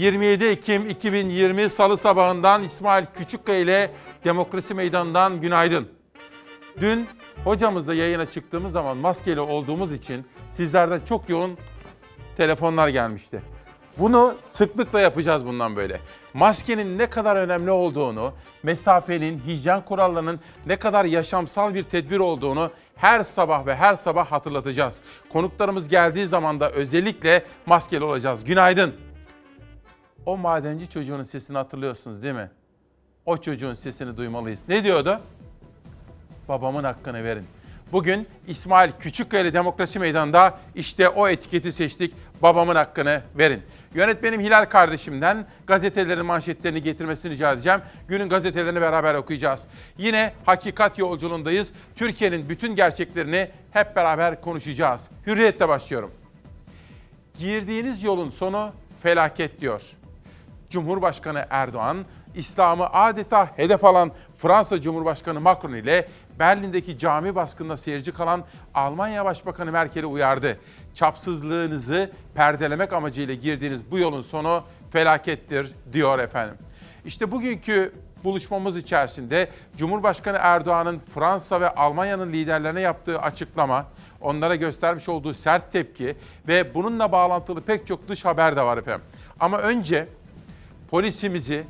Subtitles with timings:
[0.00, 3.90] 27 Ekim 2020 Salı sabahından İsmail Küçükkaya ile
[4.24, 5.88] Demokrasi Meydanı'ndan günaydın.
[6.80, 7.06] Dün
[7.44, 10.26] hocamızla yayına çıktığımız zaman maskeli olduğumuz için
[10.56, 11.58] sizlerden çok yoğun
[12.36, 13.42] telefonlar gelmişti.
[13.98, 16.00] Bunu sıklıkla yapacağız bundan böyle.
[16.34, 18.32] Maskenin ne kadar önemli olduğunu,
[18.62, 25.00] mesafenin, hijyen kurallarının ne kadar yaşamsal bir tedbir olduğunu her sabah ve her sabah hatırlatacağız.
[25.32, 28.44] Konuklarımız geldiği zaman da özellikle maskeli olacağız.
[28.44, 29.09] Günaydın.
[30.30, 32.50] O madenci çocuğunun sesini hatırlıyorsunuz değil mi?
[33.26, 34.60] O çocuğun sesini duymalıyız.
[34.68, 35.20] Ne diyordu?
[36.48, 37.44] Babamın hakkını verin.
[37.92, 42.14] Bugün İsmail Küçükkaya Demokrasi Meydanı'nda işte o etiketi seçtik.
[42.42, 43.62] Babamın hakkını verin.
[43.94, 47.80] Yönetmenim Hilal kardeşimden gazetelerin manşetlerini getirmesini rica edeceğim.
[48.08, 49.62] Günün gazetelerini beraber okuyacağız.
[49.98, 51.72] Yine hakikat yolculuğundayız.
[51.96, 55.00] Türkiye'nin bütün gerçeklerini hep beraber konuşacağız.
[55.26, 56.10] Hürriyetle başlıyorum.
[57.38, 59.82] Girdiğiniz yolun sonu felaket diyor.
[60.70, 62.04] Cumhurbaşkanı Erdoğan,
[62.34, 69.72] İslam'ı adeta hedef alan Fransa Cumhurbaşkanı Macron ile Berlin'deki cami baskınında seyirci kalan Almanya Başbakanı
[69.72, 70.58] Merkel'i uyardı.
[70.94, 76.56] Çapsızlığınızı perdelemek amacıyla girdiğiniz bu yolun sonu felakettir diyor efendim.
[77.04, 77.92] İşte bugünkü
[78.24, 83.86] buluşmamız içerisinde Cumhurbaşkanı Erdoğan'ın Fransa ve Almanya'nın liderlerine yaptığı açıklama,
[84.20, 86.16] onlara göstermiş olduğu sert tepki
[86.48, 89.04] ve bununla bağlantılı pek çok dış haber de var efendim.
[89.40, 90.08] Ama önce
[90.90, 91.64] polisimizi,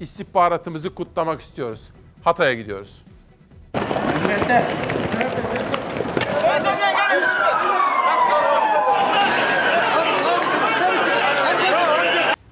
[0.00, 1.80] istihbaratımızı kutlamak istiyoruz.
[2.24, 3.02] Hatay'a gidiyoruz.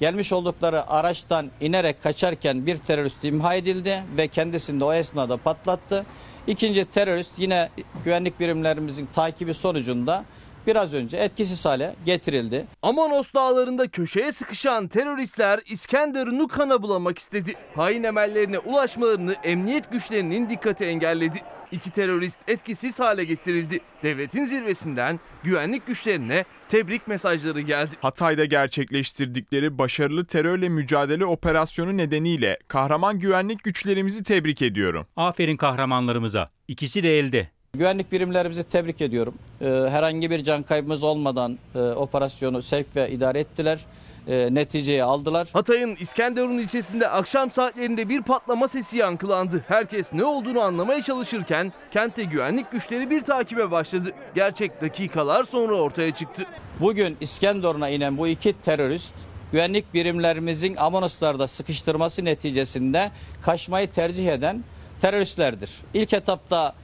[0.00, 6.06] Gelmiş oldukları araçtan inerek kaçarken bir terörist imha edildi ve kendisini de o esnada patlattı.
[6.46, 7.68] İkinci terörist yine
[8.04, 10.24] güvenlik birimlerimizin takibi sonucunda
[10.66, 12.66] biraz önce etkisiz hale getirildi.
[12.82, 17.54] Amanos dağlarında köşeye sıkışan teröristler İskenderun'u kana bulamak istedi.
[17.76, 21.42] Hain emellerine ulaşmalarını emniyet güçlerinin dikkati engelledi.
[21.72, 23.80] İki terörist etkisiz hale getirildi.
[24.02, 27.94] Devletin zirvesinden güvenlik güçlerine tebrik mesajları geldi.
[28.00, 35.06] Hatay'da gerçekleştirdikleri başarılı terörle mücadele operasyonu nedeniyle kahraman güvenlik güçlerimizi tebrik ediyorum.
[35.16, 36.48] Aferin kahramanlarımıza.
[36.68, 37.53] İkisi de elde.
[37.74, 39.34] Güvenlik birimlerimizi tebrik ediyorum.
[39.60, 43.80] Ee, herhangi bir can kaybımız olmadan e, operasyonu sevk ve idare ettiler.
[44.28, 45.48] E, neticeyi aldılar.
[45.52, 49.64] Hatay'ın İskenderun ilçesinde akşam saatlerinde bir patlama sesi yankılandı.
[49.68, 54.12] Herkes ne olduğunu anlamaya çalışırken kentte güvenlik güçleri bir takibe başladı.
[54.34, 56.46] Gerçek dakikalar sonra ortaya çıktı.
[56.80, 59.12] Bugün İskenderun'a inen bu iki terörist
[59.52, 63.10] güvenlik birimlerimizin Amonoslarda sıkıştırması neticesinde
[63.42, 64.64] kaçmayı tercih eden
[65.00, 65.70] teröristlerdir.
[65.94, 66.74] İlk etapta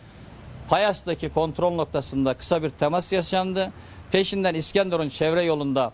[0.70, 3.72] Payas'taki kontrol noktasında kısa bir temas yaşandı.
[4.12, 5.92] Peşinden İskenderun çevre yolunda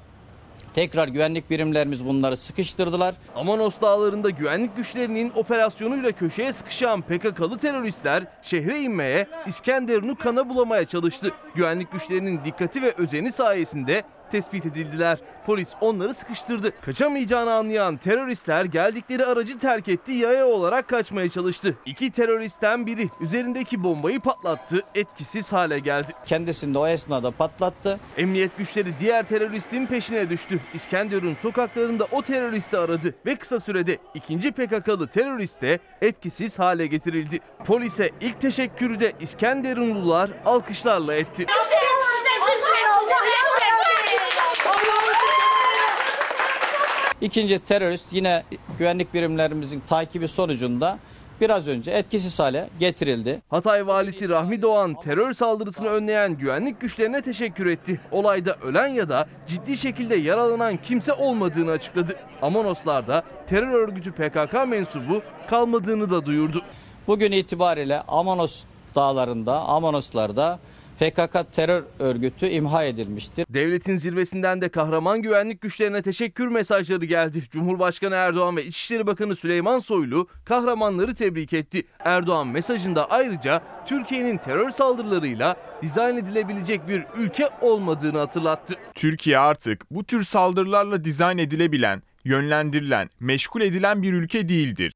[0.74, 3.14] tekrar güvenlik birimlerimiz bunları sıkıştırdılar.
[3.36, 11.32] Amanos dağlarında güvenlik güçlerinin operasyonuyla köşeye sıkışan PKK'lı teröristler şehre inmeye, İskenderun'u kana bulamaya çalıştı.
[11.54, 15.18] Güvenlik güçlerinin dikkati ve özeni sayesinde tespit edildiler.
[15.46, 16.80] Polis onları sıkıştırdı.
[16.80, 21.74] Kaçamayacağını anlayan teröristler geldikleri aracı terk etti, yaya olarak kaçmaya çalıştı.
[21.86, 26.12] İki teröristten biri üzerindeki bombayı patlattı, etkisiz hale geldi.
[26.24, 28.00] Kendisini de o esnada patlattı.
[28.16, 30.60] Emniyet güçleri diğer teröristin peşine düştü.
[30.74, 37.40] İskenderun sokaklarında o teröristi aradı ve kısa sürede ikinci PKK'lı terörist de etkisiz hale getirildi.
[37.64, 41.46] Polise ilk teşekkürü de İskenderunlular alkışlarla etti.
[47.20, 48.42] İkinci terörist yine
[48.78, 50.98] güvenlik birimlerimizin takibi sonucunda
[51.40, 53.42] biraz önce etkisiz hale getirildi.
[53.50, 58.00] Hatay valisi Rahmi Doğan terör saldırısını önleyen güvenlik güçlerine teşekkür etti.
[58.10, 62.16] Olayda ölen ya da ciddi şekilde yaralanan kimse olmadığını açıkladı.
[62.42, 66.62] Amonoslarda terör örgütü PKK mensubu kalmadığını da duyurdu.
[67.06, 68.62] Bugün itibariyle Amanos
[68.94, 70.58] dağlarında, Amanoslarda
[71.00, 73.46] PKK terör örgütü imha edilmiştir.
[73.48, 77.42] Devletin zirvesinden de kahraman güvenlik güçlerine teşekkür mesajları geldi.
[77.50, 81.86] Cumhurbaşkanı Erdoğan ve İçişleri Bakanı Süleyman Soylu kahramanları tebrik etti.
[81.98, 88.74] Erdoğan mesajında ayrıca Türkiye'nin terör saldırılarıyla dizayn edilebilecek bir ülke olmadığını hatırlattı.
[88.94, 94.92] Türkiye artık bu tür saldırılarla dizayn edilebilen, yönlendirilen, meşgul edilen bir ülke değildir.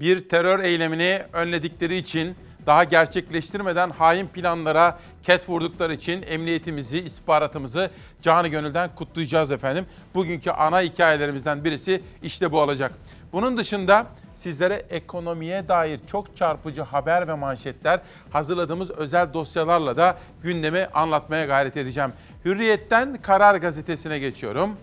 [0.00, 2.36] Bir terör eylemini önledikleri için
[2.66, 7.90] daha gerçekleştirmeden hain planlara ket vurdukları için emniyetimizi, istihbaratımızı
[8.22, 9.86] canı gönülden kutlayacağız efendim.
[10.14, 12.92] Bugünkü ana hikayelerimizden birisi işte bu olacak.
[13.32, 18.00] Bunun dışında sizlere ekonomiye dair çok çarpıcı haber ve manşetler
[18.30, 22.12] hazırladığımız özel dosyalarla da gündemi anlatmaya gayret edeceğim.
[22.44, 24.76] Hürriyet'ten Karar Gazetesi'ne geçiyorum.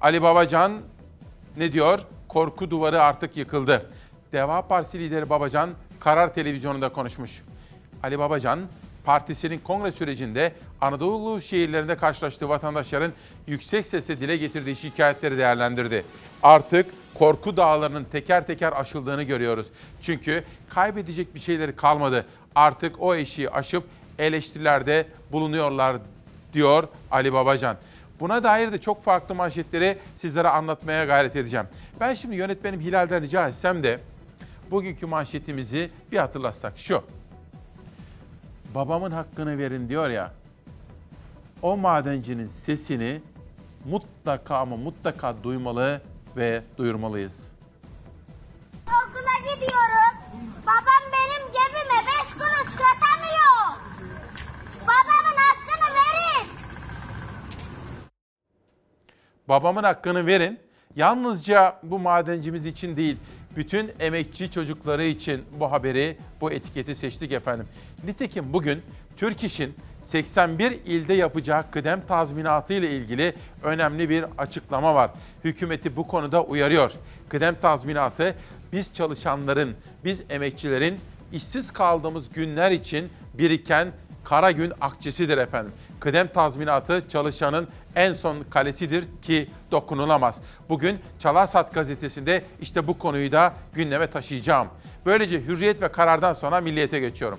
[0.00, 0.80] Ali Babacan
[1.56, 2.00] ne diyor?
[2.28, 3.90] Korku duvarı artık yıkıldı.
[4.32, 5.70] Deva Partisi lideri Babacan
[6.00, 7.42] Karar Televizyonu'nda konuşmuş.
[8.02, 8.60] Ali Babacan,
[9.04, 13.12] partisinin kongre sürecinde Anadolu şehirlerinde karşılaştığı vatandaşların
[13.46, 16.04] yüksek sesle dile getirdiği şikayetleri değerlendirdi.
[16.42, 19.66] Artık korku dağlarının teker teker aşıldığını görüyoruz.
[20.02, 22.26] Çünkü kaybedecek bir şeyleri kalmadı.
[22.54, 23.84] Artık o eşiği aşıp
[24.18, 25.96] eleştirilerde bulunuyorlar
[26.52, 27.76] diyor Ali Babacan.
[28.20, 31.66] Buna dair de çok farklı manşetleri sizlere anlatmaya gayret edeceğim.
[32.00, 34.00] Ben şimdi yönetmenim Hilal'den rica etsem de
[34.70, 37.04] bugünkü manşetimizi bir hatırlatsak şu.
[38.74, 40.32] Babamın hakkını verin diyor ya.
[41.62, 43.20] O madencinin sesini
[43.84, 46.00] mutlaka ama mutlaka duymalı
[46.36, 47.52] ve duyurmalıyız.
[48.86, 50.14] Okula gidiyorum.
[50.66, 53.78] Babam benim cebime beş kuruş katamıyor.
[54.82, 56.50] Babamın hakkını verin.
[59.48, 60.60] Babamın hakkını verin.
[60.96, 63.16] Yalnızca bu madencimiz için değil,
[63.58, 67.66] bütün emekçi çocukları için bu haberi, bu etiketi seçtik efendim.
[68.04, 68.82] Nitekim bugün
[69.16, 75.10] Türk İş'in 81 ilde yapacağı kıdem tazminatı ile ilgili önemli bir açıklama var.
[75.44, 76.92] Hükümeti bu konuda uyarıyor.
[77.28, 78.34] Kıdem tazminatı
[78.72, 79.74] biz çalışanların,
[80.04, 81.00] biz emekçilerin
[81.32, 83.88] işsiz kaldığımız günler için biriken
[84.24, 85.72] kara gün akçesidir efendim.
[86.00, 90.42] Kıdem tazminatı çalışanın en son kalesidir ki dokunulamaz.
[90.68, 94.68] Bugün Çalarsat gazetesinde işte bu konuyu da gündeme taşıyacağım.
[95.06, 97.38] Böylece Hürriyet ve Karar'dan sonra Milliyet'e geçiyorum.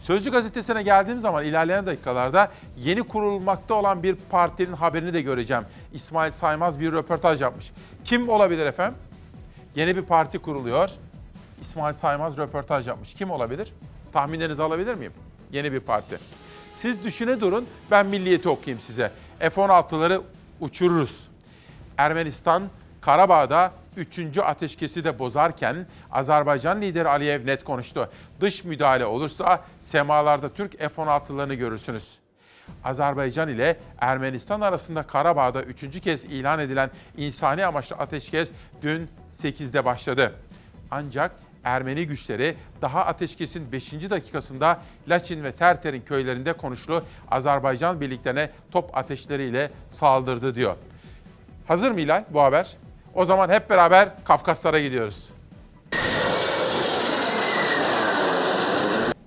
[0.00, 5.64] Sözcü gazetesine geldiğim zaman ilerleyen dakikalarda yeni kurulmakta olan bir partinin haberini de göreceğim.
[5.92, 7.72] İsmail Saymaz bir röportaj yapmış.
[8.04, 8.98] Kim olabilir efendim?
[9.76, 10.90] Yeni bir parti kuruluyor.
[11.60, 13.14] İsmail Saymaz röportaj yapmış.
[13.14, 13.72] Kim olabilir?
[14.12, 15.12] Tahminlerinizi alabilir miyim?
[15.52, 16.18] Yeni bir parti.
[16.84, 19.10] Siz düşüne durun, ben milliyeti okuyayım size.
[19.38, 20.22] F-16'ları
[20.60, 21.28] uçururuz.
[21.98, 22.62] Ermenistan,
[23.00, 24.38] Karabağ'da 3.
[24.38, 28.10] ateşkesi de bozarken Azerbaycan lideri Aliyev net konuştu.
[28.40, 32.18] Dış müdahale olursa semalarda Türk F-16'larını görürsünüz.
[32.84, 38.50] Azerbaycan ile Ermenistan arasında Karabağ'da üçüncü kez ilan edilen insani amaçlı ateşkes
[38.82, 39.08] dün
[39.42, 40.34] 8'de başladı.
[40.90, 41.32] Ancak
[41.64, 43.92] Ermeni güçleri daha ateşkesin 5.
[43.92, 44.78] dakikasında
[45.08, 50.76] Laçin ve Terter'in köylerinde konuşulu Azerbaycan birliklerine top ateşleriyle saldırdı diyor.
[51.68, 52.76] Hazır mı İlay bu haber?
[53.14, 55.30] O zaman hep beraber Kafkaslara gidiyoruz.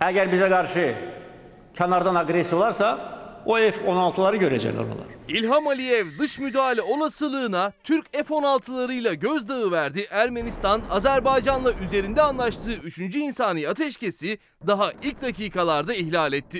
[0.01, 0.95] Eğer bize karşı
[1.75, 3.16] kenardan agresiya olarsa
[3.47, 5.07] o F-16'ları görecekler oralar.
[5.27, 10.07] İlham Aliyev dış müdahale olasılığına Türk F-16'larıyla gözdağı verdi.
[10.09, 12.99] Ermenistan, Azerbaycan'la üzerinde anlaştığı 3.
[12.99, 16.59] insani ateşkesi daha ilk dakikalarda ihlal etti.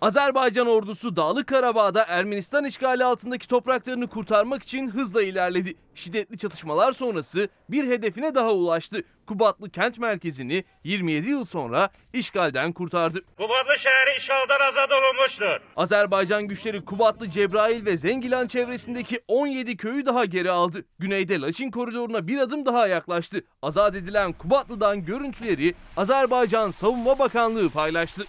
[0.00, 5.74] Azerbaycan ordusu Dağlık Karabağ'da Ermenistan işgali altındaki topraklarını kurtarmak için hızla ilerledi.
[5.94, 9.02] Şiddetli çatışmalar sonrası bir hedefine daha ulaştı.
[9.26, 13.20] Kubatlı kent merkezini 27 yıl sonra işgalden kurtardı.
[13.36, 15.60] Kubatlı şehri işgaldan azad olunmuştur.
[15.76, 20.84] Azerbaycan güçleri Kubatlı, Cebrail ve Zengilan çevresindeki 17 köyü daha geri aldı.
[20.98, 23.44] Güneyde Laçin koridoruna bir adım daha yaklaştı.
[23.62, 28.24] Azat edilen Kubatlı'dan görüntüleri Azerbaycan Savunma Bakanlığı paylaştı.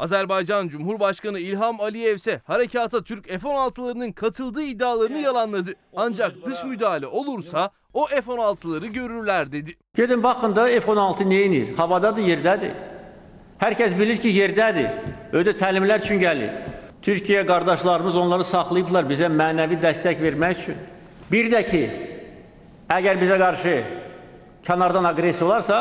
[0.00, 5.70] Azerbaycan Cumhurbaşkanı İlham Aliyev ise harekata Türk F-16'larının katıldığı iddialarını yalanladı.
[5.96, 9.76] Ancak dış müdahale olursa o F-16'ları görürler dedi.
[9.96, 11.76] Gedin baxın da F-16 neyinir?
[11.76, 12.70] Havadadır, yerdədir.
[13.58, 14.88] Herkes bilir ki yerdədir.
[15.32, 16.50] Ödə təlimlər üçün gəlir.
[17.02, 20.78] Türkiyə qardaşlarımız onları saxlayıblar bizə mənəvi dəstək vermək üçün.
[21.32, 21.82] Bir də ki,
[22.88, 23.74] əgər bizə qarşı
[24.64, 25.78] kənardan agresiya olarsa,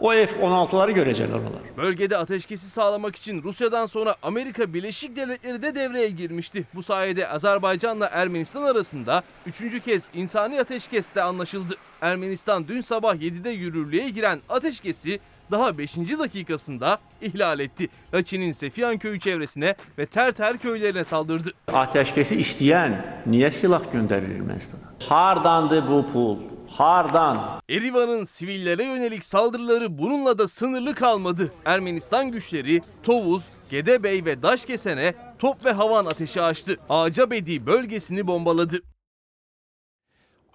[0.00, 1.62] o F-16'ları görecekler oralar.
[1.76, 6.64] Bölgede ateşkesi sağlamak için Rusya'dan sonra Amerika Birleşik Devletleri de devreye girmişti.
[6.74, 11.74] Bu sayede Azerbaycan'la Ermenistan arasında üçüncü kez insani ateşkeste anlaşıldı.
[12.00, 15.96] Ermenistan dün sabah 7'de yürürlüğe giren ateşkesi daha 5.
[15.96, 17.88] dakikasında ihlal etti.
[18.14, 21.52] Laçin'in Sefiyan köyü çevresine ve Terter köylerine saldırdı.
[21.72, 24.86] Ateşkesi istəyən niyə silah göndərir Ermənistana?
[25.08, 26.55] Hardandır bu pul?
[26.76, 27.60] Hardan?
[27.68, 31.52] Erivan'ın sivillere yönelik saldırıları bununla da sınırlı kalmadı.
[31.64, 36.76] Ermenistan güçleri Tovuz, Gedebey ve Daşkesen'e top ve havan ateşi açtı.
[36.88, 38.82] Acabedi bölgesini bombaladı.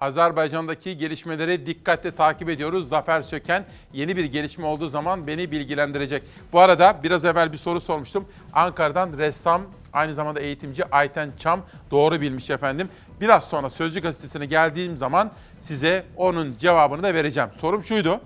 [0.01, 2.89] Azerbaycan'daki gelişmeleri dikkatle takip ediyoruz.
[2.89, 6.23] Zafer Söken yeni bir gelişme olduğu zaman beni bilgilendirecek.
[6.53, 8.27] Bu arada biraz evvel bir soru sormuştum.
[8.53, 9.61] Ankara'dan ressam,
[9.93, 12.89] aynı zamanda eğitimci Ayten Çam doğru bilmiş efendim.
[13.21, 17.49] Biraz sonra Sözcü Gazetesi'ne geldiğim zaman size onun cevabını da vereceğim.
[17.57, 18.21] Sorum şuydu.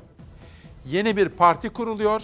[0.85, 2.21] Yeni bir parti kuruluyor.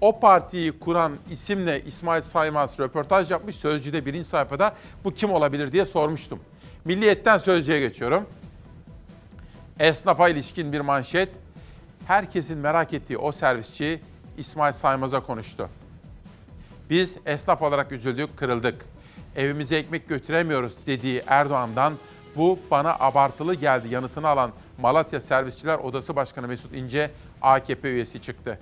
[0.00, 3.56] O partiyi kuran isimle İsmail Saymaz röportaj yapmış.
[3.56, 6.40] Sözcü'de birinci sayfada bu kim olabilir diye sormuştum.
[6.84, 8.26] Milliyetten Sözcü'ye geçiyorum.
[9.80, 11.28] Esnafa ilişkin bir manşet.
[12.06, 14.00] Herkesin merak ettiği o servisçi
[14.36, 15.68] İsmail Saymaz'a konuştu.
[16.90, 18.86] Biz esnaf olarak üzüldük, kırıldık.
[19.36, 21.94] Evimize ekmek götüremiyoruz dediği Erdoğan'dan
[22.36, 27.10] bu bana abartılı geldi yanıtını alan Malatya Servisçiler Odası Başkanı Mesut İnce
[27.42, 28.58] AKP üyesi çıktı.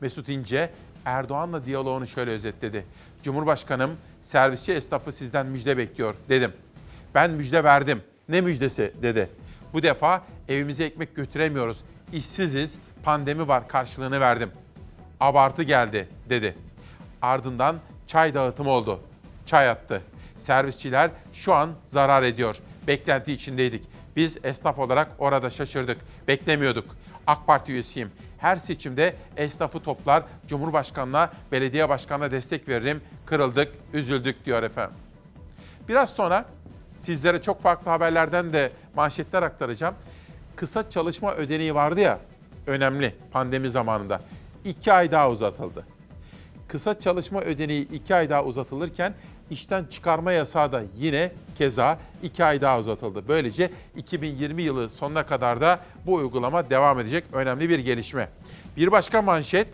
[0.00, 0.70] Mesut İnce
[1.04, 2.84] Erdoğan'la diyaloğunu şöyle özetledi.
[3.22, 3.90] Cumhurbaşkanım
[4.22, 6.52] servisçi esnafı sizden müjde bekliyor dedim.
[7.14, 8.02] Ben müjde verdim.
[8.28, 9.30] Ne müjdesi dedi.
[9.72, 11.78] Bu defa evimize ekmek götüremiyoruz.
[12.12, 14.50] İşsiziz, pandemi var karşılığını verdim.
[15.20, 16.67] Abartı geldi dedi.
[17.22, 19.00] Ardından çay dağıtımı oldu.
[19.46, 20.02] Çay attı.
[20.38, 22.56] Servisçiler şu an zarar ediyor.
[22.86, 23.84] Beklenti içindeydik.
[24.16, 25.98] Biz esnaf olarak orada şaşırdık.
[26.28, 26.96] Beklemiyorduk.
[27.26, 28.10] AK Parti üyesiyim.
[28.38, 33.02] Her seçimde esnafı toplar, Cumhurbaşkanına, belediye başkanına destek veririm.
[33.26, 34.96] Kırıldık, üzüldük diyor efendim.
[35.88, 36.44] Biraz sonra
[36.96, 39.94] sizlere çok farklı haberlerden de manşetler aktaracağım.
[40.56, 42.18] Kısa çalışma ödeneği vardı ya,
[42.66, 44.20] önemli pandemi zamanında.
[44.64, 45.97] İki ay daha uzatıldı.
[46.68, 49.14] Kısa çalışma ödeneği iki ay daha uzatılırken
[49.50, 53.28] işten çıkarma yasağı da yine keza iki ay daha uzatıldı.
[53.28, 57.24] Böylece 2020 yılı sonuna kadar da bu uygulama devam edecek.
[57.32, 58.28] Önemli bir gelişme.
[58.76, 59.68] Bir başka manşet,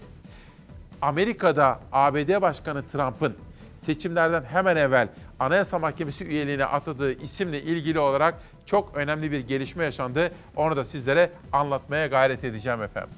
[1.03, 3.37] Amerika'da ABD Başkanı Trump'ın
[3.77, 5.09] seçimlerden hemen evvel
[5.41, 8.35] Anayasa Mahkemesi üyeliğine atadığı isimle ilgili olarak
[8.67, 10.33] çok önemli bir gelişme yaşandı.
[10.57, 13.15] Onu da sizlere anlatmaya gayret edeceğim efendim.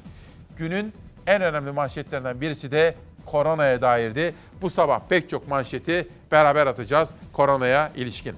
[0.56, 0.92] Günün
[1.26, 2.94] en önemli manşetlerinden birisi de
[3.26, 4.34] koronaya dairdi.
[4.62, 8.34] Bu sabah pek çok manşeti beraber atacağız koronaya ilişkin.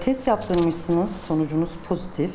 [0.00, 2.30] Test yaptırmışsınız, sonucunuz pozitif.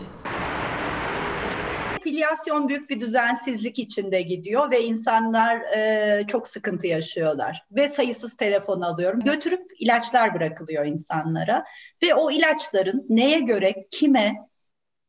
[2.03, 7.65] Filyasyon büyük bir düzensizlik içinde gidiyor ve insanlar e, çok sıkıntı yaşıyorlar.
[7.71, 9.19] Ve sayısız telefon alıyorum.
[9.19, 11.65] Götürüp ilaçlar bırakılıyor insanlara.
[12.03, 14.35] Ve o ilaçların neye göre, kime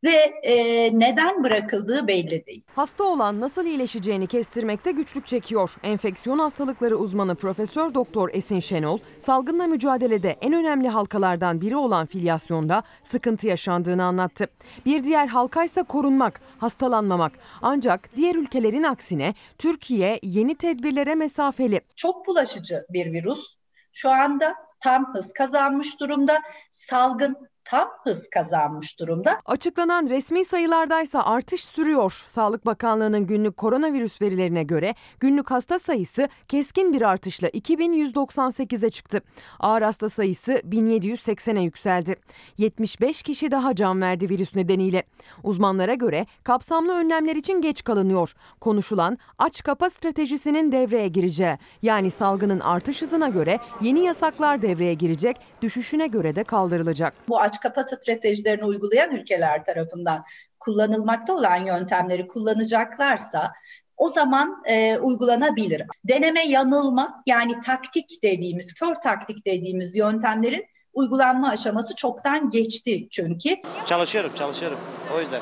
[0.05, 0.55] ve e,
[0.99, 2.63] neden bırakıldığı belli değil.
[2.75, 5.77] Hasta olan nasıl iyileşeceğini kestirmekte güçlük çekiyor.
[5.83, 12.83] Enfeksiyon hastalıkları uzmanı Profesör Doktor Esin Şenol, salgınla mücadelede en önemli halkalardan biri olan filyasyonda
[13.03, 14.47] sıkıntı yaşandığını anlattı.
[14.87, 17.33] Bir diğer halkaysa korunmak, hastalanmamak.
[17.63, 21.81] Ancak diğer ülkelerin aksine Türkiye yeni tedbirlere mesafeli.
[21.97, 23.57] Çok bulaşıcı bir virüs.
[23.93, 26.39] Şu anda tam hız kazanmış durumda.
[26.71, 29.41] Salgın tam hız kazanmış durumda.
[29.45, 32.25] Açıklanan resmi sayılardaysa artış sürüyor.
[32.27, 39.23] Sağlık Bakanlığı'nın günlük koronavirüs verilerine göre günlük hasta sayısı keskin bir artışla 2198'e çıktı.
[39.61, 42.17] Ağır hasta sayısı 1780'e yükseldi.
[42.59, 45.03] 75 kişi daha can verdi virüs nedeniyle.
[45.43, 48.33] Uzmanlara göre kapsamlı önlemler için geç kalınıyor.
[48.61, 51.59] Konuşulan aç kapa stratejisinin devreye gireceği.
[51.83, 57.15] Yani salgının artış hızına göre yeni yasaklar devreye girecek, düşüşüne göre de kaldırılacak.
[57.29, 60.25] Bu aç kapa stratejilerini uygulayan ülkeler tarafından
[60.61, 63.53] kullanılmakta olan yöntemleri kullanacaklarsa
[63.97, 65.83] o zaman e, uygulanabilir.
[66.05, 73.57] Deneme yanılma yani taktik dediğimiz, kör taktik dediğimiz yöntemlerin uygulanma aşaması çoktan geçti çünkü.
[73.87, 74.79] Çalışıyorum, çalışıyorum.
[75.17, 75.41] O yüzden.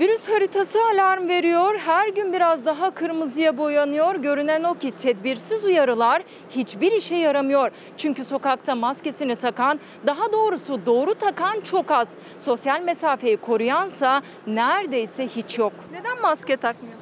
[0.00, 1.78] Virüs haritası alarm veriyor.
[1.78, 4.14] Her gün biraz daha kırmızıya boyanıyor.
[4.14, 7.70] Görünen o ki tedbirsiz uyarılar hiçbir işe yaramıyor.
[7.96, 12.08] Çünkü sokakta maskesini takan, daha doğrusu doğru takan çok az.
[12.38, 15.72] Sosyal mesafeyi koruyansa neredeyse hiç yok.
[15.92, 16.95] Neden maske takmıyorsunuz?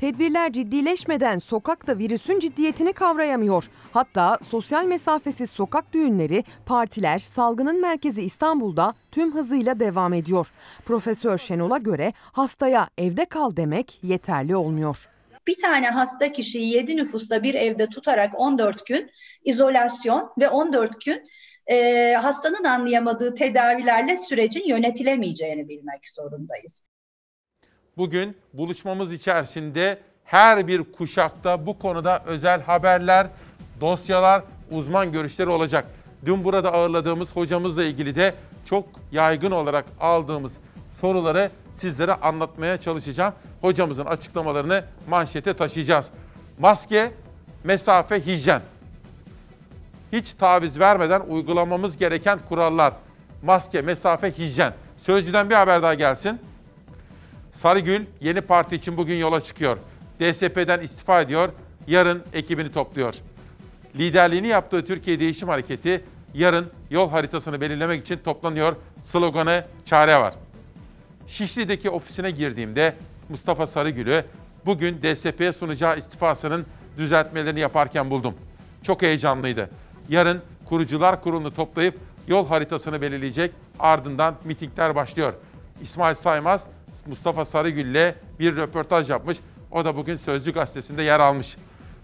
[0.00, 3.70] Tedbirler ciddileşmeden sokakta virüsün ciddiyetini kavrayamıyor.
[3.92, 10.52] Hatta sosyal mesafesiz sokak düğünleri, partiler salgının merkezi İstanbul'da tüm hızıyla devam ediyor.
[10.84, 15.08] Profesör Şenol'a göre hastaya evde kal demek yeterli olmuyor.
[15.46, 19.10] Bir tane hasta kişiyi 7 nüfusta bir evde tutarak 14 gün
[19.44, 21.30] izolasyon ve 14 gün
[21.66, 26.82] e, hastanın anlayamadığı tedavilerle sürecin yönetilemeyeceğini bilmek zorundayız.
[27.96, 33.26] Bugün buluşmamız içerisinde her bir kuşakta bu konuda özel haberler,
[33.80, 35.86] dosyalar, uzman görüşleri olacak.
[36.26, 40.52] Dün burada ağırladığımız hocamızla ilgili de çok yaygın olarak aldığımız
[41.00, 43.34] soruları sizlere anlatmaya çalışacağım.
[43.60, 46.10] Hocamızın açıklamalarını manşete taşıyacağız.
[46.58, 47.10] Maske,
[47.64, 48.62] mesafe, hijyen.
[50.12, 52.92] Hiç taviz vermeden uygulamamız gereken kurallar.
[53.42, 54.74] Maske, mesafe, hijyen.
[54.96, 56.40] Sözcüden bir haber daha gelsin.
[57.52, 59.76] Sarıgül yeni parti için bugün yola çıkıyor.
[60.20, 61.48] DSP'den istifa ediyor.
[61.86, 63.14] Yarın ekibini topluyor.
[63.96, 66.04] Liderliğini yaptığı Türkiye Değişim Hareketi
[66.34, 68.76] yarın yol haritasını belirlemek için toplanıyor.
[69.04, 70.34] Sloganı çare var.
[71.26, 72.94] Şişli'deki ofisine girdiğimde
[73.28, 74.24] Mustafa Sarıgül'ü
[74.66, 76.66] bugün DSP'ye sunacağı istifasının
[76.98, 78.34] düzeltmelerini yaparken buldum.
[78.82, 79.70] Çok heyecanlıydı.
[80.08, 83.52] Yarın kurucular kurulunu toplayıp yol haritasını belirleyecek.
[83.78, 85.32] Ardından mitingler başlıyor.
[85.82, 86.66] İsmail Saymaz
[87.06, 89.38] Mustafa Sarıgül'le bir röportaj yapmış.
[89.72, 91.56] O da bugün Sözcü Gazetesi'nde yer almış.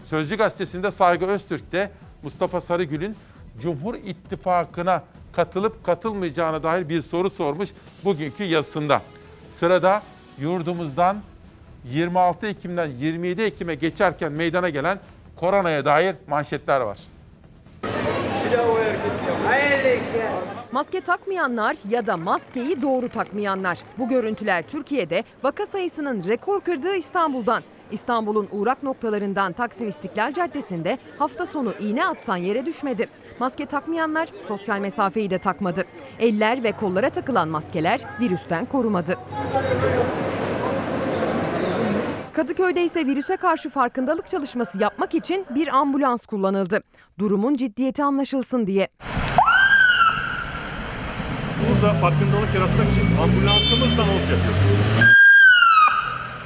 [0.03, 1.91] Sözcü Gazetesi'nde Saygı Öztürk de
[2.23, 3.15] Mustafa Sarıgül'ün
[3.61, 7.69] Cumhur İttifakı'na katılıp katılmayacağına dair bir soru sormuş
[8.05, 9.01] bugünkü yazısında.
[9.53, 10.01] Sırada
[10.39, 11.17] yurdumuzdan
[11.85, 14.99] 26 Ekim'den 27 Ekim'e geçerken meydana gelen
[15.35, 16.99] koronaya dair manşetler var.
[20.71, 23.79] Maske takmayanlar ya da maskeyi doğru takmayanlar.
[23.97, 27.63] Bu görüntüler Türkiye'de vaka sayısının rekor kırdığı İstanbul'dan.
[27.91, 33.07] İstanbul'un uğrak noktalarından Taksim İstiklal Caddesi'nde hafta sonu iğne atsan yere düşmedi.
[33.39, 35.85] Maske takmayanlar sosyal mesafeyi de takmadı.
[36.19, 39.17] Eller ve kollara takılan maskeler virüsten korumadı.
[42.33, 46.83] Kadıköy'de ise virüse karşı farkındalık çalışması yapmak için bir ambulans kullanıldı.
[47.19, 48.87] Durumun ciddiyeti anlaşılsın diye.
[51.81, 54.61] Burada farkındalık yaratmak için ambulansımızla anons yapıyoruz.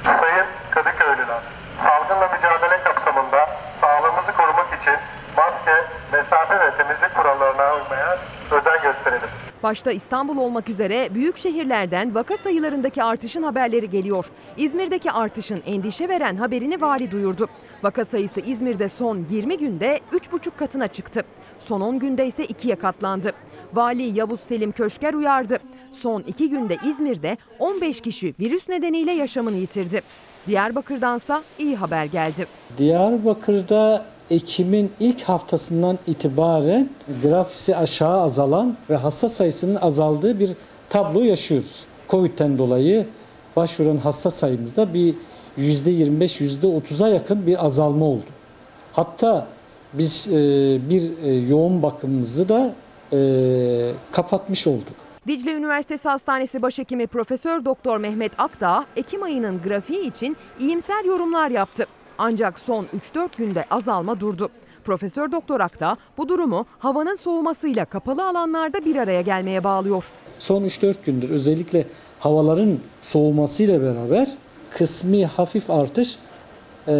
[0.04, 1.42] Sayın Kadıköylüler,
[1.82, 3.48] salgınla mücadele kapsamında
[3.80, 4.94] sağlığımızı korumak için
[5.36, 5.76] maske,
[6.12, 8.18] mesafe ve temizlik kurallarına uymaya
[8.50, 9.28] özen gösterelim.
[9.62, 14.26] Başta İstanbul olmak üzere büyük şehirlerden vaka sayılarındaki artışın haberleri geliyor.
[14.56, 17.48] İzmir'deki artışın endişe veren haberini vali duyurdu.
[17.82, 21.24] Vaka sayısı İzmir'de son 20 günde 3,5 katına çıktı.
[21.68, 23.32] Son 10 günde ise ikiye katlandı.
[23.74, 25.58] Vali Yavuz Selim Köşker uyardı.
[25.92, 30.02] Son 2 günde İzmir'de 15 kişi virüs nedeniyle yaşamını yitirdi.
[30.46, 32.46] Diyarbakır'dansa iyi haber geldi.
[32.78, 36.88] Diyarbakır'da Ekim'in ilk haftasından itibaren
[37.22, 40.50] grafisi aşağı azalan ve hasta sayısının azaldığı bir
[40.88, 41.84] tablo yaşıyoruz.
[42.08, 43.06] Covid'den dolayı
[43.56, 45.14] başvuran hasta sayımızda bir
[45.58, 48.24] %25, %30'a yakın bir azalma oldu.
[48.92, 49.46] Hatta
[49.92, 50.32] biz e,
[50.90, 52.74] bir e, yoğun bakımımızı da
[53.12, 53.18] e,
[54.12, 55.02] kapatmış olduk.
[55.26, 61.86] Dicle Üniversitesi Hastanesi Başhekimi Profesör Doktor Mehmet Akdağ, Ekim ayının grafiği için iyimser yorumlar yaptı.
[62.18, 64.48] Ancak son 3-4 günde azalma durdu.
[64.84, 70.04] Profesör Doktor Akdağ bu durumu havanın soğumasıyla kapalı alanlarda bir araya gelmeye bağlıyor.
[70.38, 71.86] Son 3-4 gündür özellikle
[72.20, 74.28] havaların soğumasıyla beraber
[74.70, 76.18] kısmi hafif artış
[76.88, 76.94] e,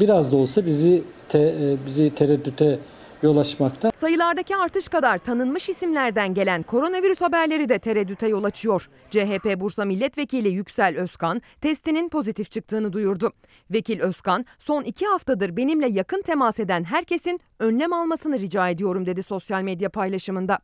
[0.00, 2.78] biraz da olsa bizi te, e, bizi tereddüte
[3.22, 3.90] yol açmakta.
[3.96, 8.88] Sayılardaki artış kadar tanınmış isimlerden gelen koronavirüs haberleri de tereddüte yol açıyor.
[9.10, 13.32] CHP Bursa Milletvekili Yüksel Özkan testinin pozitif çıktığını duyurdu.
[13.70, 19.22] Vekil Özkan son iki haftadır benimle yakın temas eden herkesin önlem almasını rica ediyorum dedi
[19.22, 20.58] sosyal medya paylaşımında.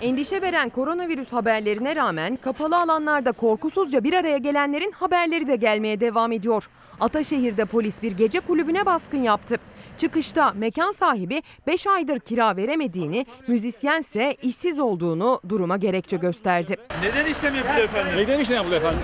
[0.00, 6.32] Endişe veren koronavirüs haberlerine rağmen kapalı alanlarda korkusuzca bir araya gelenlerin haberleri de gelmeye devam
[6.32, 6.66] ediyor.
[7.00, 9.56] Ataşehir'de polis bir gece kulübüne baskın yaptı.
[9.96, 16.76] Çıkışta mekan sahibi 5 aydır kira veremediğini, müzisyense işsiz olduğunu duruma gerekçe gösterdi.
[17.02, 18.12] Neden işlem yapılıyor efendim?
[18.16, 19.00] Neden işlem yapılıyor efendim?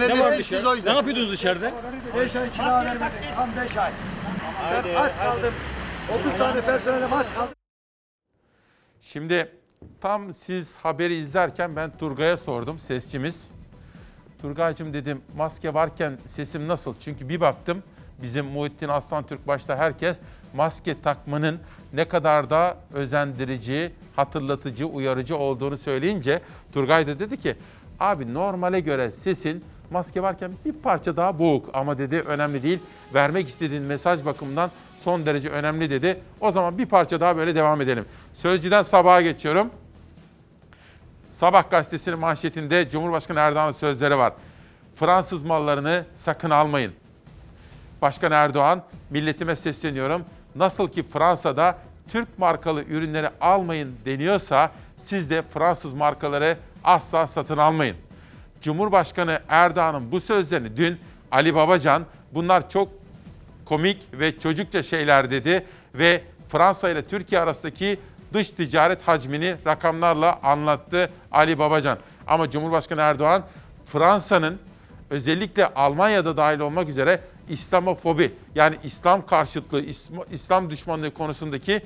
[0.00, 0.74] Ne, ne var dışarıda?
[0.84, 1.72] Ne yapıyordunuz dışarıda?
[2.20, 3.34] 5 ay kira vermedik.
[3.36, 3.90] Tam 5 ay.
[4.72, 5.54] Ben aç kaldım.
[6.28, 7.54] 30 tane personele aç kaldım.
[9.00, 9.63] Şimdi
[10.00, 13.48] tam siz haberi izlerken ben Turgay'a sordum sesçimiz.
[14.42, 16.94] Turgay'cığım dedim maske varken sesim nasıl?
[17.00, 17.82] Çünkü bir baktım
[18.22, 20.16] bizim Muhittin Aslan Türk başta herkes
[20.54, 21.60] maske takmanın
[21.92, 26.40] ne kadar da özendirici, hatırlatıcı, uyarıcı olduğunu söyleyince
[26.72, 27.56] Turgay da dedi ki
[28.00, 32.78] abi normale göre sesin maske varken bir parça daha boğuk ama dedi önemli değil.
[33.14, 34.70] Vermek istediğin mesaj bakımından
[35.04, 36.20] son derece önemli dedi.
[36.40, 38.04] O zaman bir parça daha böyle devam edelim.
[38.34, 39.70] Sözcüden sabaha geçiyorum.
[41.30, 44.32] Sabah gazetesinin manşetinde Cumhurbaşkanı Erdoğan'ın sözleri var.
[44.94, 46.92] Fransız mallarını sakın almayın.
[48.02, 50.24] Başkan Erdoğan, milletime sesleniyorum.
[50.54, 57.96] Nasıl ki Fransa'da Türk markalı ürünleri almayın deniyorsa siz de Fransız markaları asla satın almayın.
[58.60, 63.03] Cumhurbaşkanı Erdoğan'ın bu sözlerini dün Ali Babacan bunlar çok
[63.64, 67.98] komik ve çocukça şeyler dedi ve Fransa ile Türkiye arasındaki
[68.32, 71.98] dış ticaret hacmini rakamlarla anlattı Ali Babacan.
[72.26, 73.44] Ama Cumhurbaşkanı Erdoğan
[73.86, 74.58] Fransa'nın
[75.10, 79.84] özellikle Almanya'da dahil olmak üzere İslamofobi yani İslam karşıtlığı,
[80.30, 81.82] İslam düşmanlığı konusundaki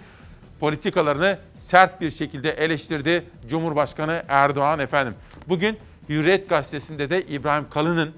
[0.61, 5.15] politikalarını sert bir şekilde eleştirdi Cumhurbaşkanı Erdoğan efendim.
[5.49, 8.13] Bugün Hürriyet gazetesinde de İbrahim Kalın'ın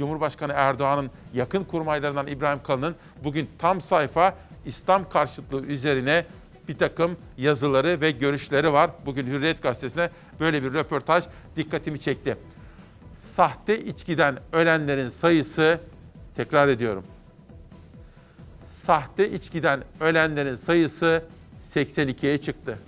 [0.00, 4.34] Cumhurbaşkanı Erdoğan'ın yakın kurmaylarından İbrahim Kalın'ın bugün tam sayfa
[4.64, 6.24] İslam karşıtlığı üzerine
[6.68, 8.90] bir takım yazıları ve görüşleri var.
[9.06, 10.10] Bugün Hürriyet gazetesine
[10.40, 11.24] böyle bir röportaj
[11.56, 12.36] dikkatimi çekti.
[13.18, 15.80] Sahte içkiden ölenlerin sayısı
[16.36, 17.04] tekrar ediyorum.
[18.66, 21.24] Sahte içkiden ölenlerin sayısı
[21.74, 22.78] 82'ye çıktı.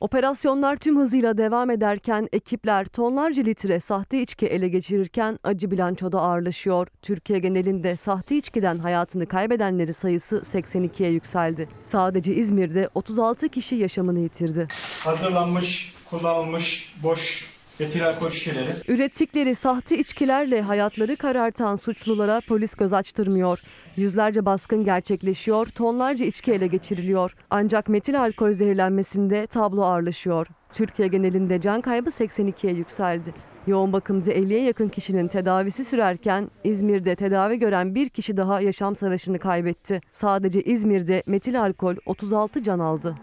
[0.00, 6.88] Operasyonlar tüm hızıyla devam ederken ekipler tonlarca litre sahte içki ele geçirirken acı bilançoda ağırlaşıyor.
[7.02, 11.68] Türkiye genelinde sahte içkiden hayatını kaybedenleri sayısı 82'ye yükseldi.
[11.82, 14.68] Sadece İzmir'de 36 kişi yaşamını yitirdi.
[15.04, 18.70] Hazırlanmış, kullanılmış boş etil alkol şişeleri.
[18.88, 23.62] Ürettikleri sahte içkilerle hayatları karartan suçlulara polis göz açtırmıyor.
[23.98, 27.34] Yüzlerce baskın gerçekleşiyor, tonlarca içki ele geçiriliyor.
[27.50, 30.46] Ancak metil alkol zehirlenmesinde tablo ağırlaşıyor.
[30.72, 33.34] Türkiye genelinde can kaybı 82'ye yükseldi.
[33.66, 39.38] Yoğun bakımda 50'ye yakın kişinin tedavisi sürerken İzmir'de tedavi gören bir kişi daha yaşam savaşını
[39.38, 40.00] kaybetti.
[40.10, 43.16] Sadece İzmir'de metil alkol 36 can aldı.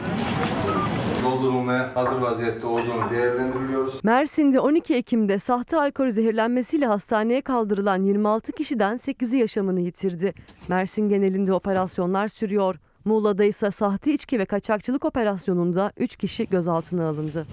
[1.26, 4.04] Doldurulmaya hazır vaziyette olduğunu değerlendiriyoruz.
[4.04, 10.34] Mersin'de 12 Ekim'de sahte alkol zehirlenmesiyle hastaneye kaldırılan 26 kişiden 8'i yaşamını yitirdi.
[10.68, 12.76] Mersin genelinde operasyonlar sürüyor.
[13.04, 17.46] Muğla'da ise sahte içki ve kaçakçılık operasyonunda 3 kişi gözaltına alındı.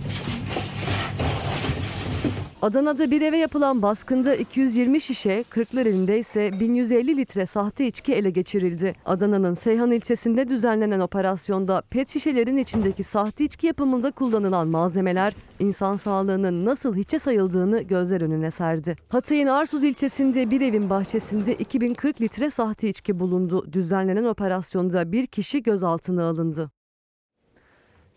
[2.63, 8.95] Adana'da bir eve yapılan baskında 220 şişe, Kırklareli'nde ise 1150 litre sahte içki ele geçirildi.
[9.06, 16.65] Adana'nın Seyhan ilçesinde düzenlenen operasyonda pet şişelerin içindeki sahte içki yapımında kullanılan malzemeler insan sağlığının
[16.65, 18.95] nasıl hiçe sayıldığını gözler önüne serdi.
[19.10, 23.73] Hatay'ın Arsuz ilçesinde bir evin bahçesinde 2040 litre sahte içki bulundu.
[23.73, 26.71] Düzenlenen operasyonda bir kişi gözaltına alındı.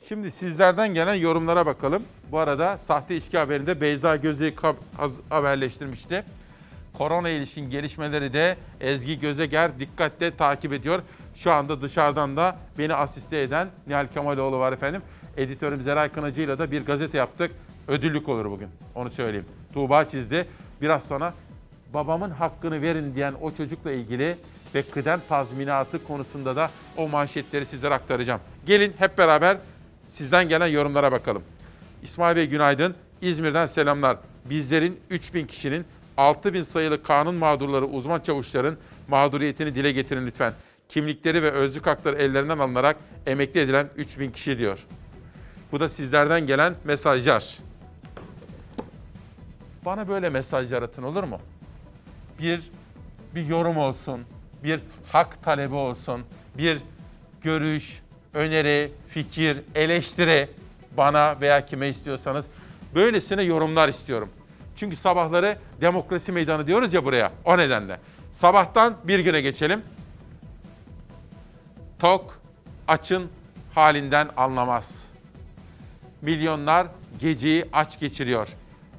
[0.08, 2.02] Şimdi sizlerden gelen yorumlara bakalım.
[2.30, 4.18] Bu arada sahte içki haberinde Beyza
[4.96, 6.24] haz- haberleştirmişti.
[6.92, 11.02] Korona ilişkin gelişmeleri de Ezgi Gözeger dikkatle takip ediyor.
[11.34, 15.02] Şu anda dışarıdan da beni asiste eden Nihal Kemaloğlu var efendim.
[15.36, 17.50] Editörüm Zeray Kınacı'yla da bir gazete yaptık.
[17.88, 18.68] Ödüllük olur bugün.
[18.94, 19.46] Onu söyleyeyim.
[19.74, 20.48] Tuğba çizdi.
[20.82, 21.34] Biraz sonra
[21.94, 24.36] babamın hakkını verin diyen o çocukla ilgili
[24.74, 28.40] ve kıdem tazminatı konusunda da o manşetleri sizlere aktaracağım.
[28.66, 29.56] Gelin hep beraber
[30.08, 31.42] sizden gelen yorumlara bakalım.
[32.02, 32.94] İsmail Bey günaydın.
[33.20, 34.18] İzmir'den selamlar.
[34.44, 35.84] Bizlerin 3000 kişinin
[36.16, 38.76] 6000 sayılı kanun mağdurları uzman çavuşların
[39.08, 40.52] mağduriyetini dile getirin lütfen.
[40.88, 44.78] Kimlikleri ve özlük hakları ellerinden alınarak emekli edilen 3000 kişi diyor.
[45.72, 47.58] Bu da sizlerden gelen mesajlar.
[49.84, 51.40] Bana böyle mesajlar atın olur mu?
[52.38, 52.70] Bir
[53.34, 54.20] bir yorum olsun,
[54.64, 54.80] bir
[55.12, 56.20] hak talebi olsun,
[56.58, 56.78] bir
[57.42, 58.02] görüş,
[58.36, 60.48] öneri, fikir, eleştiri
[60.96, 62.46] bana veya kime istiyorsanız
[62.94, 64.28] böylesine yorumlar istiyorum.
[64.76, 68.00] Çünkü sabahları demokrasi meydanı diyoruz ya buraya o nedenle.
[68.32, 69.82] Sabahtan bir güne geçelim.
[71.98, 72.40] Tok,
[72.88, 73.28] açın
[73.74, 75.08] halinden anlamaz.
[76.22, 76.86] Milyonlar
[77.20, 78.48] geceyi aç geçiriyor.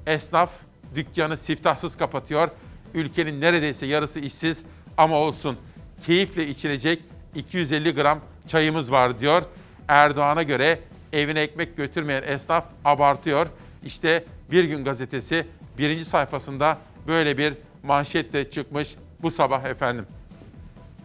[0.05, 0.51] Esnaf
[0.95, 2.49] dükkanı siftahsız kapatıyor.
[2.93, 4.63] Ülkenin neredeyse yarısı işsiz
[4.97, 5.57] ama olsun.
[6.05, 7.03] Keyifle içilecek
[7.35, 9.43] 250 gram çayımız var diyor.
[9.87, 10.79] Erdoğan'a göre
[11.13, 13.47] evine ekmek götürmeyen esnaf abartıyor.
[13.85, 15.45] İşte Bir Gün Gazetesi
[15.77, 20.05] birinci sayfasında böyle bir manşetle çıkmış bu sabah efendim.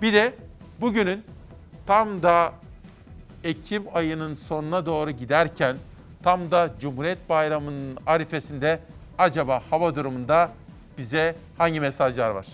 [0.02, 0.34] Bir de
[0.80, 1.24] bugünün
[1.86, 2.52] tam da
[3.44, 5.76] Ekim ayının sonuna doğru giderken
[6.22, 8.80] tam da Cumhuriyet Bayramı'nın arifesinde
[9.18, 10.52] acaba hava durumunda
[10.98, 12.46] bize hangi mesajlar var?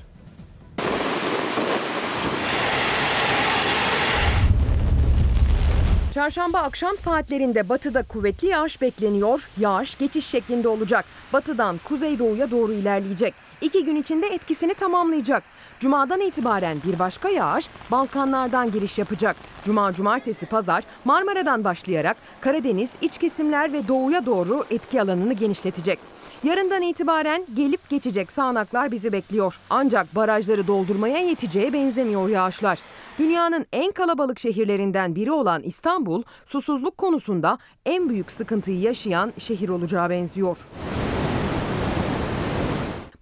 [6.18, 9.48] Çarşamba akşam saatlerinde batıda kuvvetli yağış bekleniyor.
[9.58, 11.04] Yağış geçiş şeklinde olacak.
[11.32, 13.34] Batıdan kuzeydoğuya doğru ilerleyecek.
[13.60, 15.42] İki gün içinde etkisini tamamlayacak.
[15.80, 19.36] Cuma'dan itibaren bir başka yağış Balkanlardan giriş yapacak.
[19.64, 25.98] Cuma, cumartesi, pazar Marmara'dan başlayarak Karadeniz, iç kesimler ve doğuya doğru etki alanını genişletecek.
[26.44, 29.60] Yarından itibaren gelip geçecek sağanaklar bizi bekliyor.
[29.70, 32.78] Ancak barajları doldurmaya yeteceğe benzemiyor yağışlar.
[33.18, 40.10] Dünyanın en kalabalık şehirlerinden biri olan İstanbul, susuzluk konusunda en büyük sıkıntıyı yaşayan şehir olacağı
[40.10, 40.58] benziyor.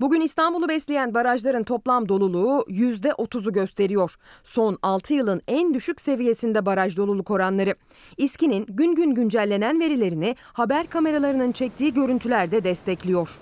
[0.00, 4.14] Bugün İstanbul'u besleyen barajların toplam doluluğu %30'u gösteriyor.
[4.44, 7.74] Son 6 yılın en düşük seviyesinde baraj doluluk oranları.
[8.16, 13.38] İSKİ'nin gün gün güncellenen verilerini haber kameralarının çektiği görüntüler de destekliyor.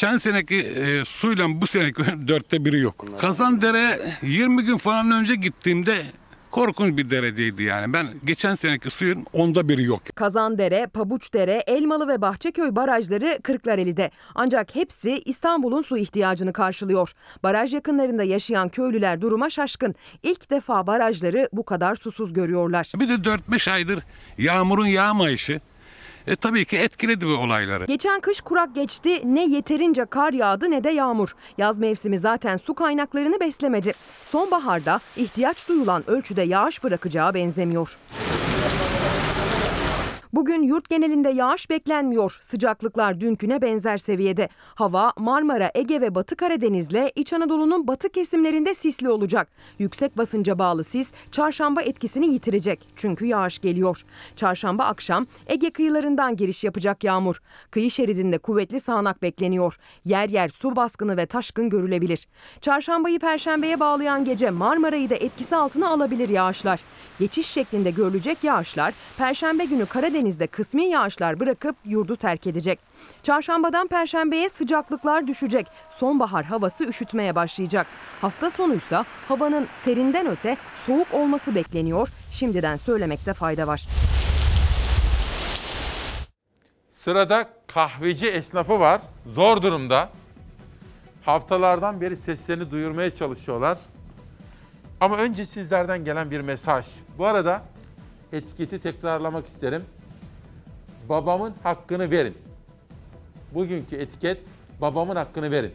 [0.00, 3.04] geçen seneki e, suyla bu seneki dörtte biri yok.
[3.18, 6.02] Kazandere 20 gün falan önce gittiğimde
[6.50, 7.92] korkunç bir dereceydi yani.
[7.92, 10.02] Ben geçen seneki suyun onda biri yok.
[10.14, 14.10] Kazandere, Pabuçdere, Elmalı ve Bahçeköy barajları Kırklareli'de.
[14.34, 17.12] Ancak hepsi İstanbul'un su ihtiyacını karşılıyor.
[17.42, 19.94] Baraj yakınlarında yaşayan köylüler duruma şaşkın.
[20.22, 22.92] İlk defa barajları bu kadar susuz görüyorlar.
[22.96, 24.02] Bir de 4-5 aydır
[24.38, 25.60] yağmurun yağmayışı
[26.26, 27.84] e, tabii ki etkiledi bu olayları.
[27.84, 29.20] Geçen kış kurak geçti.
[29.24, 31.32] Ne yeterince kar yağdı ne de yağmur.
[31.58, 33.92] Yaz mevsimi zaten su kaynaklarını beslemedi.
[34.24, 37.98] Sonbaharda ihtiyaç duyulan ölçüde yağış bırakacağı benzemiyor.
[40.32, 42.38] Bugün yurt genelinde yağış beklenmiyor.
[42.40, 44.48] Sıcaklıklar dünküne benzer seviyede.
[44.74, 49.48] Hava Marmara, Ege ve Batı Karadeniz'le İç Anadolu'nun batı kesimlerinde sisli olacak.
[49.78, 52.88] Yüksek basınca bağlı sis çarşamba etkisini yitirecek.
[52.96, 54.02] Çünkü yağış geliyor.
[54.36, 57.40] Çarşamba akşam Ege kıyılarından giriş yapacak yağmur.
[57.70, 59.76] Kıyı şeridinde kuvvetli sağanak bekleniyor.
[60.04, 62.26] Yer yer su baskını ve taşkın görülebilir.
[62.60, 66.80] Çarşambayı perşembeye bağlayan gece Marmara'yı da etkisi altına alabilir yağışlar.
[67.18, 69.86] Geçiş şeklinde görülecek yağışlar perşembe günü
[70.20, 72.78] Karadeniz'de kısmi yağışlar bırakıp yurdu terk edecek.
[73.22, 75.66] Çarşambadan perşembeye sıcaklıklar düşecek.
[75.90, 77.86] Sonbahar havası üşütmeye başlayacak.
[78.20, 80.56] Hafta sonuysa havanın serinden öte
[80.86, 82.08] soğuk olması bekleniyor.
[82.30, 83.86] Şimdiden söylemekte fayda var.
[86.92, 89.00] Sırada kahveci esnafı var.
[89.26, 90.10] Zor durumda.
[91.24, 93.78] Haftalardan beri seslerini duyurmaya çalışıyorlar.
[95.00, 96.86] Ama önce sizlerden gelen bir mesaj.
[97.18, 97.62] Bu arada
[98.32, 99.84] etiketi tekrarlamak isterim.
[101.10, 102.38] Babamın hakkını verin.
[103.54, 104.38] Bugünkü etiket
[104.80, 105.72] babamın hakkını verin.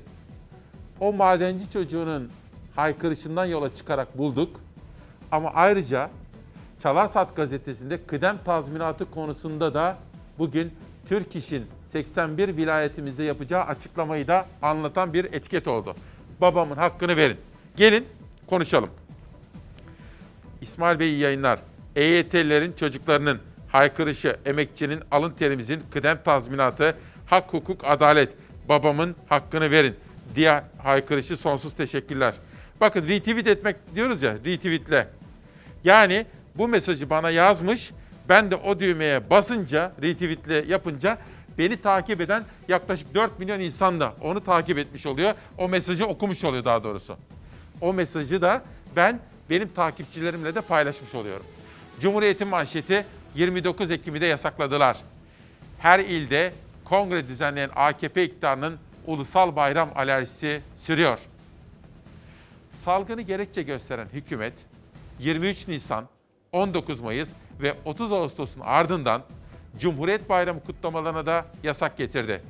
[0.99, 2.31] O madenci çocuğunun
[2.75, 4.59] haykırışından yola çıkarak bulduk.
[5.31, 6.09] Ama ayrıca
[6.79, 9.97] Çalarsat gazetesinde kıdem tazminatı konusunda da
[10.39, 10.73] bugün
[11.05, 15.95] Türk İş'in 81 vilayetimizde yapacağı açıklamayı da anlatan bir etiket oldu.
[16.41, 17.37] Babamın hakkını verin.
[17.75, 18.05] Gelin
[18.47, 18.89] konuşalım.
[20.61, 21.59] İsmail Bey yayınlar.
[21.95, 23.39] EYT'lilerin çocuklarının
[23.75, 28.29] haykırışı, emekçinin alın terimizin kıdem tazminatı, hak, hukuk, adalet,
[28.69, 29.95] babamın hakkını verin
[30.35, 32.35] diye haykırışı sonsuz teşekkürler.
[32.81, 35.07] Bakın retweet etmek diyoruz ya, retweetle.
[35.83, 37.91] Yani bu mesajı bana yazmış,
[38.29, 41.17] ben de o düğmeye basınca, retweetle yapınca
[41.57, 45.33] beni takip eden yaklaşık 4 milyon insan da onu takip etmiş oluyor.
[45.57, 47.17] O mesajı okumuş oluyor daha doğrusu.
[47.81, 48.61] O mesajı da
[48.95, 51.45] ben benim takipçilerimle de paylaşmış oluyorum.
[52.01, 54.97] Cumhuriyet'in manşeti 29 Ekim'i de yasakladılar.
[55.79, 61.19] Her ilde kongre düzenleyen AKP iktidarının ulusal bayram alerjisi sürüyor.
[62.83, 64.53] Salgını gerekçe gösteren hükümet
[65.19, 66.07] 23 Nisan,
[66.51, 67.29] 19 Mayıs
[67.61, 69.21] ve 30 Ağustos'un ardından
[69.79, 72.41] Cumhuriyet Bayramı kutlamalarına da yasak getirdi.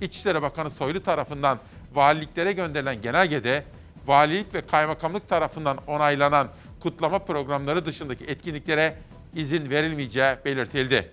[0.00, 1.58] İçişleri Bakanı Soylu tarafından
[1.94, 3.64] valiliklere gönderilen genelgede
[4.06, 6.48] valilik ve kaymakamlık tarafından onaylanan
[6.80, 8.96] kutlama programları dışındaki etkinliklere
[9.34, 11.10] izin verilmeyeceği belirtildi.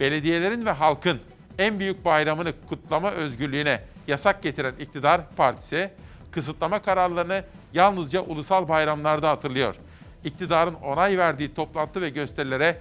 [0.00, 1.20] Belediyelerin ve halkın
[1.58, 5.90] en büyük bayramını kutlama özgürlüğüne yasak getiren iktidar partisi
[6.30, 9.76] kısıtlama kararlarını yalnızca ulusal bayramlarda hatırlıyor.
[10.24, 12.78] İktidarın onay verdiği toplantı ve gösterilere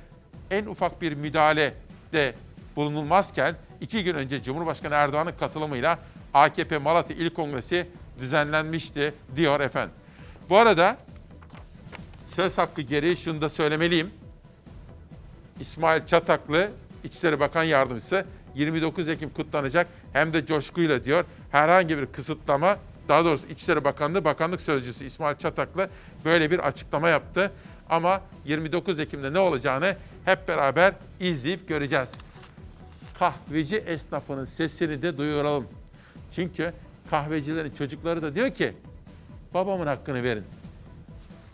[0.52, 1.74] en ufak bir müdahale
[2.14, 2.36] de
[2.76, 6.00] bulunulmazken iki gün önce Cumhurbaşkanı Erdoğan'ın katılımıyla
[6.34, 7.88] AKP Malatya İl Kongresi
[8.20, 9.96] düzenlenmişti diyor efendim.
[10.50, 10.98] Bu arada
[12.36, 14.23] söz hakkı gereği şunu da söylemeliyim.
[15.60, 16.72] İsmail Çataklı
[17.04, 21.26] İçişleri Bakan Yardımcısı 29 Ekim kutlanacak hem de coşkuyla diyor.
[21.52, 25.90] Herhangi bir kısıtlama daha doğrusu İçişleri Bakanlığı Bakanlık Sözcüsü İsmail Çataklı
[26.26, 27.52] böyle bir açıklama yaptı.
[27.90, 32.12] Ama 29 Ekim'de ne olacağını hep beraber izleyip göreceğiz.
[33.20, 35.68] Kahveci esnafının sesini de duyuralım.
[36.36, 36.74] Çünkü
[37.10, 38.74] kahvecilerin çocukları da diyor ki
[39.54, 40.44] babamın hakkını verin.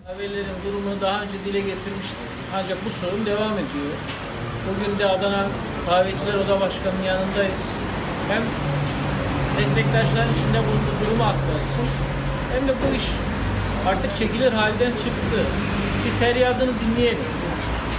[0.10, 2.30] Kahvelerin durumunu daha önce dile getirmiştik.
[2.58, 3.94] Ancak bu sorun devam ediyor.
[4.68, 5.44] Bugün de Adana
[5.86, 7.64] Kahveciler Oda Başkanı'nın yanındayız.
[8.32, 8.44] Hem
[9.58, 11.88] meslektaşların içinde bulunduğu durumu aktarsın
[12.54, 13.06] hem de bu iş
[13.90, 15.40] artık çekilir halden çıktı.
[16.02, 17.30] Ki feryadını dinleyelim.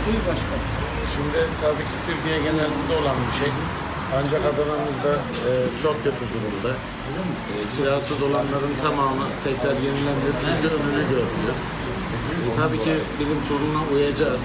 [0.05, 0.66] Buyur başkanım.
[1.14, 3.53] Şimdi tabii ki Türkiye genelinde olan bir şey.
[4.18, 5.12] Ancak Adana'mızda
[5.49, 5.51] e,
[5.83, 6.73] çok kötü durumda.
[7.53, 11.57] E, kirası dolanların tamamı tekrar yenilenmiyor çünkü ömrünü görmüyor.
[12.57, 14.42] Tabii ki bilim kuruluna uyacağız.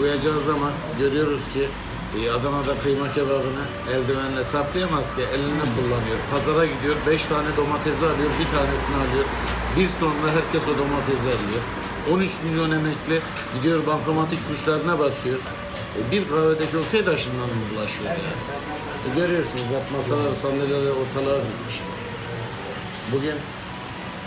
[0.00, 1.68] Uyacağız ama görüyoruz ki
[2.18, 6.18] e, Adana'da kıyma kebabını eldivenle saplayamaz ki eline kullanıyor.
[6.30, 9.24] Pazara gidiyor, beş tane domatesi alıyor, bir tanesini alıyor.
[9.76, 11.62] Bir sonra herkes o domatesi alıyor.
[12.12, 13.20] 13 milyon emekli
[13.54, 15.38] gidiyor bankamatik tuşlarına basıyor.
[15.98, 18.38] E, bir kahvedeki okey taşından mı bulaşıyor yani?
[19.06, 21.76] E, görüyorsunuz bak masalar, sandalyeler ortalığa dizmiş.
[23.12, 23.34] Bugün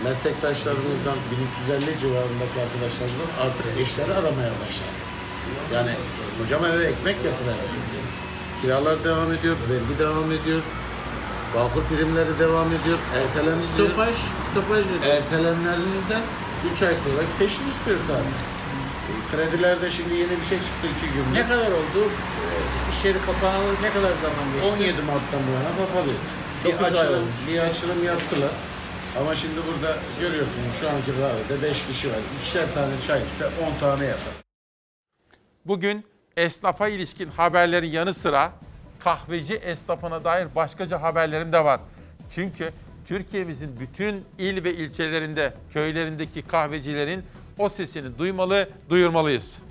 [0.03, 1.17] meslektaşlarımızdan
[1.69, 4.97] 1350 civarındaki arkadaşlarımızdan artık eşleri aramaya başladı.
[5.75, 5.91] Yani
[6.41, 7.73] hocam eve ekmek yapılamıyor.
[8.61, 10.61] Kiralar devam ediyor, vergi devam ediyor.
[11.55, 12.99] Bağkur primleri devam ediyor.
[13.19, 13.69] Ertelenmiyor.
[13.75, 14.15] Stopaj,
[14.51, 15.05] stopaj dedi.
[15.15, 16.23] Ertelenmelerinden
[16.73, 18.37] 3 ay sonra peşin istiyor zaten.
[19.31, 21.25] Kredilerde şimdi yeni bir şey çıktı 2 gün.
[21.33, 21.99] Ne kadar oldu?
[22.05, 22.47] Ee,
[22.91, 24.69] İş yeri kapanalı ne kadar zaman geçti?
[24.73, 26.27] 17 Mart'tan bu yana kapalıyız.
[26.65, 28.51] Bir açılım, bir açılım yaptılar.
[29.21, 32.17] Ama şimdi burada görüyorsunuz şu anki dairede 5 kişi var.
[32.41, 34.33] İkişer tane çay ise 10 tane yapar.
[35.65, 36.05] Bugün
[36.37, 38.51] esnafa ilişkin haberlerin yanı sıra
[38.99, 41.79] kahveci esnafına dair başkaca haberlerim de var.
[42.35, 42.71] Çünkü
[43.07, 47.23] Türkiye'mizin bütün il ve ilçelerinde, köylerindeki kahvecilerin
[47.57, 49.61] o sesini duymalı, duyurmalıyız.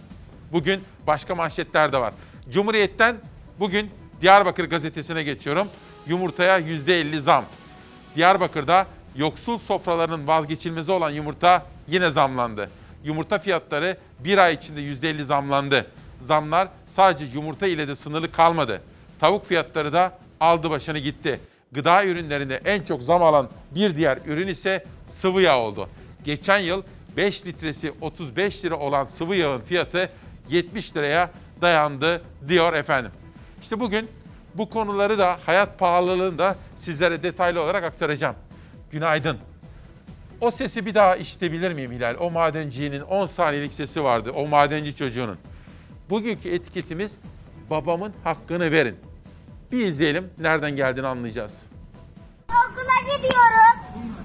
[0.53, 2.15] Bugün başka manşetler de var.
[2.51, 3.17] Cumhuriyet'ten
[3.61, 5.69] bugün Diyarbakır gazetesine geçiyorum.
[6.07, 7.45] Yumurtaya %50 zam.
[8.17, 12.71] Diyarbakır'da yoksul sofralarının vazgeçilmezi olan yumurta yine zamlandı.
[13.05, 15.87] Yumurta fiyatları bir ay içinde %50 zamlandı.
[16.23, 18.83] Zamlar sadece yumurta ile de sınırlı kalmadı.
[19.21, 21.41] Tavuk fiyatları da aldı başını gitti.
[21.73, 25.89] Gıda ürünlerinde en çok zam alan bir diğer ürün ise sıvı yağ oldu.
[26.25, 26.83] Geçen yıl
[27.17, 30.11] 5 litresi 35 lira olan sıvı yağın fiyatı
[30.51, 33.11] 70 liraya dayandı diyor efendim.
[33.63, 34.09] İşte bugün
[34.55, 38.37] bu konuları da hayat pahalılığını da sizlere detaylı olarak aktaracağım.
[38.91, 39.39] Günaydın.
[40.41, 42.17] O sesi bir daha işitebilir miyim Hilal?
[42.21, 44.31] O madencinin 10 saniyelik sesi vardı.
[44.35, 45.39] O madenci çocuğunun.
[46.11, 47.17] Bugünkü etiketimiz
[47.71, 48.97] babamın hakkını verin.
[49.73, 51.67] Bir izleyelim nereden geldiğini anlayacağız.
[52.49, 53.77] Okula gidiyorum.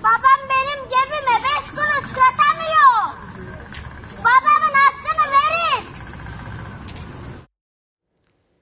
[0.04, 3.18] Babam benim cebime beş kuruş katamıyor.
[4.18, 5.88] Babamın hakkını verin.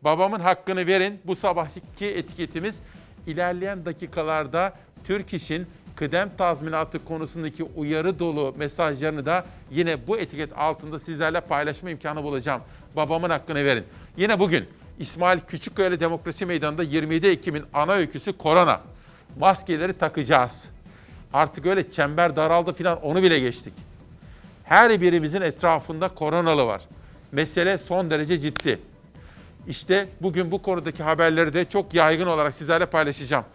[0.01, 1.21] Babamın hakkını verin.
[1.25, 2.79] Bu sabahki etiketimiz
[3.27, 5.67] ilerleyen dakikalarda Türk İş'in
[5.99, 12.62] kıdem tazminatı konusundaki uyarı dolu mesajlarını da yine bu etiket altında sizlerle paylaşma imkanı bulacağım.
[12.95, 13.83] Babamın hakkını verin.
[14.17, 14.65] Yine bugün
[14.99, 18.81] İsmail Küçükkaya Demokrasi Meydanı'nda 27 Ekim'in ana öyküsü korona.
[19.39, 20.69] Maskeleri takacağız.
[21.33, 23.73] Artık öyle çember daraldı filan onu bile geçtik.
[24.63, 26.81] Her birimizin etrafında koronalı var.
[27.31, 28.79] Mesele son derece ciddi.
[29.67, 33.45] İşte bugün bu konudaki haberleri de çok yaygın olarak sizlerle paylaşacağım.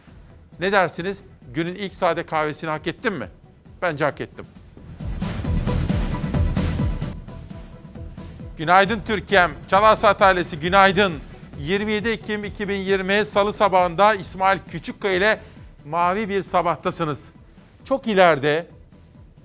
[0.60, 1.20] Ne dersiniz?
[1.54, 3.28] Günün ilk sade kahvesini hak ettim mi?
[3.82, 4.46] Bence hak ettim.
[8.58, 9.50] Günaydın Türkiye'm.
[9.68, 11.12] Çalarsaat ailesi günaydın.
[11.58, 15.40] 27 Ekim 2020 Salı sabahında İsmail Küçükkaya ile
[15.84, 17.24] mavi bir sabahtasınız.
[17.84, 18.66] Çok ileride,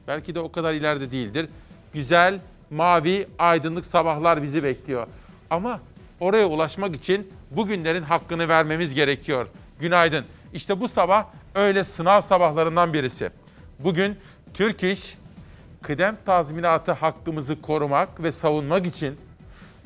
[0.07, 1.49] belki de o kadar ileride değildir.
[1.93, 5.07] Güzel, mavi, aydınlık sabahlar bizi bekliyor.
[5.49, 5.79] Ama
[6.19, 9.47] oraya ulaşmak için bugünlerin hakkını vermemiz gerekiyor.
[9.79, 10.25] Günaydın.
[10.53, 13.29] İşte bu sabah öyle sınav sabahlarından birisi.
[13.79, 14.17] Bugün
[14.53, 15.17] Türk İş
[15.81, 19.17] kıdem tazminatı hakkımızı korumak ve savunmak için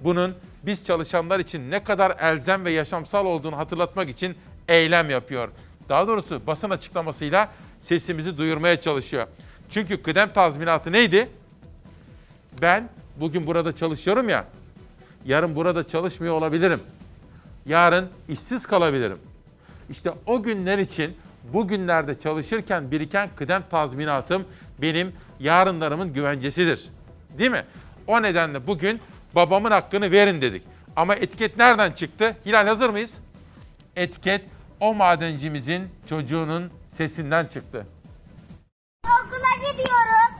[0.03, 5.49] bunun biz çalışanlar için ne kadar elzem ve yaşamsal olduğunu hatırlatmak için eylem yapıyor.
[5.89, 7.49] Daha doğrusu basın açıklamasıyla
[7.81, 9.27] sesimizi duyurmaya çalışıyor.
[9.69, 11.29] Çünkü kıdem tazminatı neydi?
[12.61, 14.45] Ben bugün burada çalışıyorum ya,
[15.25, 16.81] yarın burada çalışmıyor olabilirim.
[17.65, 19.19] Yarın işsiz kalabilirim.
[19.89, 21.17] İşte o günler için
[21.53, 24.45] bugünlerde çalışırken biriken kıdem tazminatım
[24.81, 26.89] benim yarınlarımın güvencesidir.
[27.37, 27.65] Değil mi?
[28.07, 29.01] O nedenle bugün
[29.35, 30.63] babamın hakkını verin dedik.
[30.95, 32.37] Ama etiket nereden çıktı?
[32.45, 33.19] Hilal hazır mıyız?
[33.95, 34.45] Etiket
[34.79, 37.87] o madencimizin çocuğunun sesinden çıktı.
[39.05, 40.31] Okula gidiyorum.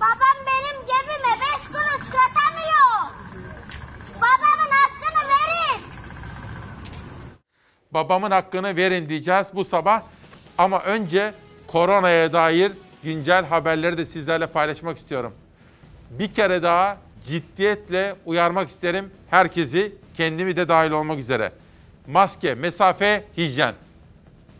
[0.00, 3.14] Babam benim cebime beş kuruş katamıyor.
[4.16, 5.82] Babamın hakkını verin.
[7.92, 10.02] Babamın hakkını verin diyeceğiz bu sabah.
[10.58, 11.34] Ama önce
[11.66, 12.72] koronaya dair
[13.02, 15.32] güncel haberleri de sizlerle paylaşmak istiyorum.
[16.10, 21.52] Bir kere daha ciddiyetle uyarmak isterim herkesi, kendimi de dahil olmak üzere.
[22.06, 23.74] Maske, mesafe, hijyen.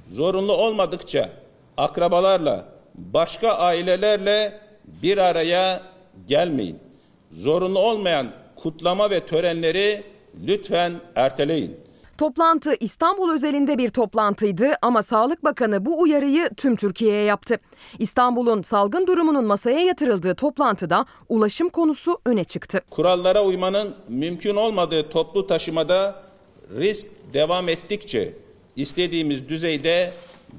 [0.09, 1.31] Zorunlu olmadıkça
[1.77, 5.83] akrabalarla, başka ailelerle bir araya
[6.29, 6.79] gelmeyin.
[7.31, 8.27] Zorunlu olmayan
[8.57, 10.03] kutlama ve törenleri
[10.47, 11.81] lütfen erteleyin.
[12.21, 17.59] Toplantı İstanbul özelinde bir toplantıydı ama Sağlık Bakanı bu uyarıyı tüm Türkiye'ye yaptı.
[17.99, 22.81] İstanbul'un salgın durumunun masaya yatırıldığı toplantıda ulaşım konusu öne çıktı.
[22.91, 26.23] Kurallara uymanın mümkün olmadığı toplu taşımada
[26.79, 28.33] risk devam ettikçe
[28.77, 30.13] istediğimiz düzeyde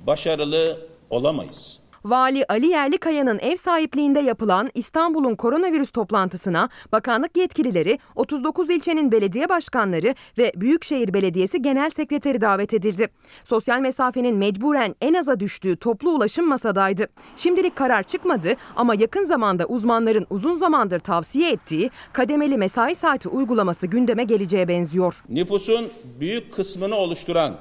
[0.07, 1.80] başarılı olamayız.
[2.05, 10.15] Vali Ali Yerlikaya'nın ev sahipliğinde yapılan İstanbul'un koronavirüs toplantısına bakanlık yetkilileri, 39 ilçenin belediye başkanları
[10.37, 13.07] ve Büyükşehir Belediyesi Genel Sekreteri davet edildi.
[13.45, 17.07] Sosyal mesafenin mecburen en aza düştüğü toplu ulaşım masadaydı.
[17.35, 23.87] Şimdilik karar çıkmadı ama yakın zamanda uzmanların uzun zamandır tavsiye ettiği kademeli mesai saati uygulaması
[23.87, 25.23] gündeme geleceğe benziyor.
[25.29, 25.89] Nüfusun
[26.19, 27.55] büyük kısmını oluşturan,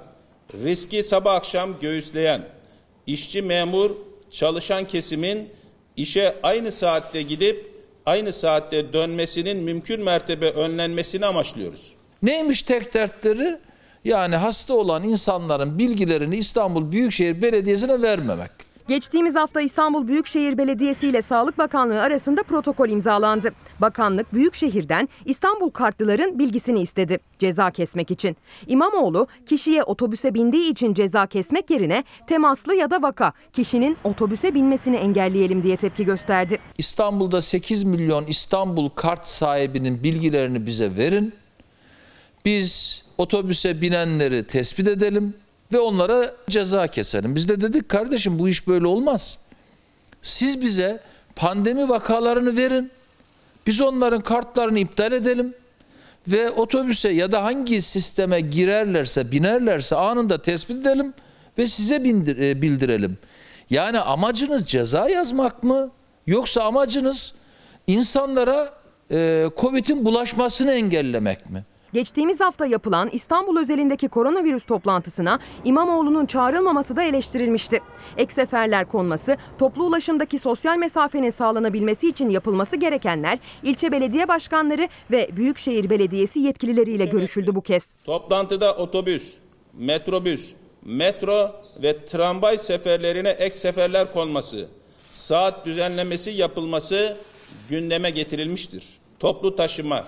[0.65, 2.43] riski sabah akşam göğüsleyen,
[3.07, 3.91] işçi memur,
[4.31, 5.49] çalışan kesimin
[5.97, 7.71] işe aynı saatte gidip
[8.07, 11.93] aynı saatte dönmesinin mümkün mertebe önlenmesini amaçlıyoruz.
[12.23, 13.59] Neymiş tek dertleri?
[14.05, 18.51] Yani hasta olan insanların bilgilerini İstanbul Büyükşehir Belediyesi'ne vermemek.
[18.91, 23.51] Geçtiğimiz hafta İstanbul Büyükşehir Belediyesi ile Sağlık Bakanlığı arasında protokol imzalandı.
[23.81, 28.37] Bakanlık Büyükşehir'den İstanbul kartlıların bilgisini istedi ceza kesmek için.
[28.67, 34.97] İmamoğlu kişiye otobüse bindiği için ceza kesmek yerine temaslı ya da vaka kişinin otobüse binmesini
[34.97, 36.59] engelleyelim diye tepki gösterdi.
[36.79, 41.35] İstanbul'da 8 milyon İstanbul kart sahibinin bilgilerini bize verin.
[42.45, 45.35] Biz otobüse binenleri tespit edelim
[45.73, 47.35] ve onlara ceza keselim.
[47.35, 49.39] Biz de dedik kardeşim bu iş böyle olmaz.
[50.23, 51.01] Siz bize
[51.37, 52.91] pandemi vakalarını verin.
[53.67, 55.55] Biz onların kartlarını iptal edelim
[56.29, 61.15] ve otobüse ya da hangi sisteme girerlerse, binerlerse anında tespit edelim
[61.59, 63.19] ve size bindir, e, bildirelim.
[63.71, 65.91] Yani amacınız ceza yazmak mı
[66.27, 67.35] yoksa amacınız
[67.87, 68.75] insanlara
[69.11, 71.65] e, Covid'in bulaşmasını engellemek mi?
[71.93, 77.79] Geçtiğimiz hafta yapılan İstanbul özelindeki koronavirüs toplantısına İmamoğlu'nun çağrılmaması da eleştirilmişti.
[78.17, 85.31] Ek seferler konması, toplu ulaşımdaki sosyal mesafenin sağlanabilmesi için yapılması gerekenler ilçe belediye başkanları ve
[85.37, 87.95] Büyükşehir Belediyesi yetkilileriyle görüşüldü bu kez.
[88.05, 89.35] Toplantıda otobüs,
[89.75, 91.51] metrobüs, metro
[91.83, 94.69] ve tramvay seferlerine ek seferler konması,
[95.13, 97.17] saat düzenlemesi yapılması
[97.71, 98.99] gündeme getirilmiştir.
[99.19, 100.05] Toplu taşıma,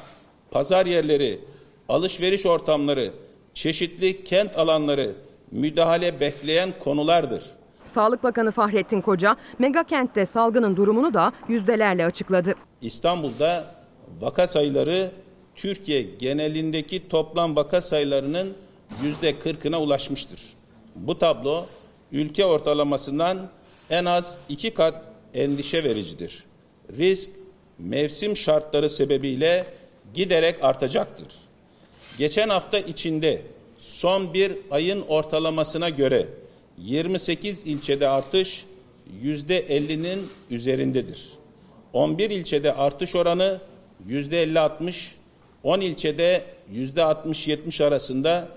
[0.50, 1.40] pazar yerleri,
[1.88, 3.10] alışveriş ortamları,
[3.54, 5.12] çeşitli kent alanları
[5.50, 7.50] müdahale bekleyen konulardır.
[7.84, 12.54] Sağlık Bakanı Fahrettin Koca, mega kentte salgının durumunu da yüzdelerle açıkladı.
[12.82, 13.74] İstanbul'da
[14.20, 15.10] vaka sayıları
[15.54, 18.54] Türkiye genelindeki toplam vaka sayılarının
[19.02, 20.54] yüzde kırkına ulaşmıştır.
[20.96, 21.66] Bu tablo
[22.12, 23.48] ülke ortalamasından
[23.90, 25.04] en az iki kat
[25.34, 26.44] endişe vericidir.
[26.98, 27.30] Risk
[27.78, 29.66] mevsim şartları sebebiyle
[30.14, 31.26] giderek artacaktır.
[32.18, 33.42] Geçen hafta içinde
[33.78, 36.28] son bir ayın ortalamasına göre
[36.78, 38.66] 28 ilçede artış
[39.22, 41.32] %50'nin üzerindedir.
[41.92, 43.60] 11 ilçede artış oranı
[44.08, 44.94] %50-60,
[45.62, 48.48] 10 ilçede %60-70 arasında,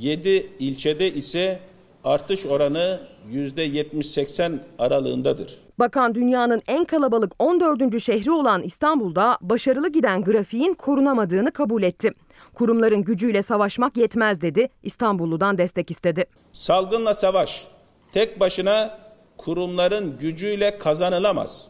[0.00, 1.60] 7 ilçede ise
[2.04, 3.00] artış oranı
[3.32, 5.58] %70-80 aralığındadır.
[5.78, 8.00] Bakan dünyanın en kalabalık 14.
[8.00, 12.12] şehri olan İstanbul'da başarılı giden grafiğin korunamadığını kabul etti.
[12.58, 16.24] Kurumların gücüyle savaşmak yetmez dedi, İstanbulludan destek istedi.
[16.52, 17.68] Salgınla savaş
[18.12, 18.98] tek başına
[19.36, 21.68] kurumların gücüyle kazanılamaz.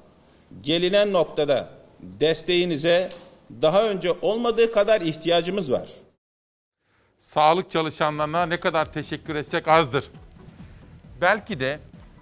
[0.60, 1.68] Gelinen noktada
[2.00, 3.10] desteğinize
[3.62, 5.88] daha önce olmadığı kadar ihtiyacımız var.
[7.20, 10.10] Sağlık çalışanlarına ne kadar teşekkür etsek azdır.
[11.20, 11.80] Belki de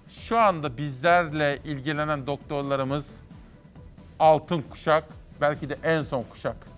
[0.09, 3.05] şu anda bizlerle ilgilenen doktorlarımız
[4.19, 5.03] altın kuşak,
[5.41, 6.76] belki de en son kuşak.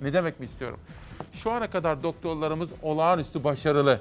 [0.00, 0.80] Ne demek mi istiyorum?
[1.32, 4.00] Şu ana kadar doktorlarımız olağanüstü başarılı.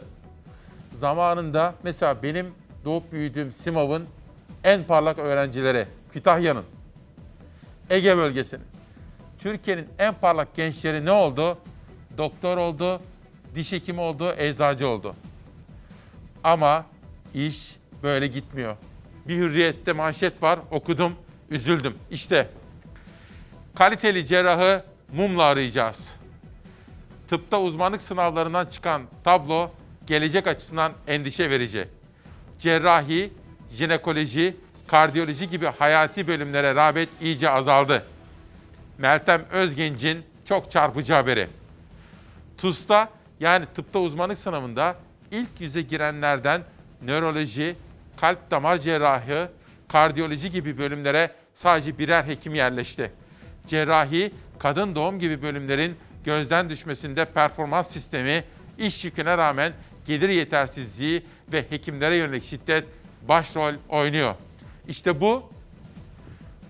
[0.95, 2.53] Zamanında mesela benim
[2.85, 4.07] doğup büyüdüğüm Simav'ın
[4.63, 6.65] en parlak öğrencileri, Kütahya'nın,
[7.89, 8.65] Ege bölgesinin,
[9.39, 11.57] Türkiye'nin en parlak gençleri ne oldu?
[12.17, 13.01] Doktor oldu,
[13.55, 15.15] diş hekimi oldu, eczacı oldu.
[16.43, 16.85] Ama
[17.33, 18.75] iş böyle gitmiyor.
[19.27, 21.13] Bir hürriyette manşet var, okudum,
[21.49, 21.97] üzüldüm.
[22.11, 22.49] İşte
[23.75, 24.83] kaliteli cerrahı
[25.13, 26.15] mumla arayacağız.
[27.29, 29.71] Tıpta uzmanlık sınavlarından çıkan tablo
[30.07, 31.87] gelecek açısından endişe verici.
[32.59, 33.33] Cerrahi,
[33.71, 38.03] jinekoloji, kardiyoloji gibi hayati bölümlere rağbet iyice azaldı.
[38.97, 41.47] Meltem Özgenç'in çok çarpıcı haberi.
[42.57, 44.95] TUS'ta yani tıpta uzmanlık sınavında
[45.31, 46.61] ilk yüze girenlerden
[47.01, 47.75] nöroloji,
[48.17, 49.49] kalp damar cerrahı,
[49.87, 53.11] kardiyoloji gibi bölümlere sadece birer hekim yerleşti.
[53.67, 58.43] Cerrahi, kadın doğum gibi bölümlerin gözden düşmesinde performans sistemi,
[58.77, 59.73] iş yüküne rağmen
[60.05, 62.83] gelir yetersizliği ve hekimlere yönelik şiddet
[63.27, 64.35] başrol oynuyor.
[64.87, 65.51] İşte bu,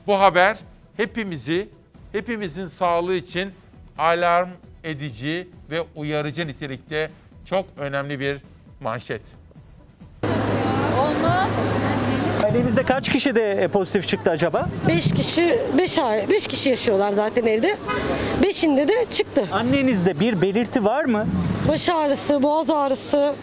[0.07, 0.57] bu haber
[0.97, 1.69] hepimizi,
[2.11, 3.51] hepimizin sağlığı için
[3.97, 4.49] alarm
[4.83, 7.11] edici ve uyarıcı nitelikte
[7.45, 8.37] çok önemli bir
[8.81, 9.21] manşet.
[10.97, 11.51] Olmaz.
[12.47, 14.67] Ailenizde kaç kişi de e, pozitif çıktı acaba?
[14.87, 17.75] 5 kişi, 5 ay, 5 kişi yaşıyorlar zaten evde.
[18.43, 19.47] Beşinde de çıktı.
[19.51, 21.25] Annenizde bir belirti var mı?
[21.67, 23.33] Baş ağrısı, boğaz ağrısı,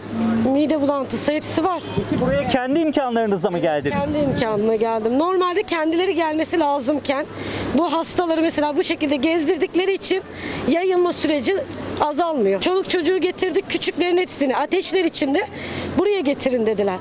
[0.53, 1.83] mide bulantısı hepsi var.
[1.95, 3.95] Peki buraya kendi imkanlarınızla mı geldiniz?
[3.99, 5.19] Kendi imkanıma geldim.
[5.19, 7.25] Normalde kendileri gelmesi lazımken
[7.77, 10.21] bu hastaları mesela bu şekilde gezdirdikleri için
[10.69, 11.53] yayılma süreci
[12.01, 12.61] azalmıyor.
[12.61, 15.47] Çoluk çocuğu getirdik küçüklerin hepsini ateşler içinde
[15.97, 16.97] buraya getirin dediler.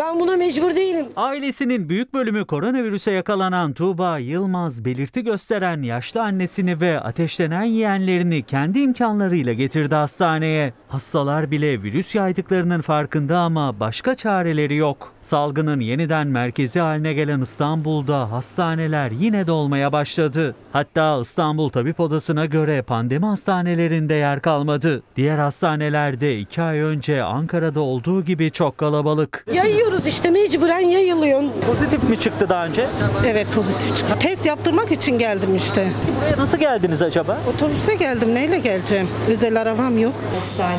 [0.00, 1.06] Ben buna mecbur değilim.
[1.16, 8.80] Ailesinin büyük bölümü koronavirüse yakalanan Tuğba Yılmaz belirti gösteren yaşlı annesini ve ateşlenen yeğenlerini kendi
[8.80, 10.72] imkanlarıyla getirdi hastaneye.
[10.94, 15.12] Hastalar bile virüs yaydıklarının farkında ama başka çareleri yok.
[15.22, 20.54] Salgının yeniden merkezi haline gelen İstanbul'da hastaneler yine dolmaya başladı.
[20.72, 25.02] Hatta İstanbul Tabip Odası'na göre pandemi hastanelerinde yer kalmadı.
[25.16, 29.46] Diğer hastanelerde iki ay önce Ankara'da olduğu gibi çok kalabalık.
[29.54, 31.42] Yayıyoruz işte mecburen yayılıyor.
[31.66, 32.86] Pozitif mi çıktı daha önce?
[33.26, 34.14] Evet pozitif çıktı.
[34.20, 35.92] Test yaptırmak için geldim işte.
[36.20, 37.38] Buraya nasıl geldiniz acaba?
[37.54, 38.34] Otobüse geldim.
[38.34, 39.08] Neyle geleceğim?
[39.28, 40.14] Özel arabam yok.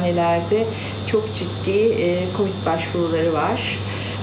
[0.06, 0.66] Hastanelerde
[1.08, 3.80] çok ciddi e, Covid başvuruları var.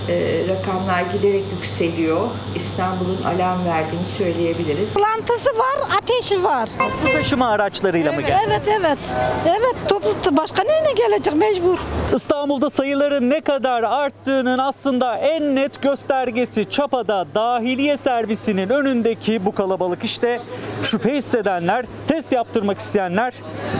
[0.08, 0.14] E,
[0.48, 2.20] rakamlar giderek yükseliyor.
[2.56, 4.96] İstanbul'un alarm verdiğini söyleyebiliriz.
[4.96, 6.68] Bulantısı var, ateşi var.
[7.06, 8.42] Bu taşıma araçlarıyla mı geldi?
[8.48, 8.98] evet, evet.
[9.46, 11.78] Evet, toplu başka neyle gelecek mecbur?
[12.16, 20.04] İstanbul'da sayıların ne kadar arttığının aslında en net göstergesi Çapa'da dahiliye servisinin önündeki bu kalabalık.
[20.04, 20.40] İşte
[20.82, 23.34] şüphe hissedenler, test yaptırmak isteyenler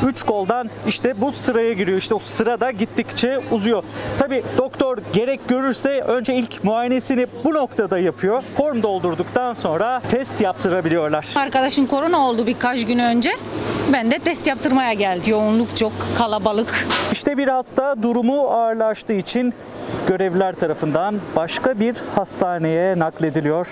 [0.06, 1.98] 3 koldan işte bu sıraya giriyor.
[1.98, 3.82] İşte o sırada gittikçe uzuyor.
[4.18, 8.42] Tabi doktor gerek görürse önce ilk muayenesini bu noktada yapıyor.
[8.56, 11.26] Form doldurduktan sonra test yaptırabiliyorlar.
[11.36, 13.30] Arkadaşım korona oldu birkaç gün önce.
[13.92, 15.30] Ben de test yaptırmaya geldim.
[15.32, 16.86] Yoğunluk çok kalabalık.
[17.12, 19.54] İşte bir hasta durumu ağırlaştığı için
[20.08, 23.68] görevliler tarafından başka bir hastaneye naklediliyor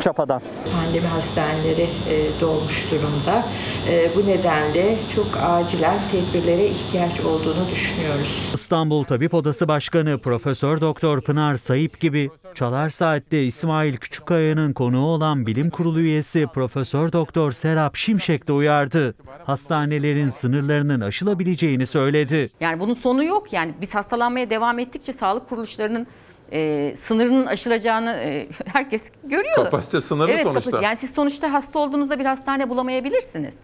[0.00, 0.40] Çapa'dan.
[0.72, 3.44] Pandemi hastaneleri e, dolmuş durumda.
[3.88, 8.50] E, bu nedenle çok acilen tedbirlere ihtiyaç olduğunu düşünüyoruz.
[8.54, 15.46] İstanbul Tabip Odası Başkanı Profesör Doktor Pınar Sayıp gibi Çalar Saat'te İsmail Küçükkaya'nın konuğu olan
[15.46, 19.14] Bilim Kurulu üyesi Profesör Doktor Serap Şimşek de uyardı.
[19.44, 22.50] Hastanelerin sınırlarının aşılabileceğini söyledi.
[22.60, 23.52] Yani bunun sonu yok.
[23.52, 26.06] Yani biz hastalanmaya devam ettikçe sağlık kuruluşlarının
[26.52, 29.54] e, sınırının aşılacağını e, herkes görüyor.
[29.54, 30.70] Kapasite sınırlı evet, sonuçta.
[30.70, 30.86] kapasite.
[30.86, 33.54] Yani siz sonuçta hasta olduğunuzda bir hastane bulamayabilirsiniz.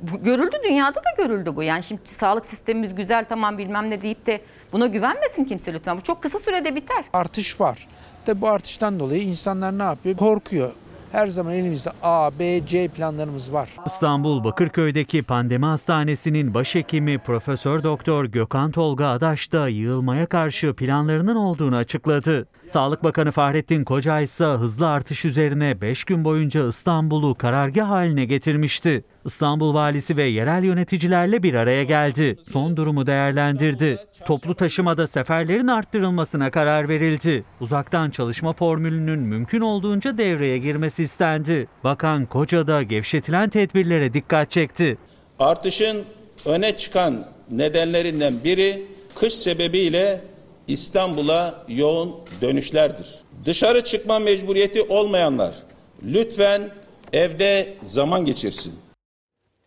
[0.00, 1.62] Bu, görüldü dünyada da görüldü bu.
[1.62, 4.40] Yani şimdi sağlık sistemimiz güzel tamam bilmem ne deyip de
[4.72, 5.96] buna güvenmesin kimse lütfen.
[5.96, 7.04] Bu çok kısa sürede biter.
[7.12, 7.88] Artış var.
[8.26, 10.16] Tabi bu artıştan dolayı insanlar ne yapıyor?
[10.16, 10.70] Korkuyor.
[11.12, 13.68] Her zaman elimizde A, B, C planlarımız var.
[13.86, 21.76] İstanbul Bakırköy'deki pandemi hastanesinin başhekimi Profesör Doktor Gökhan Tolga Adaş da yığılmaya karşı planlarının olduğunu
[21.76, 22.46] açıkladı.
[22.68, 29.04] Sağlık Bakanı Fahrettin Koca ise hızlı artış üzerine 5 gün boyunca İstanbul'u karargah haline getirmişti.
[29.24, 32.38] İstanbul valisi ve yerel yöneticilerle bir araya geldi.
[32.52, 33.98] Son durumu değerlendirdi.
[34.26, 37.44] Toplu taşımada seferlerin arttırılmasına karar verildi.
[37.60, 41.68] Uzaktan çalışma formülünün mümkün olduğunca devreye girmesi istendi.
[41.84, 44.98] Bakan Koca da gevşetilen tedbirlere dikkat çekti.
[45.38, 46.04] Artışın
[46.46, 50.20] öne çıkan nedenlerinden biri kış sebebiyle
[50.68, 53.22] İstanbul'a yoğun dönüşlerdir.
[53.44, 55.54] Dışarı çıkma mecburiyeti olmayanlar
[56.02, 56.70] lütfen
[57.12, 58.74] evde zaman geçirsin.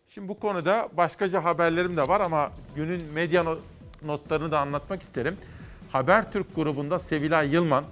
[0.08, 3.58] Şimdi bu konuda başkaca haberlerim de var ama günün medya no-
[4.04, 5.36] notlarını da anlatmak isterim.
[5.92, 7.84] Habertürk grubunda Sevilay Yılman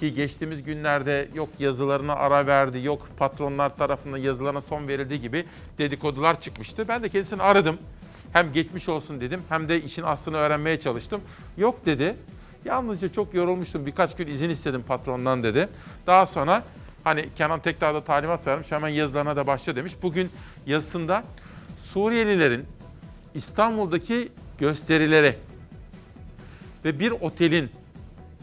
[0.00, 5.44] ki geçtiğimiz günlerde yok yazılarına ara verdi, yok patronlar tarafından yazılarına son verildiği gibi
[5.78, 6.88] dedikodular çıkmıştı.
[6.88, 7.78] Ben de kendisini aradım.
[8.32, 11.20] Hem geçmiş olsun dedim hem de işin aslını öğrenmeye çalıştım.
[11.56, 12.16] Yok dedi.
[12.64, 13.86] Yalnızca çok yorulmuştum.
[13.86, 15.68] Birkaç gün izin istedim patrondan dedi.
[16.06, 16.62] Daha sonra
[17.04, 19.92] hani Kenan Tekdağ'da talimat vermiş hemen yazılarına da başla demiş.
[20.02, 20.30] Bugün
[20.66, 21.24] yazısında
[21.78, 22.66] Suriyelilerin
[23.34, 25.36] İstanbul'daki gösterileri
[26.84, 27.70] ve bir otelin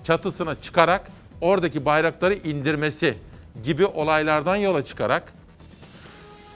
[0.04, 1.08] çatısına çıkarak
[1.42, 3.18] oradaki bayrakları indirmesi
[3.64, 5.34] gibi olaylardan yola çıkarak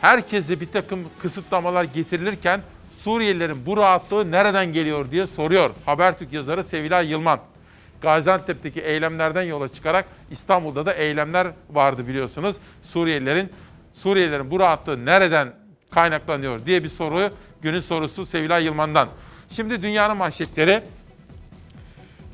[0.02, 2.62] herkese bir takım kısıtlamalar getirilirken
[3.04, 7.40] Suriyelilerin bu rahatlığı nereden geliyor diye soruyor Habertürk yazarı Sevilay Yılman.
[8.02, 12.56] Gaziantep'teki eylemlerden yola çıkarak İstanbul'da da eylemler vardı biliyorsunuz.
[12.84, 13.50] Suriyelilerin
[13.94, 15.54] Suriyelilerin bu rahatlığı nereden
[15.92, 17.30] kaynaklanıyor diye bir soru
[17.62, 19.10] günün sorusu Sevilay Yılman'dan.
[19.50, 20.82] Şimdi dünyanın manşetleri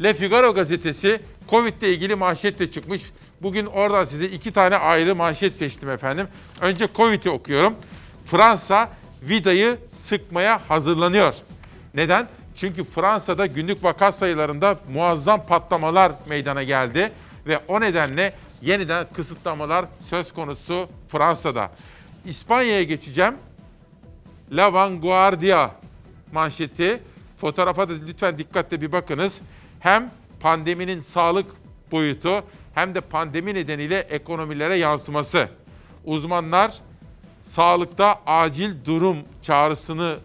[0.04, 3.02] Le Figaro gazetesi Covid ile ilgili manşetle çıkmış.
[3.42, 6.28] Bugün oradan size iki tane ayrı manşet seçtim efendim.
[6.62, 7.76] Önce Covid'i okuyorum.
[8.26, 8.90] Fransa
[9.30, 11.36] vidayı sıkmaya hazırlanıyor.
[11.94, 12.28] Neden?
[12.56, 17.12] Çünkü Fransa'da günlük vaka sayılarında muazzam patlamalar meydana geldi
[17.48, 21.72] ve o nedenle yeniden kısıtlamalar söz konusu Fransa'da.
[22.26, 23.34] İspanya'ya geçeceğim.
[24.52, 25.72] La Vanguardia
[26.32, 27.00] manşeti.
[27.38, 29.42] Fotoğrafa da lütfen dikkatle bir bakınız.
[29.80, 31.46] Hem pandeminin sağlık
[31.92, 32.44] boyutu
[32.76, 35.50] hem de pandemi nedeniyle ekonomilere yansıması.
[36.06, 36.72] Uzmanlar
[37.46, 40.18] sağlıkta acil durum çağrısını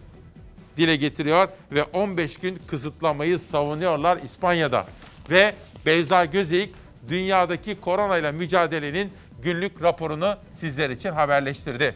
[0.77, 4.85] dile getiriyor ve 15 gün kısıtlamayı savunuyorlar İspanya'da.
[5.29, 5.55] Ve
[5.85, 6.73] Beyza Gözeyik
[7.09, 9.11] dünyadaki koronayla mücadelenin
[9.43, 11.95] günlük raporunu sizler için haberleştirdi.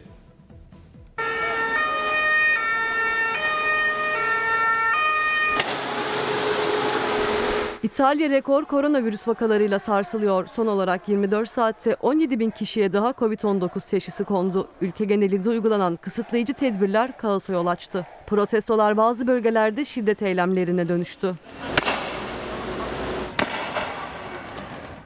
[7.86, 10.46] İtalya rekor koronavirüs vakalarıyla sarsılıyor.
[10.46, 14.68] Son olarak 24 saatte 17 bin kişiye daha Covid-19 teşhisi kondu.
[14.80, 18.06] Ülke genelinde uygulanan kısıtlayıcı tedbirler kaosa yol açtı.
[18.26, 21.34] Protestolar bazı bölgelerde şiddet eylemlerine dönüştü.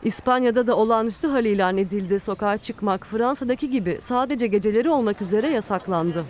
[0.02, 2.20] İspanya'da da olağanüstü hal ilan edildi.
[2.20, 6.24] Sokağa çıkmak Fransa'daki gibi sadece geceleri olmak üzere yasaklandı.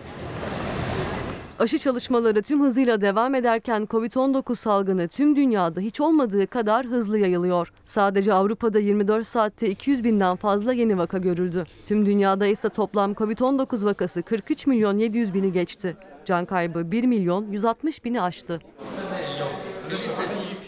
[1.61, 7.73] Aşı çalışmaları tüm hızıyla devam ederken Covid-19 salgını tüm dünyada hiç olmadığı kadar hızlı yayılıyor.
[7.87, 11.65] Sadece Avrupa'da 24 saatte 200 binden fazla yeni vaka görüldü.
[11.85, 15.97] Tüm dünyada ise toplam Covid-19 vakası 43 milyon 700 bini geçti.
[16.25, 18.61] Can kaybı 1 milyon 160 bini aştı.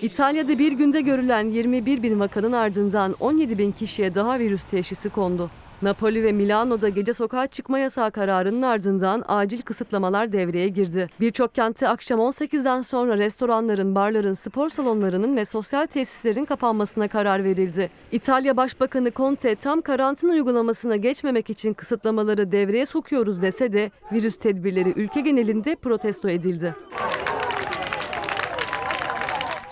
[0.03, 5.51] İtalya'da bir günde görülen 21 bin vakanın ardından 17 bin kişiye daha virüs teşhisi kondu.
[5.83, 11.09] Napoli ve Milano'da gece sokağa çıkma yasağı kararının ardından acil kısıtlamalar devreye girdi.
[11.21, 17.91] Birçok kentte akşam 18'den sonra restoranların, barların, spor salonlarının ve sosyal tesislerin kapanmasına karar verildi.
[18.13, 24.93] İtalya Başbakanı Conte tam karantina uygulamasına geçmemek için kısıtlamaları devreye sokuyoruz dese de virüs tedbirleri
[24.97, 26.75] ülke genelinde protesto edildi.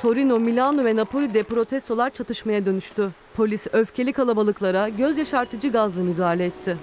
[0.00, 3.10] Torino, Milano ve Napoli'de protestolar çatışmaya dönüştü.
[3.34, 6.76] Polis öfkeli kalabalıklara göz yaşartıcı gazla müdahale etti.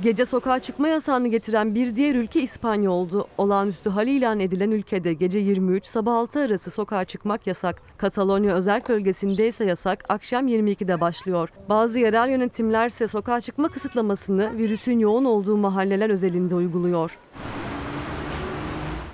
[0.00, 3.26] Gece sokağa çıkma yasağını getiren bir diğer ülke İspanya oldu.
[3.38, 7.82] Olağanüstü hal ilan edilen ülkede gece 23 sabah 6 arası sokağa çıkmak yasak.
[7.98, 11.48] Katalonya özel bölgesinde ise yasak akşam 22'de başlıyor.
[11.68, 17.18] Bazı yerel yönetimler ise sokağa çıkma kısıtlamasını virüsün yoğun olduğu mahalleler özelinde uyguluyor.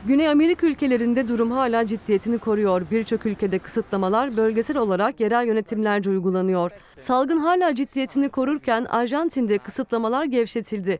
[0.07, 2.83] Güney Amerika ülkelerinde durum hala ciddiyetini koruyor.
[2.91, 6.71] Birçok ülkede kısıtlamalar bölgesel olarak yerel yönetimlerce uygulanıyor.
[6.99, 10.99] Salgın hala ciddiyetini korurken Arjantin'de kısıtlamalar gevşetildi.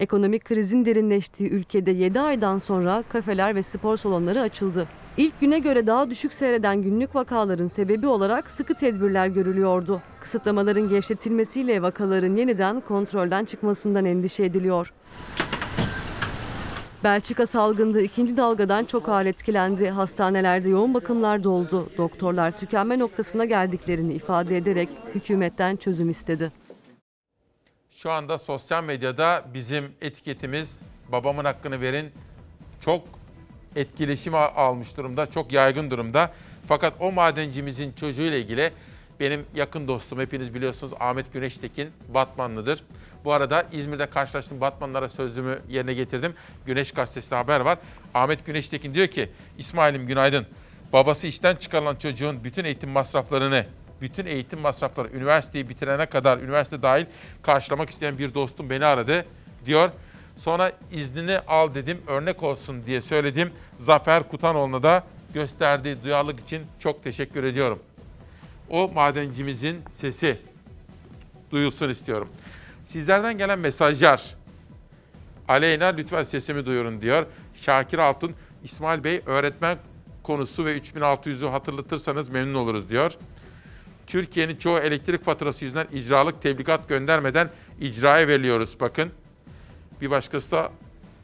[0.00, 4.88] Ekonomik krizin derinleştiği ülkede 7 aydan sonra kafeler ve spor salonları açıldı.
[5.16, 10.02] İlk güne göre daha düşük seyreden günlük vakaların sebebi olarak sıkı tedbirler görülüyordu.
[10.20, 14.92] Kısıtlamaların gevşetilmesiyle vakaların yeniden kontrolden çıkmasından endişe ediliyor.
[17.04, 19.90] Belçika salgında ikinci dalgadan çok ağır etkilendi.
[19.90, 21.88] Hastanelerde yoğun bakımlar doldu.
[21.98, 26.52] Doktorlar tükenme noktasına geldiklerini ifade ederek hükümetten çözüm istedi.
[27.90, 30.80] Şu anda sosyal medyada bizim etiketimiz
[31.12, 32.10] babamın hakkını verin
[32.80, 33.02] çok
[33.76, 36.32] etkileşim almış durumda, çok yaygın durumda.
[36.68, 38.72] Fakat o madencimizin çocuğuyla ilgili
[39.20, 42.82] benim yakın dostum hepiniz biliyorsunuz Ahmet Güneştekin Batmanlıdır.
[43.24, 46.34] Bu arada İzmir'de karşılaştığım Batmanlara sözümü yerine getirdim.
[46.66, 47.78] Güneş Gazetesi'nde haber var.
[48.14, 50.46] Ahmet Güneştekin diyor ki İsmail'im günaydın.
[50.92, 53.66] Babası işten çıkarılan çocuğun bütün eğitim masraflarını
[54.00, 57.06] bütün eğitim masrafları üniversiteyi bitirene kadar üniversite dahil
[57.42, 59.24] karşılamak isteyen bir dostum beni aradı
[59.66, 59.90] diyor.
[60.36, 63.52] Sonra iznini al dedim örnek olsun diye söyledim.
[63.80, 65.04] Zafer Kutanoğlu'na da
[65.34, 67.78] gösterdiği duyarlılık için çok teşekkür ediyorum.
[68.70, 70.38] O madencimizin sesi
[71.50, 72.28] duyulsun istiyorum.
[72.84, 74.34] Sizlerden gelen mesajlar.
[75.48, 77.26] Aleyna lütfen sesimi duyurun diyor.
[77.54, 79.78] Şakir Altun, İsmail Bey öğretmen
[80.22, 83.12] konusu ve 3600'ü hatırlatırsanız memnun oluruz diyor.
[84.06, 87.50] Türkiye'nin çoğu elektrik faturası yüzünden icralık tebligat göndermeden
[87.80, 89.10] icraya veriliyoruz bakın.
[90.00, 90.72] Bir başkası da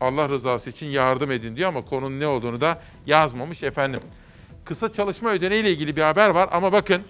[0.01, 4.01] Allah rızası için yardım edin diyor ama konunun ne olduğunu da yazmamış efendim.
[4.65, 7.03] Kısa çalışma ödeneği ile ilgili bir haber var ama bakın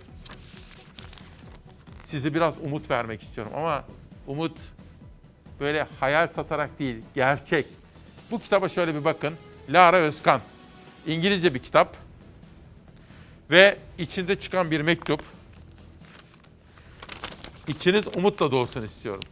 [2.04, 3.84] size biraz umut vermek istiyorum ama
[4.26, 4.58] umut
[5.60, 7.66] böyle hayal satarak değil, gerçek.
[8.30, 9.34] Bu kitaba şöyle bir bakın.
[9.68, 10.40] Lara Özkan.
[11.06, 11.96] İngilizce bir kitap.
[13.50, 15.22] Ve içinde çıkan bir mektup.
[17.68, 19.22] İçiniz umutla dolsun istiyorum.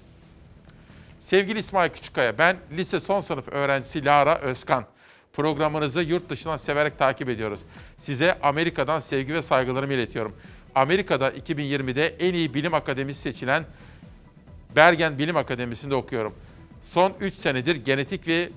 [1.20, 4.84] Sevgili İsmail Küçükkaya, ben lise son sınıf öğrencisi Lara Özkan.
[5.32, 7.60] Programınızı yurt dışından severek takip ediyoruz.
[7.98, 10.36] Size Amerika'dan sevgi ve saygılarımı iletiyorum.
[10.74, 13.64] Amerika'da 2020'de en iyi bilim akademisi seçilen
[14.76, 16.34] Bergen Bilim Akademisi'nde okuyorum.
[16.90, 18.48] Son 3 senedir genetik ve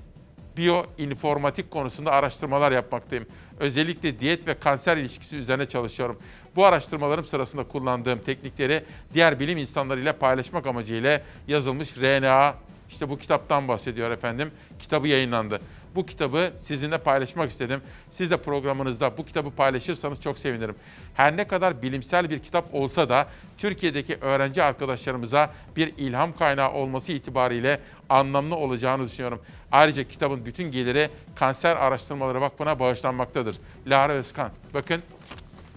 [0.57, 3.25] Biyoinformatik konusunda araştırmalar yapmaktayım.
[3.59, 6.19] Özellikle diyet ve kanser ilişkisi üzerine çalışıyorum.
[6.55, 12.55] Bu araştırmalarım sırasında kullandığım teknikleri diğer bilim insanlarıyla paylaşmak amacıyla yazılmış RNA
[12.89, 14.51] işte bu kitaptan bahsediyor efendim.
[14.79, 15.59] Kitabı yayınlandı.
[15.95, 17.81] Bu kitabı sizinle paylaşmak istedim.
[18.09, 20.75] Siz de programınızda bu kitabı paylaşırsanız çok sevinirim.
[21.13, 23.27] Her ne kadar bilimsel bir kitap olsa da
[23.57, 27.79] Türkiye'deki öğrenci arkadaşlarımıza bir ilham kaynağı olması itibariyle
[28.09, 29.41] anlamlı olacağını düşünüyorum.
[29.71, 33.55] Ayrıca kitabın bütün geliri Kanser Araştırmaları Vakfı'na bağışlanmaktadır.
[33.87, 34.51] Lara Özkan.
[34.73, 35.01] Bakın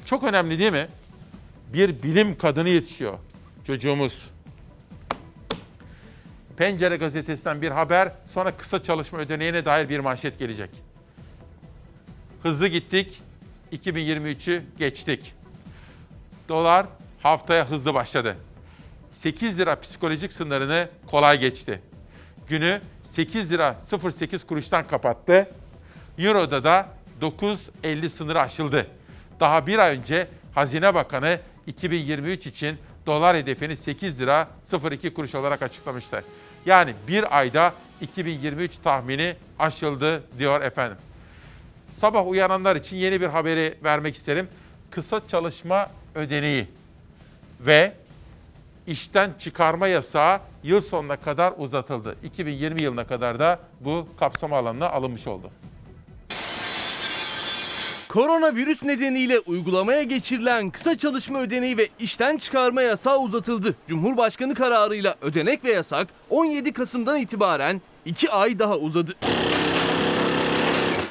[0.07, 0.89] çok önemli değil mi?
[1.73, 3.15] Bir bilim kadını yetişiyor
[3.67, 4.31] çocuğumuz.
[6.61, 10.71] Pencere gazetesinden bir haber, sonra kısa çalışma ödeneğine dair bir manşet gelecek.
[12.43, 13.23] Hızlı gittik,
[13.73, 15.35] 2023'ü geçtik.
[16.49, 16.87] Dolar
[17.23, 18.37] haftaya hızlı başladı.
[19.13, 21.81] 8 lira psikolojik sınırını kolay geçti.
[22.49, 23.77] Günü 8 lira
[24.13, 25.51] 08 kuruştan kapattı.
[26.19, 26.89] Euro'da da
[27.21, 28.87] 9.50 sınırı aşıldı.
[29.41, 34.49] Daha bir ay önce Hazine Bakanı 2023 için dolar hedefini 8 lira
[34.93, 36.25] 02 kuruş olarak açıklamıştı.
[36.67, 40.99] Yani bir ayda 2023 tahmini aşıldı diyor efendim.
[41.91, 44.49] Sabah uyananlar için yeni bir haberi vermek isterim.
[44.91, 46.67] Kısa çalışma ödeneği
[47.61, 47.93] ve
[48.87, 52.17] işten çıkarma yasağı yıl sonuna kadar uzatıldı.
[52.23, 55.51] 2020 yılına kadar da bu kapsama alanına alınmış oldu.
[58.13, 63.75] Koronavirüs nedeniyle uygulamaya geçirilen kısa çalışma ödeneği ve işten çıkarma yasağı uzatıldı.
[63.89, 69.15] Cumhurbaşkanı kararıyla ödenek ve yasak 17 Kasım'dan itibaren 2 ay daha uzadı.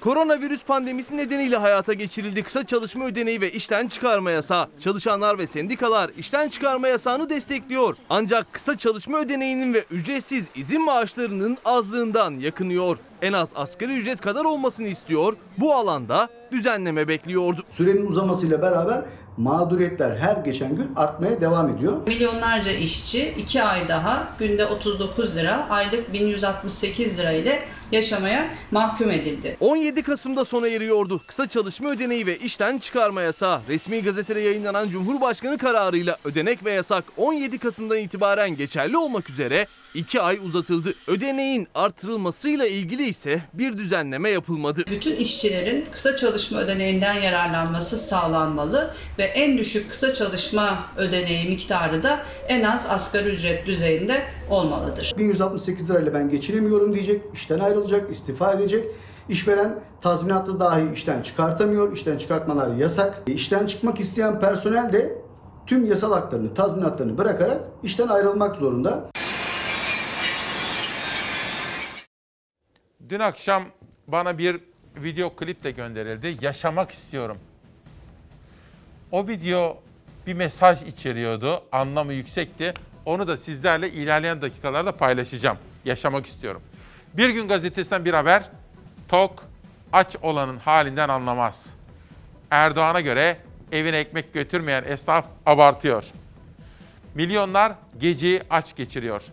[0.02, 4.68] Koronavirüs pandemisi nedeniyle hayata geçirildi kısa çalışma ödeneği ve işten çıkarma yasağı.
[4.80, 7.96] Çalışanlar ve sendikalar işten çıkarma yasağını destekliyor.
[8.10, 12.98] Ancak kısa çalışma ödeneğinin ve ücretsiz izin maaşlarının azlığından yakınıyor.
[13.22, 15.34] En az asgari ücret kadar olmasını istiyor.
[15.58, 17.64] Bu alanda düzenleme bekliyordu.
[17.70, 19.02] Sürenin uzamasıyla beraber
[19.40, 22.08] mağduriyetler her geçen gün artmaya devam ediyor.
[22.08, 29.58] Milyonlarca işçi 2 ay daha günde 39 lira, aylık 1168 lira ile yaşamaya mahkum edildi.
[29.60, 31.22] 17 Kasım'da sona eriyordu.
[31.28, 33.62] Kısa çalışma ödeneği ve işten çıkarma yasağı.
[33.70, 40.22] Resmi gazetede yayınlanan Cumhurbaşkanı kararıyla ödenek ve yasak 17 Kasım'dan itibaren geçerli olmak üzere 2
[40.22, 40.94] ay uzatıldı.
[41.08, 44.84] Ödeneğin artırılmasıyla ilgili ise bir düzenleme yapılmadı.
[44.90, 52.20] Bütün işçilerin kısa çalışma ödeneğinden yararlanması sağlanmalı ve en düşük kısa çalışma ödeneği miktarı da
[52.48, 55.14] en az asgari ücret düzeyinde olmalıdır.
[55.18, 58.86] 1168 lirayla ben geçinemiyorum diyecek, işten ayrılacak, istifa edecek.
[59.30, 63.22] İşveren tazminatlı dahi işten çıkartamıyor, işten çıkartmalar yasak.
[63.28, 65.18] E, İşten çıkmak isteyen personel de
[65.68, 69.10] tüm yasal haklarını, tazminatlarını bırakarak işten ayrılmak zorunda.
[73.10, 73.64] Dün akşam
[74.08, 74.60] bana bir
[74.98, 76.38] video klip de gönderildi.
[76.42, 77.38] Yaşamak istiyorum.
[79.12, 79.78] O video
[80.28, 81.64] bir mesaj içeriyordu.
[81.72, 82.74] Anlamı yüksekti.
[83.06, 85.58] Onu da sizlerle ilerleyen dakikalarda paylaşacağım.
[85.86, 86.62] Yaşamak istiyorum.
[87.14, 88.50] Bir gün gazetesinden bir haber.
[89.08, 89.44] Tok
[89.94, 91.74] aç olanın halinden anlamaz.
[92.52, 93.38] Erdoğan'a göre
[93.72, 96.04] evine ekmek götürmeyen esnaf abartıyor.
[97.16, 99.24] Milyonlar geceyi aç geçiriyor.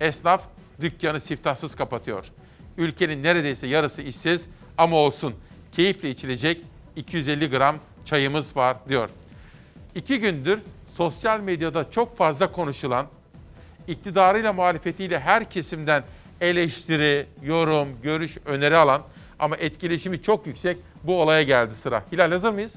[0.00, 0.42] Esnaf
[0.80, 2.24] dükkanı siftahsız kapatıyor.
[2.76, 4.46] Ülkenin neredeyse yarısı işsiz
[4.78, 5.34] ama olsun.
[5.72, 6.60] Keyifle içilecek
[6.96, 7.76] 250 gram
[8.08, 9.08] çayımız var diyor.
[9.94, 10.58] İki gündür
[10.96, 13.06] sosyal medyada çok fazla konuşulan,
[13.88, 16.04] iktidarıyla muhalefetiyle her kesimden
[16.40, 19.02] eleştiri, yorum, görüş, öneri alan
[19.38, 22.04] ama etkileşimi çok yüksek bu olaya geldi sıra.
[22.12, 22.74] Hilal hazır mıyız?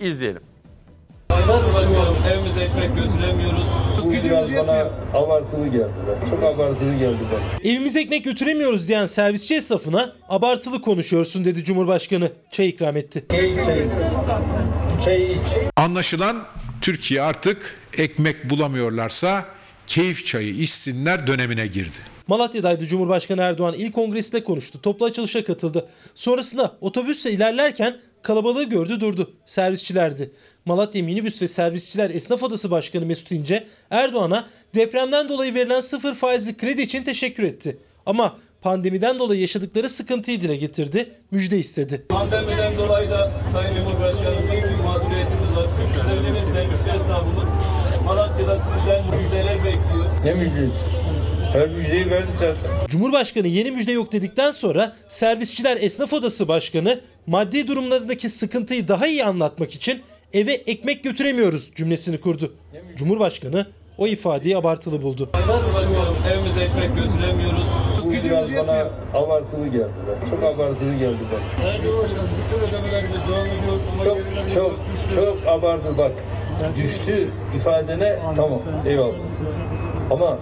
[0.00, 0.42] İzleyelim.
[2.32, 3.66] Evimize ekmek götüremiyoruz.
[4.04, 5.90] Bu biraz bana abartılı geldi.
[6.30, 7.70] Çok abartılı geldi bana.
[7.70, 12.30] Evimize ekmek götüremiyoruz diyen servisçi esnafına abartılı konuşuyorsun dedi Cumhurbaşkanı.
[12.50, 13.24] Çay ikram etti.
[13.30, 13.64] Çay,
[15.04, 15.40] çay iç.
[15.76, 16.36] Anlaşılan
[16.80, 19.44] Türkiye artık ekmek bulamıyorlarsa
[19.86, 21.98] keyif çayı içsinler dönemine girdi.
[22.26, 24.82] Malatya'daydı Cumhurbaşkanı Erdoğan ilk kongresinde konuştu.
[24.82, 25.88] Toplu açılışa katıldı.
[26.14, 29.30] Sonrasında otobüsle ilerlerken kalabalığı gördü durdu.
[29.46, 30.30] Servisçilerdi.
[30.66, 36.56] Malatya Minibüs ve Servisçiler Esnaf Odası Başkanı Mesut İnce Erdoğan'a depremden dolayı verilen sıfır faizli
[36.56, 37.78] kredi için teşekkür etti.
[38.06, 42.04] Ama pandemiden dolayı yaşadıkları sıkıntıyı dile getirdi, müjde istedi.
[42.08, 45.66] Pandemiden dolayı da Sayın Cumhurbaşkanım büyük bir mağduriyetimiz var.
[45.90, 47.48] 350 bin servisçi esnafımız
[48.04, 50.06] Malatya'da sizden müjdeler bekliyor.
[50.24, 50.84] Ne müjdesi?
[51.52, 52.86] Her müjdeyi verdik zaten.
[52.88, 59.24] Cumhurbaşkanı yeni müjde yok dedikten sonra Servisçiler Esnaf Odası Başkanı maddi durumlarındaki sıkıntıyı daha iyi
[59.24, 60.02] anlatmak için
[60.34, 62.52] eve ekmek götüremiyoruz cümlesini kurdu.
[62.96, 63.66] Cumhurbaşkanı
[63.98, 65.30] o ifadeyi abartılı buldu.
[65.34, 67.66] Başkanım evimize ekmek götüremiyoruz.
[68.24, 69.90] biraz bana abartılı geldi.
[70.30, 71.68] Çok abartılı geldi bana.
[71.72, 74.80] Sayın bütün ödemelerimiz devam ediyor Çok çok
[75.14, 76.12] çok abartı bak.
[76.76, 79.14] Düştü ifadene tamam eyvallah.
[80.10, 80.38] Ama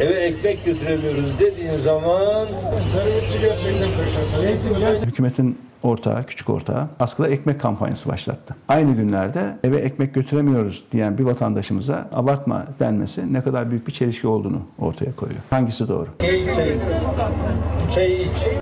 [0.00, 2.48] eve ekmek götüremiyoruz dediğin zaman
[2.92, 5.06] Servisçi gerçekten perişan.
[5.06, 8.56] Hükümetin ortağı, küçük ortağı askıda ekmek kampanyası başlattı.
[8.68, 14.26] Aynı günlerde eve ekmek götüremiyoruz diyen bir vatandaşımıza abartma denmesi ne kadar büyük bir çelişki
[14.26, 15.40] olduğunu ortaya koyuyor.
[15.50, 16.08] Hangisi doğru?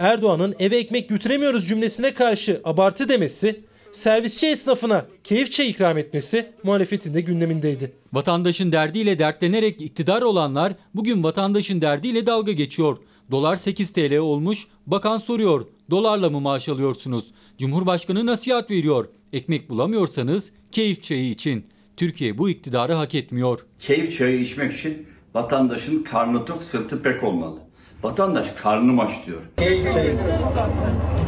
[0.00, 3.60] Erdoğan'ın eve ekmek götüremiyoruz cümlesine karşı abartı demesi,
[3.92, 7.92] servisçi esnafına keyif çay ikram etmesi muhalefetin de gündemindeydi.
[8.12, 12.96] Vatandaşın derdiyle dertlenerek iktidar olanlar bugün vatandaşın derdiyle dalga geçiyor.
[13.30, 15.66] Dolar 8 TL olmuş, bakan soruyor.
[15.90, 17.24] Dolarla mı maaş alıyorsunuz?
[17.58, 19.08] Cumhurbaşkanı nasihat veriyor.
[19.32, 21.66] Ekmek bulamıyorsanız keyif çayı için.
[21.96, 23.66] Türkiye bu iktidarı hak etmiyor.
[23.78, 27.58] Keyif çayı içmek için vatandaşın karnı tok sırtı pek olmalı.
[28.02, 29.40] Vatandaş karnım aç diyor.
[29.58, 30.16] Çay, çay,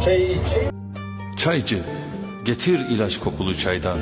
[0.04, 0.40] çay iç.
[1.38, 1.82] Çaycı,
[2.44, 3.98] getir ilaç kokulu çaydan.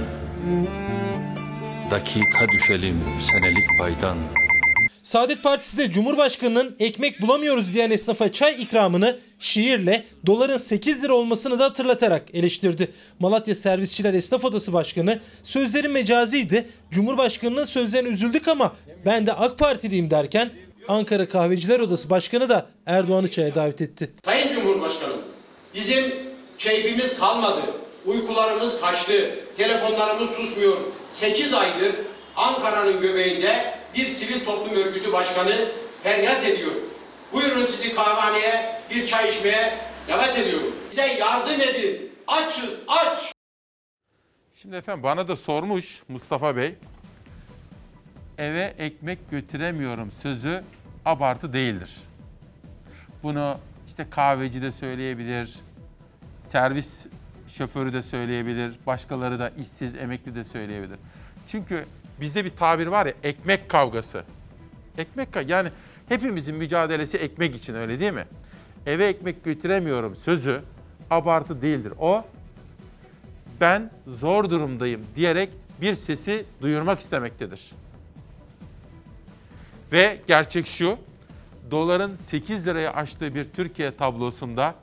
[1.90, 4.16] Dakika düşelim senelik paydan.
[5.03, 11.59] Saadet Partisi de Cumhurbaşkanı'nın ekmek bulamıyoruz diyen esnafa çay ikramını şiirle doların 8 lira olmasını
[11.59, 12.92] da hatırlatarak eleştirdi.
[13.18, 16.68] Malatya Servisçiler Esnaf Odası Başkanı sözleri mecaziydi.
[16.90, 18.76] Cumhurbaşkanının sözlerine üzüldük ama
[19.07, 20.51] ben de AK Partiliyim derken
[20.88, 24.11] Ankara Kahveciler Odası Başkanı da Erdoğan'ı çaya davet etti.
[24.24, 25.22] Sayın Cumhurbaşkanım,
[25.74, 26.14] bizim
[26.59, 27.61] keyfimiz kalmadı.
[28.07, 29.30] Uykularımız kaçtı.
[29.57, 30.76] Telefonlarımız susmuyor.
[31.09, 31.94] 8 aydır
[32.36, 35.68] Ankara'nın göbeğinde bir sivil toplum örgütü başkanı
[36.03, 36.72] feryat ediyor.
[37.32, 39.78] Buyurun sizi kahvehaneye bir çay içmeye
[40.09, 40.74] davet ediyorum.
[40.91, 42.12] Bize yardım edin.
[42.26, 43.32] Açız, aç.
[44.55, 46.74] Şimdi efendim bana da sormuş Mustafa Bey.
[48.38, 50.62] Eve ekmek götüremiyorum sözü
[51.05, 51.97] abartı değildir.
[53.22, 55.59] Bunu işte kahveci de söyleyebilir,
[56.49, 57.07] servis
[57.49, 60.99] şoförü de söyleyebilir, başkaları da işsiz, emekli de söyleyebilir.
[61.49, 61.86] Çünkü
[62.21, 64.25] bizde bir tabir var ya ekmek kavgası.
[64.99, 65.68] Ekmek ka- yani
[66.09, 68.27] hepimizin mücadelesi ekmek için öyle değil mi?
[68.87, 70.62] Eve ekmek götüremiyorum sözü
[71.11, 71.93] abartı değildir.
[72.01, 72.25] O
[73.61, 75.51] ben zor durumdayım diyerek
[75.81, 77.71] bir sesi duyurmak istemektedir.
[79.93, 80.99] Ve gerçek şu,
[81.71, 84.75] doların 8 liraya aştığı bir Türkiye tablosunda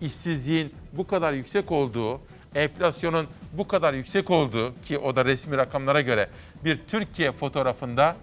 [0.00, 2.20] işsizliğin bu kadar yüksek olduğu,
[2.56, 6.28] enflasyonun bu kadar yüksek olduğu ki o da resmi rakamlara göre
[6.64, 8.16] bir Türkiye fotoğrafında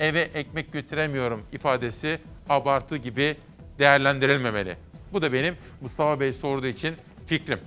[0.00, 3.36] eve ekmek götüremiyorum ifadesi abartı gibi
[3.78, 4.76] değerlendirilmemeli.
[5.12, 6.94] Bu da benim Mustafa Bey sorduğu için
[7.26, 7.60] fikrim.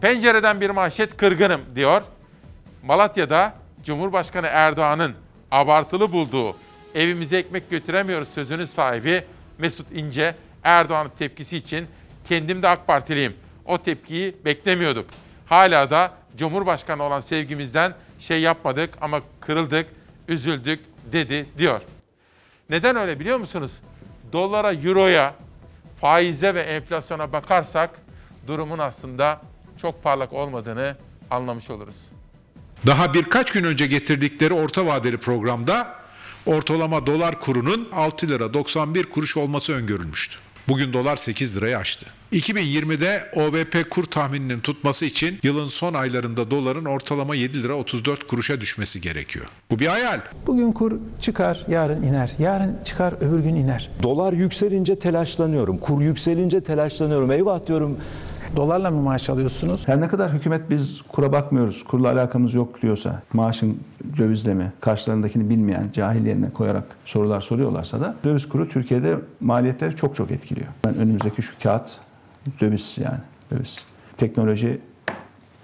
[0.00, 2.02] Pencereden bir manşet kırgınım diyor.
[2.84, 5.14] Malatya'da Cumhurbaşkanı Erdoğan'ın
[5.50, 6.56] abartılı bulduğu
[6.94, 9.22] evimize ekmek götüremiyoruz sözünün sahibi
[9.58, 11.86] Mesut İnce Erdoğan'ın tepkisi için
[12.28, 13.36] kendim de AK Partiliyim.
[13.64, 15.06] O tepkiyi beklemiyorduk.
[15.46, 19.86] Hala da Cumhurbaşkanı olan sevgimizden şey yapmadık ama kırıldık,
[20.28, 20.80] üzüldük
[21.12, 21.80] dedi diyor.
[22.70, 23.80] Neden öyle biliyor musunuz?
[24.32, 25.34] Dolara, euroya,
[26.00, 27.90] faize ve enflasyona bakarsak
[28.46, 29.40] durumun aslında
[29.82, 30.96] çok parlak olmadığını
[31.30, 31.96] anlamış oluruz.
[32.86, 35.94] Daha birkaç gün önce getirdikleri orta vadeli programda
[36.46, 40.38] ortalama dolar kurunun 6 lira 91 kuruş olması öngörülmüştü.
[40.68, 42.06] Bugün dolar 8 lirayı aştı.
[42.32, 48.60] 2020'de OVP kur tahmininin tutması için yılın son aylarında doların ortalama 7 lira 34 kuruşa
[48.60, 49.46] düşmesi gerekiyor.
[49.70, 50.20] Bu bir hayal.
[50.46, 52.32] Bugün kur çıkar, yarın iner.
[52.38, 53.90] Yarın çıkar, öbür gün iner.
[54.02, 55.78] Dolar yükselince telaşlanıyorum.
[55.78, 57.32] Kur yükselince telaşlanıyorum.
[57.32, 57.98] Eyvah diyorum.
[58.56, 59.88] Dolarla mı maaş alıyorsunuz?
[59.88, 63.80] Her ne kadar hükümet biz kura bakmıyoruz, kurla alakamız yok diyorsa, maaşın
[64.18, 70.16] dövizle mi, karşılarındakini bilmeyen, cahil yerine koyarak sorular soruyorlarsa da döviz kuru Türkiye'de maliyetleri çok
[70.16, 70.66] çok etkiliyor.
[70.84, 71.90] Ben önümüzdeki şu kağıt
[72.60, 73.18] döviz yani
[73.50, 73.76] döviz.
[74.16, 74.80] Teknoloji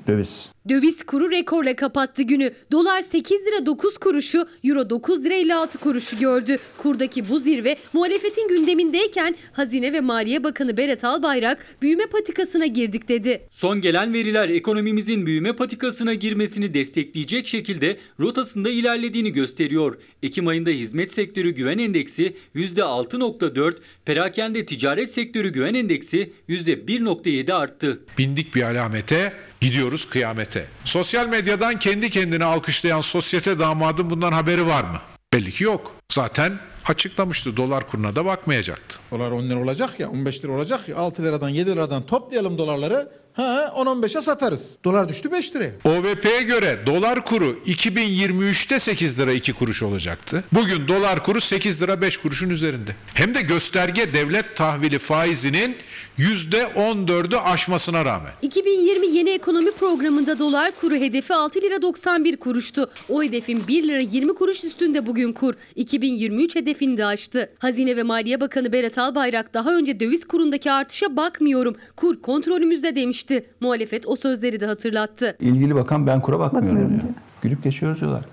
[0.07, 0.49] döviz.
[0.69, 2.51] Döviz kuru rekorla kapattı günü.
[2.73, 6.59] Dolar 8 lira 9 kuruşu, euro 9 lira 56 kuruşu gördü.
[6.79, 13.49] Kurdaki bu zirve muhalefetin gündemindeyken Hazine ve Maliye Bakanı Berat Albayrak büyüme patikasına girdik dedi.
[13.51, 19.99] Son gelen veriler ekonomimizin büyüme patikasına girmesini destekleyecek şekilde rotasında ilerlediğini gösteriyor.
[20.23, 23.75] Ekim ayında hizmet sektörü güven endeksi %6.4,
[24.05, 28.05] perakende ticaret sektörü güven endeksi %1.7 arttı.
[28.19, 29.33] Bindik bir alamete,
[29.63, 30.67] gidiyoruz kıyamete.
[30.85, 34.99] Sosyal medyadan kendi kendine alkışlayan sosyete damadın bundan haberi var mı?
[35.33, 35.95] Belli ki yok.
[36.13, 36.59] Zaten
[36.89, 38.99] açıklamıştı dolar kuruna da bakmayacaktı.
[39.11, 43.09] Dolar 10 lira olacak ya 15 lira olacak ya 6 liradan 7 liradan toplayalım dolarları
[43.33, 44.77] Ha 10-15'e satarız.
[44.85, 45.71] Dolar düştü 5 liraya.
[45.85, 50.45] OVP'ye göre dolar kuru 2023'te 8 lira 2 kuruş olacaktı.
[50.53, 52.97] Bugün dolar kuru 8 lira 5 kuruşun üzerinde.
[53.15, 55.77] Hem de gösterge devlet tahvili faizinin
[56.19, 58.31] %14'ü aşmasına rağmen.
[58.43, 62.91] 2020 yeni ekonomi programında dolar kuru hedefi 6 lira 91 kuruştu.
[63.09, 65.55] O hedefin 1 lira 20 kuruş üstünde bugün kur.
[65.77, 67.51] 2023 hedefini de aştı.
[67.59, 71.77] Hazine ve Maliye Bakanı Berat Albayrak daha önce döviz kurundaki artışa bakmıyorum.
[71.97, 73.47] Kur kontrolümüzde demişti.
[73.61, 75.37] Muhalefet o sözleri de hatırlattı.
[75.41, 77.03] İlgili bakan ben kura bakmıyorum diyor.
[77.43, 78.25] Gülüp geçiyoruz diyorlar.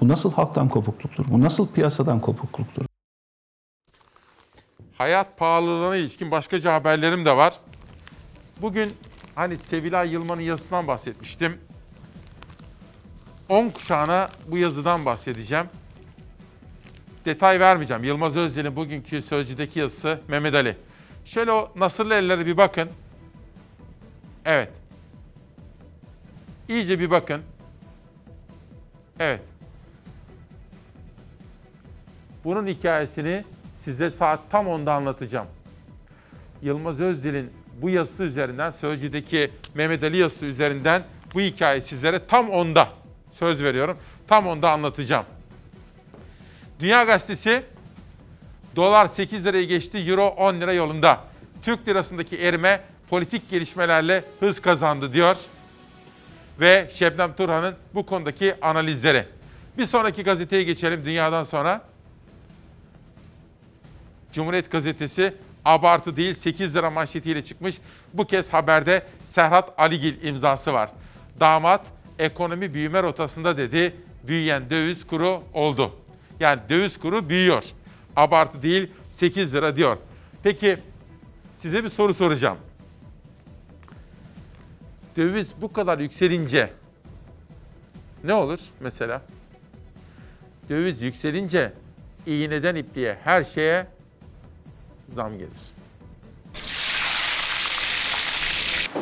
[0.00, 1.24] Bu nasıl halktan kopukluktur?
[1.30, 2.84] Bu nasıl piyasadan kopukluktur?
[4.98, 7.54] Hayat pahalılığına ilişkin başkaca haberlerim de var.
[8.60, 8.96] Bugün
[9.34, 11.58] hani Sevilay Yılmaz'ın yazısından bahsetmiştim.
[13.48, 15.66] 10 kuşağına bu yazıdan bahsedeceğim.
[17.24, 18.04] Detay vermeyeceğim.
[18.04, 20.76] Yılmaz Özdil'in bugünkü Sözcü'deki yazısı Mehmet Ali.
[21.24, 22.90] Şöyle o Nasırlı ellere bir bakın.
[24.44, 24.70] Evet.
[26.68, 27.42] İyice bir bakın.
[29.18, 29.40] Evet.
[32.44, 33.44] Bunun hikayesini
[33.84, 35.46] size saat tam 10'da anlatacağım.
[36.62, 41.04] Yılmaz Özdil'in bu yazısı üzerinden, Sözcü'deki Mehmet Ali yazısı üzerinden
[41.34, 42.88] bu hikayeyi sizlere tam 10'da
[43.32, 43.98] söz veriyorum.
[44.28, 45.24] Tam 10'da anlatacağım.
[46.80, 47.62] Dünya Gazetesi
[48.76, 51.20] dolar 8 lirayı geçti, euro 10 lira yolunda.
[51.62, 52.80] Türk lirasındaki erime
[53.10, 55.36] politik gelişmelerle hız kazandı diyor.
[56.60, 59.26] Ve Şebnem Turhan'ın bu konudaki analizleri.
[59.78, 61.93] Bir sonraki gazeteye geçelim dünyadan sonra.
[64.34, 67.78] Cumhuriyet Gazetesi abartı değil 8 lira manşetiyle çıkmış.
[68.14, 70.90] Bu kez haberde Serhat Aligil imzası var.
[71.40, 71.86] Damat
[72.18, 73.96] ekonomi büyüme rotasında dedi.
[74.22, 75.92] Büyüyen döviz kuru oldu.
[76.40, 77.64] Yani döviz kuru büyüyor.
[78.16, 79.96] Abartı değil 8 lira diyor.
[80.42, 80.78] Peki
[81.58, 82.58] size bir soru soracağım.
[85.16, 86.70] Döviz bu kadar yükselince
[88.24, 89.22] ne olur mesela?
[90.68, 91.72] Döviz yükselince
[92.26, 93.93] iğneden ipliğe her şeye
[95.14, 95.74] zam gelir.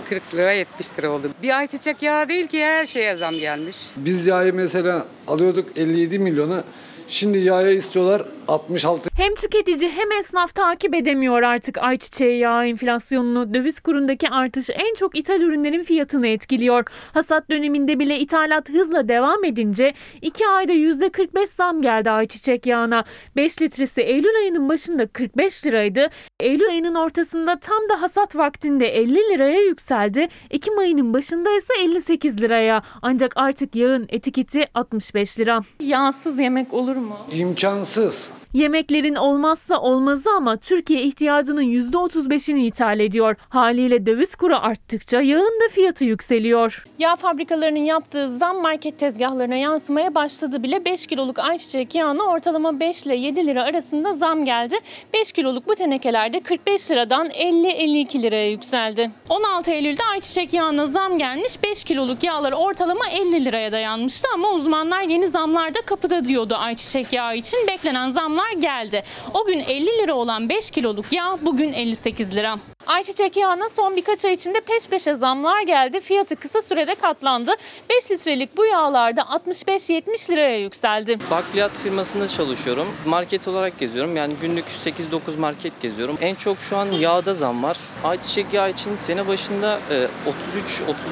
[0.09, 1.31] 40 lira 70 lira oldu.
[1.43, 3.77] Bir ayçiçek yağı değil ki her şeye zam gelmiş.
[3.97, 6.65] Biz yağı mesela alıyorduk 57 milyona.
[7.09, 13.55] Şimdi yağa istiyorlar 66 Hem tüketici hem esnaf takip edemiyor artık ayçiçeği yağı enflasyonunu.
[13.55, 16.85] Döviz kurundaki artış en çok ithal ürünlerin fiyatını etkiliyor.
[17.15, 23.05] Hasat döneminde bile ithalat hızla devam edince 2 ayda %45 zam geldi ayçiçek yağına.
[23.37, 26.09] 5 litresi Eylül ayının başında 45 liraydı.
[26.41, 30.29] Eylül ayının ortasında tam da hasat vaktinde 50 liraya yükseldi.
[30.51, 32.83] Ekim ayının başında ise 58 liraya.
[33.03, 35.61] Ancak artık yağın etiketi 65 lira.
[35.81, 37.17] Yağsız yemek olur mu?
[37.33, 38.32] imkansız.
[38.55, 43.37] Yemeklerin olmazsa olmazı ama Türkiye ihtiyacının %35'ini ithal ediyor.
[43.49, 46.85] Haliyle döviz kuru arttıkça yağın da fiyatı yükseliyor.
[46.99, 53.07] Yağ fabrikalarının yaptığı zam market tezgahlarına yansımaya başladı bile 5 kiloluk ayçiçek yağına ortalama 5
[53.07, 54.77] ile 7 lira arasında zam geldi.
[55.15, 59.11] 5 kiloluk bu tenekelerde 45 liradan 50-52 liraya yükseldi.
[59.29, 65.03] 16 Eylül'de ayçiçek yağına zam gelmiş 5 kiloluk yağlar ortalama 50 liraya dayanmıştı ama uzmanlar
[65.03, 67.59] yeni zamlar da kapıda diyordu ayçiçek yağı için.
[67.69, 69.03] Beklenen zamlar geldi.
[69.35, 72.57] O gün 50 lira olan 5 kiloluk yağ bugün 58 lira.
[72.87, 76.01] Ayçiçek yağına son birkaç ay içinde peş peşe zamlar geldi.
[76.01, 77.51] Fiyatı kısa sürede katlandı.
[77.91, 81.19] 5 litrelik bu yağlarda 65-70 liraya yükseldi.
[81.31, 82.87] Bakliyat firmasında çalışıyorum.
[83.07, 84.17] Market olarak geziyorum.
[84.17, 86.19] Yani günlük 8-9 market geziyorum.
[86.21, 87.77] En çok şu an yağda zam var.
[88.05, 90.07] Ayçiçek yağı için sene başında e,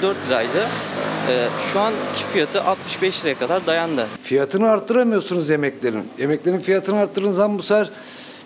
[0.02, 0.66] 33-34 liraydı.
[1.30, 4.06] E, Şu anki fiyatı 65 liraya kadar dayandı.
[4.22, 6.08] Fiyatını arttıramıyorsunuz yemeklerin.
[6.18, 7.90] Yemeklerin fiyatını arttırın zaman bu sefer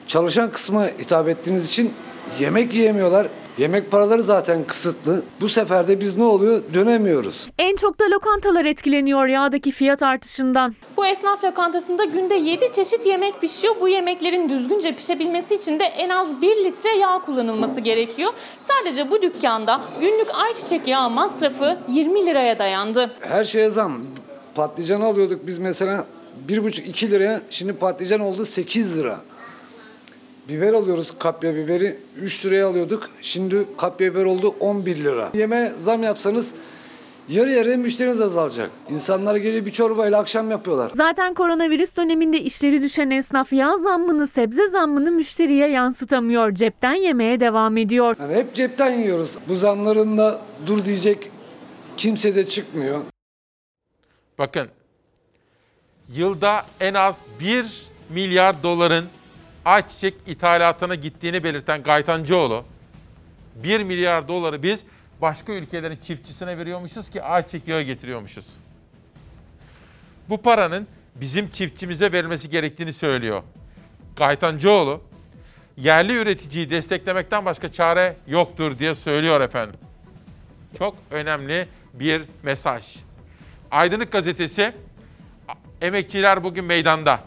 [0.09, 1.93] çalışan kısmı hitap ettiğiniz için
[2.39, 3.27] yemek yiyemiyorlar.
[3.59, 5.23] Yemek paraları zaten kısıtlı.
[5.41, 6.63] Bu sefer de biz ne oluyor?
[6.75, 7.49] Dönemiyoruz.
[7.59, 10.75] En çok da lokantalar etkileniyor yağdaki fiyat artışından.
[10.97, 13.75] Bu esnaf lokantasında günde 7 çeşit yemek pişiyor.
[13.81, 18.33] Bu yemeklerin düzgünce pişebilmesi için de en az 1 litre yağ kullanılması gerekiyor.
[18.69, 23.11] Sadece bu dükkanda günlük ayçiçek yağı masrafı 20 liraya dayandı.
[23.21, 23.93] Her şeye zam.
[24.55, 26.05] Patlıcan alıyorduk biz mesela
[26.49, 27.41] 1,5-2 liraya.
[27.51, 29.21] Şimdi patlıcan oldu 8 lira.
[30.49, 33.11] Biber alıyoruz kapya biberi 3 liraya alıyorduk.
[33.21, 35.31] Şimdi kapya biber oldu 11 lira.
[35.35, 36.55] Yeme zam yapsanız
[37.29, 38.71] yarı yarıya müşteriniz azalacak.
[38.91, 40.93] İnsanlar geliyor bir çorbayla akşam yapıyorlar.
[40.95, 46.55] Zaten koronavirüs döneminde işleri düşen esnaf yağ zammını, sebze zammını müşteriye yansıtamıyor.
[46.55, 48.17] Cepten yemeye devam ediyor.
[48.21, 49.39] Yani hep cepten yiyoruz.
[49.49, 51.31] Bu zamların da dur diyecek
[51.97, 53.01] kimse de çıkmıyor.
[54.39, 54.69] Bakın
[56.09, 59.07] yılda en az 1 milyar doların
[59.65, 62.65] ayçiçek ithalatına gittiğini belirten Gaytancıoğlu
[63.55, 64.81] 1 milyar doları biz
[65.23, 68.47] başka ülkelerin çiftçisine veriyormuşuz ki ayçiçek yağı getiriyormuşuz.
[70.29, 73.43] Bu paranın bizim çiftçimize verilmesi gerektiğini söylüyor.
[74.17, 75.01] Gaytancıoğlu
[75.77, 79.81] yerli üreticiyi desteklemekten başka çare yoktur diye söylüyor efendim.
[80.79, 82.97] Çok önemli bir mesaj.
[83.71, 84.73] Aydınlık gazetesi
[85.81, 87.21] emekçiler bugün meydanda.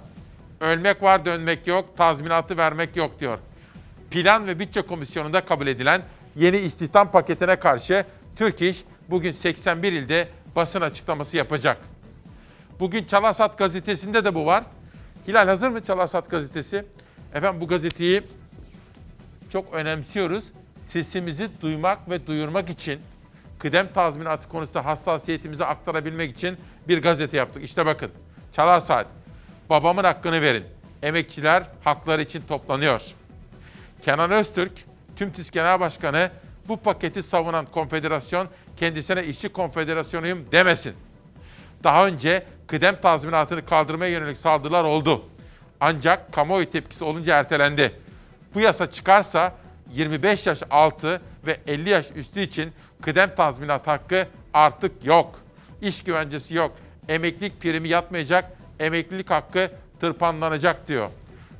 [0.61, 3.39] Ölmek var dönmek yok, tazminatı vermek yok diyor.
[4.11, 6.01] Plan ve Bütçe Komisyonu'nda kabul edilen
[6.35, 11.77] yeni istihdam paketine karşı Türk İş bugün 81 ilde basın açıklaması yapacak.
[12.79, 14.63] Bugün Çalarsat gazetesinde de bu var.
[15.27, 16.85] Hilal hazır mı Çalarsat gazetesi?
[17.33, 18.21] Efendim bu gazeteyi
[19.51, 20.43] çok önemsiyoruz.
[20.79, 22.99] Sesimizi duymak ve duyurmak için
[23.59, 27.63] kıdem tazminatı konusunda hassasiyetimizi aktarabilmek için bir gazete yaptık.
[27.63, 28.11] İşte bakın
[28.57, 29.07] Çalar Saat.
[29.69, 30.65] Babamın hakkını verin.
[31.03, 33.01] Emekçiler hakları için toplanıyor.
[34.01, 34.71] Kenan Öztürk,
[35.15, 36.31] tüm TİS Genel Başkanı
[36.67, 38.47] bu paketi savunan konfederasyon
[38.77, 40.95] kendisine işçi konfederasyonuyum demesin.
[41.83, 45.25] Daha önce kıdem tazminatını kaldırmaya yönelik saldırılar oldu.
[45.79, 47.99] Ancak kamuoyu tepkisi olunca ertelendi.
[48.53, 49.55] Bu yasa çıkarsa
[49.93, 55.39] 25 yaş altı ve 50 yaş üstü için kıdem tazminat hakkı artık yok.
[55.81, 56.77] İş güvencesi yok.
[57.09, 61.09] Emeklilik primi yatmayacak, emeklilik hakkı tırpanlanacak diyor.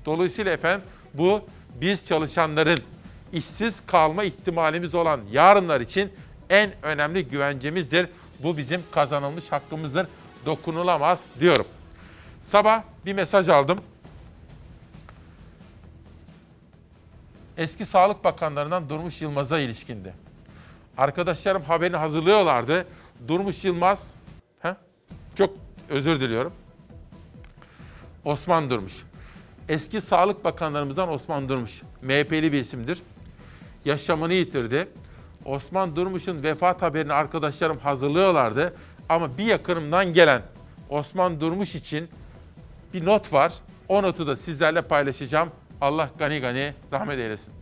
[0.06, 1.41] Dolayısıyla efendim bu
[1.82, 2.80] biz çalışanların
[3.34, 6.14] işsiz kalma ihtimalimiz olan yarınlar için
[6.50, 8.08] en önemli güvencemizdir.
[8.43, 10.08] Bu bizim kazanılmış hakkımızdır.
[10.45, 11.66] Dokunulamaz diyorum.
[12.41, 13.78] Sabah bir mesaj aldım.
[17.58, 20.14] Eski Sağlık Bakanlarından Durmuş Yılmaz'a ilişkindi.
[20.98, 22.88] Arkadaşlarım haberini hazırlıyorlardı.
[23.28, 24.16] Durmuş Yılmaz?
[25.38, 25.54] Çok
[25.90, 26.54] özür diliyorum.
[28.26, 28.94] Osman Durmuş.
[29.70, 31.82] Eski Sağlık Bakanlarımızdan Osman Durmuş.
[32.02, 33.02] MHP'li bir isimdir.
[33.86, 34.88] Yaşamını yitirdi.
[35.46, 38.74] Osman Durmuş'un vefat haberini arkadaşlarım hazırlıyorlardı.
[39.10, 40.42] Ama bir yakınımdan gelen
[40.90, 42.10] Osman Durmuş için
[42.94, 43.54] bir not var.
[43.88, 45.50] O notu da sizlerle paylaşacağım.
[45.82, 47.54] Allah gani gani rahmet eylesin.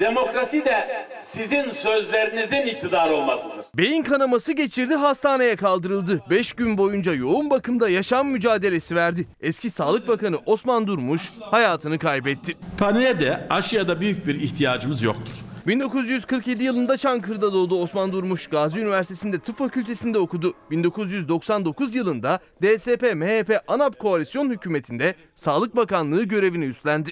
[0.00, 3.56] Demokrasi de sizin sözlerinizin iktidar olmasıdır.
[3.74, 6.22] Beyin kanaması geçirdi hastaneye kaldırıldı.
[6.30, 9.26] 5 gün boyunca yoğun bakımda yaşam mücadelesi verdi.
[9.40, 12.56] Eski Sağlık Bakanı Osman Durmuş hayatını kaybetti.
[12.78, 15.32] Tanıya da aşıya da büyük bir ihtiyacımız yoktur.
[15.66, 18.46] 1947 yılında Çankırı'da doğdu Osman Durmuş.
[18.46, 20.54] Gazi Üniversitesi'nde tıp fakültesinde okudu.
[20.70, 27.10] 1999 yılında DSP-MHP ANAP koalisyon hükümetinde Sağlık Bakanlığı görevini üstlendi.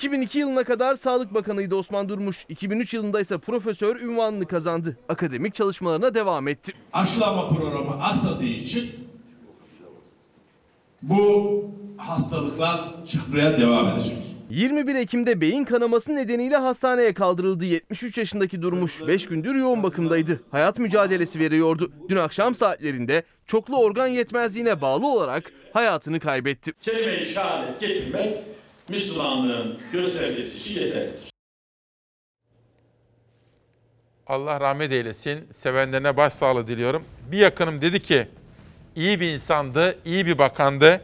[0.00, 2.46] 2002 yılına kadar Sağlık Bakanıydı Osman Durmuş.
[2.48, 4.96] 2003 yılında ise profesör ünvanını kazandı.
[5.08, 6.72] Akademik çalışmalarına devam etti.
[6.92, 8.90] Aşılama programı aksadığı için
[11.02, 11.64] bu
[11.96, 14.16] hastalıklar çıkmaya devam edecek.
[14.50, 17.64] 21 Ekim'de beyin kanaması nedeniyle hastaneye kaldırıldı.
[17.64, 20.40] 73 yaşındaki Durmuş 5 gündür yoğun bakımdaydı.
[20.50, 21.92] Hayat mücadelesi veriyordu.
[22.08, 26.72] Dün akşam saatlerinde çoklu organ yetmezliğine bağlı olarak hayatını kaybetti.
[26.82, 28.38] Kelime-i şehadet getirmek
[28.90, 31.30] Müslümanlığın göstergesi için yeterlidir.
[34.26, 35.48] Allah rahmet eylesin.
[35.52, 37.04] Sevenlerine başsağlığı diliyorum.
[37.32, 38.28] Bir yakınım dedi ki
[38.96, 41.00] iyi bir insandı, iyi bir bakandı.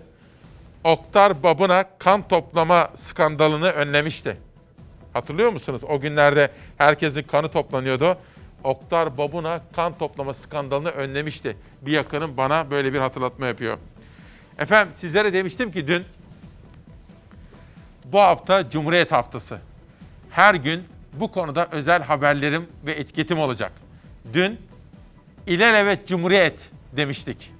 [0.84, 4.36] Oktar Babına kan toplama skandalını önlemişti.
[5.12, 5.82] Hatırlıyor musunuz?
[5.88, 8.18] O günlerde herkesin kanı toplanıyordu.
[8.64, 11.56] Oktar Babuna kan toplama skandalını önlemişti.
[11.82, 13.78] Bir yakınım bana böyle bir hatırlatma yapıyor.
[14.58, 16.04] Efendim sizlere demiştim ki dün
[18.12, 19.58] bu hafta Cumhuriyet Haftası.
[20.30, 23.72] Her gün bu konuda özel haberlerim ve etiketim olacak.
[24.32, 24.58] Dün
[25.46, 27.52] İlelebet Cumhuriyet demiştik.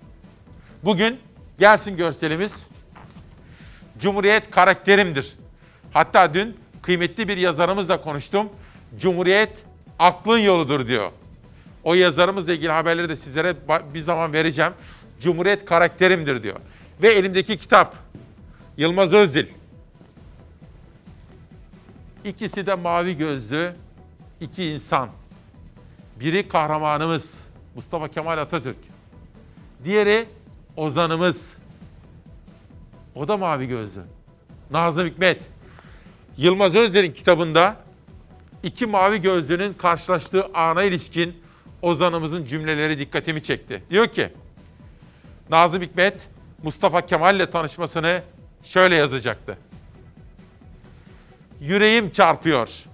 [0.82, 1.20] Bugün
[1.58, 2.68] gelsin görselimiz.
[3.98, 5.34] Cumhuriyet karakterimdir.
[5.92, 8.48] Hatta dün kıymetli bir yazarımızla konuştum.
[8.98, 9.50] Cumhuriyet
[9.98, 11.10] aklın yoludur diyor.
[11.84, 13.54] O yazarımızla ilgili haberleri de sizlere
[13.94, 14.72] bir zaman vereceğim.
[15.20, 16.56] Cumhuriyet karakterimdir diyor.
[17.02, 17.94] Ve elimdeki kitap
[18.76, 19.46] Yılmaz Özdil.
[22.26, 23.74] İkisi de mavi gözlü
[24.40, 25.08] iki insan.
[26.20, 28.76] Biri kahramanımız Mustafa Kemal Atatürk.
[29.84, 30.26] Diğeri
[30.76, 31.58] ozanımız.
[33.14, 34.00] O da mavi gözlü.
[34.70, 35.42] Nazım Hikmet.
[36.36, 37.76] Yılmaz Özder'in kitabında
[38.62, 41.42] iki mavi gözlünün karşılaştığı ana ilişkin
[41.82, 43.82] ozanımızın cümleleri dikkatimi çekti.
[43.90, 44.32] Diyor ki,
[45.50, 46.28] Nazım Hikmet
[46.62, 48.22] Mustafa Kemal ile tanışmasını
[48.62, 49.58] şöyle yazacaktı.
[51.60, 52.84] Yüreğim çarpıyor.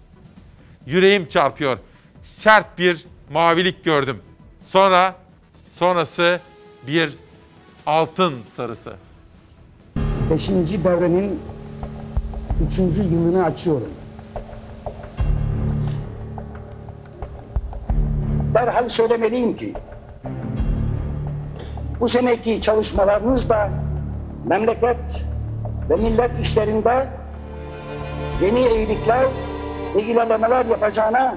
[0.86, 1.78] Yüreğim çarpıyor.
[2.24, 4.18] Sert bir mavilik gördüm.
[4.64, 5.14] Sonra
[5.72, 6.40] sonrası
[6.86, 7.16] bir
[7.86, 8.93] altın sarısı.
[10.30, 11.40] Beşinci devrenin
[12.68, 13.90] üçüncü yılını açıyorum.
[18.55, 19.74] Derhal söylemeliyim ki
[22.01, 23.70] bu seneki çalışmalarınızda
[24.47, 24.98] memleket
[25.90, 27.22] ve millet işlerinde
[28.40, 29.26] yeni eğilikler
[29.94, 31.36] ve ilerlemeler yapacağına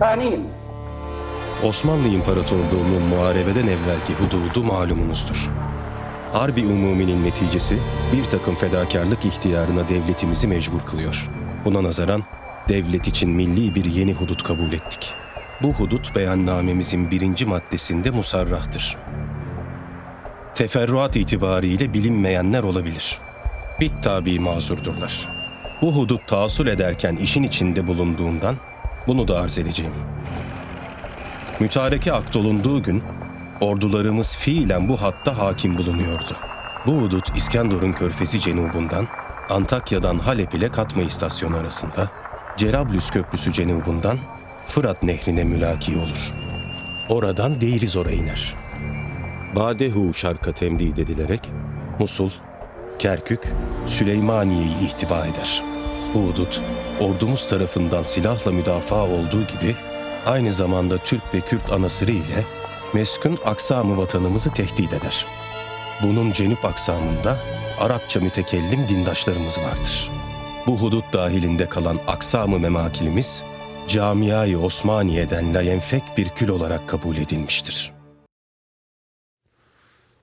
[0.00, 0.40] kaniyim.
[1.64, 5.50] Osmanlı İmparatorluğu'nun muharebeden evvelki hududu malumunuzdur.
[6.32, 7.78] Harbi umuminin neticesi
[8.12, 11.30] bir takım fedakarlık ihtiyarına devletimizi mecbur kılıyor.
[11.64, 12.22] Buna nazaran
[12.68, 15.14] devlet için milli bir yeni hudut kabul ettik.
[15.62, 18.96] Bu hudut beyannamemizin birinci maddesinde musarrahtır.
[20.54, 23.18] Teferruat itibariyle bilinmeyenler olabilir.
[23.80, 25.35] Bit tabi mazurdurlar.
[25.82, 28.56] Bu hudut tahassül ederken işin içinde bulunduğumdan
[29.06, 29.92] bunu da arz edeceğim.
[31.60, 33.02] Mütareke akdolunduğu gün
[33.60, 36.36] ordularımız fiilen bu hatta hakim bulunuyordu.
[36.86, 39.08] Bu hudut İskenderun körfezi cenubundan,
[39.50, 42.10] Antakya'dan Halep ile Katma istasyonu arasında,
[42.56, 44.18] Cerablus köprüsü cenubundan
[44.66, 46.34] Fırat nehrine mülaki olur.
[47.08, 48.54] Oradan Deirizor'a iner.
[49.56, 51.40] Badehu şarka temdid edilerek
[51.98, 52.30] Musul,
[52.98, 53.52] Kerkük,
[53.86, 55.64] Süleymaniye'yi ihtiva eder.
[56.14, 56.62] Bu hudut
[57.00, 59.76] ordumuz tarafından silahla müdafaa olduğu gibi
[60.26, 62.44] aynı zamanda Türk ve Kürt anasırı ile
[62.94, 65.26] meskun aksamı vatanımızı tehdit eder.
[66.02, 67.38] Bunun cenüp aksamında
[67.80, 70.10] Arapça mütekellim dindaşlarımız vardır.
[70.66, 73.44] Bu hudut dahilinde kalan aksamı memakilimiz,
[73.88, 77.92] Camiayı Osmaniye'den layenfek bir kül olarak kabul edilmiştir.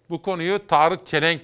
[0.10, 1.42] Bu konuyu Tarık Çelenk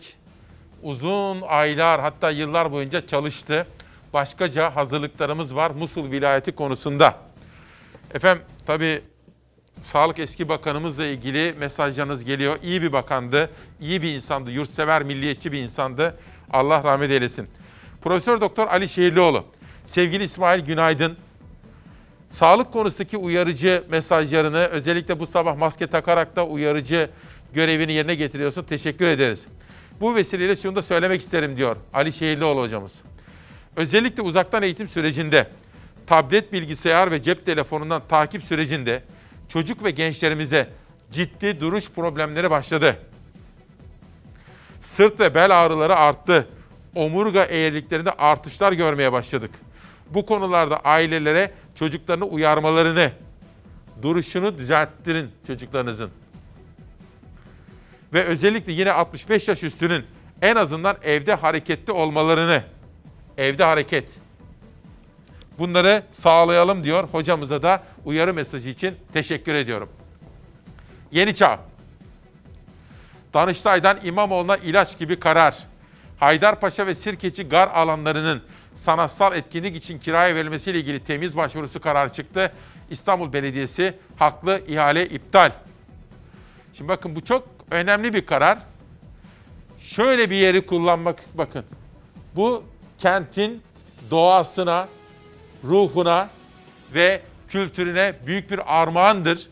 [0.83, 3.67] uzun aylar hatta yıllar boyunca çalıştı.
[4.13, 7.15] Başkaca hazırlıklarımız var Musul vilayeti konusunda.
[8.13, 9.01] Efendim tabii
[9.81, 12.57] Sağlık eski bakanımızla ilgili mesajlarınız geliyor.
[12.63, 13.49] İyi bir bakandı,
[13.81, 16.17] iyi bir insandı, yurtsever, milliyetçi bir insandı.
[16.51, 17.47] Allah rahmet eylesin.
[18.01, 19.45] Profesör Doktor Ali Şehirlioğlu,
[19.85, 21.17] sevgili İsmail Günaydın.
[22.29, 27.09] Sağlık konusundaki uyarıcı mesajlarını özellikle bu sabah maske takarak da uyarıcı
[27.53, 28.63] görevini yerine getiriyorsun.
[28.63, 29.45] Teşekkür ederiz.
[30.01, 32.93] Bu vesileyle şunu da söylemek isterim diyor Ali Şehirlioğlu hocamız.
[33.75, 35.47] Özellikle uzaktan eğitim sürecinde
[36.07, 39.03] tablet, bilgisayar ve cep telefonundan takip sürecinde
[39.49, 40.69] çocuk ve gençlerimize
[41.11, 42.97] ciddi duruş problemleri başladı.
[44.81, 46.47] Sırt ve bel ağrıları arttı.
[46.95, 49.51] Omurga eğriliklerinde artışlar görmeye başladık.
[50.09, 53.11] Bu konularda ailelere çocuklarını uyarmalarını,
[54.01, 56.11] duruşunu düzelttirin çocuklarınızın.
[58.13, 60.05] Ve özellikle yine 65 yaş üstünün
[60.41, 62.63] en azından evde hareketli olmalarını,
[63.37, 64.05] evde hareket.
[65.59, 67.03] Bunları sağlayalım diyor.
[67.03, 69.89] Hocamıza da uyarı mesajı için teşekkür ediyorum.
[71.11, 71.59] Yeni Çağ.
[73.33, 75.57] Danıştay'dan İmamoğlu'na ilaç gibi karar.
[76.19, 78.41] Haydarpaşa ve Sirkeci gar alanlarının
[78.75, 82.51] sanatsal etkinlik için kiraya verilmesiyle ilgili temiz başvurusu kararı çıktı.
[82.89, 85.51] İstanbul Belediyesi haklı ihale iptal.
[86.73, 88.57] Şimdi bakın bu çok önemli bir karar.
[89.79, 91.65] Şöyle bir yeri kullanmak bakın.
[92.35, 92.63] Bu
[92.97, 93.61] kentin
[94.11, 94.87] doğasına,
[95.63, 96.29] ruhuna
[96.93, 99.49] ve kültürüne büyük bir armağandır.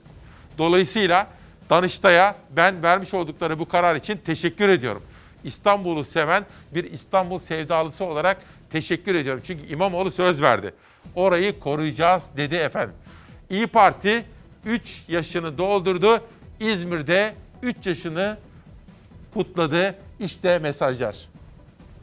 [0.57, 1.27] Dolayısıyla
[1.69, 5.03] Danıştay'a ben vermiş oldukları bu karar için teşekkür ediyorum.
[5.43, 8.37] İstanbul'u seven bir İstanbul sevdalısı olarak
[8.71, 9.41] teşekkür ediyorum.
[9.45, 10.73] Çünkü İmamoğlu söz verdi.
[11.15, 12.95] Orayı koruyacağız dedi efendim.
[13.49, 14.25] İyi Parti
[14.65, 16.21] 3 yaşını doldurdu.
[16.59, 18.37] İzmir'de 3 yaşını
[19.33, 19.95] kutladı.
[20.19, 21.15] İşte mesajlar.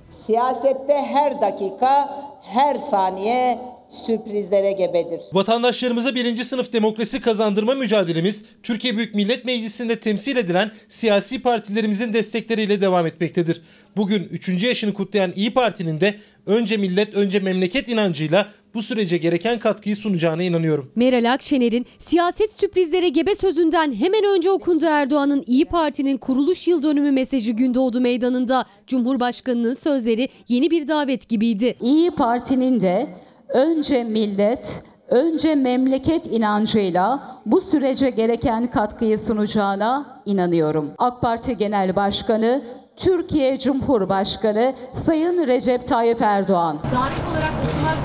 [0.09, 2.11] Siyasette her dakika,
[2.43, 3.59] her saniye
[3.89, 5.21] sürprizlere gebedir.
[5.33, 12.81] Vatandaşlarımıza birinci sınıf demokrasi kazandırma mücadelemiz Türkiye Büyük Millet Meclisi'nde temsil edilen siyasi partilerimizin destekleriyle
[12.81, 13.63] devam etmektedir.
[13.97, 14.49] Bugün 3.
[14.63, 16.17] yaşını kutlayan İyi Parti'nin de
[16.47, 20.93] önce millet önce memleket inancıyla bu sürece gereken katkıyı sunacağına inanıyorum.
[20.97, 27.11] Meral Akşener'in siyaset sürprizlere gebe sözünden hemen önce okundu Erdoğan'ın İyi Parti'nin kuruluş yıl dönümü
[27.11, 28.65] mesajı Gündoğdu Meydanı'nda.
[28.87, 31.77] Cumhurbaşkanının sözleri yeni bir davet gibiydi.
[31.81, 33.09] İyi Parti'nin de
[33.49, 40.91] önce millet, önce memleket inancıyla bu sürece gereken katkıyı sunacağına inanıyorum.
[40.99, 42.63] AK Parti Genel Başkanı,
[42.97, 46.79] Türkiye Cumhurbaşkanı Sayın Recep Tayyip Erdoğan.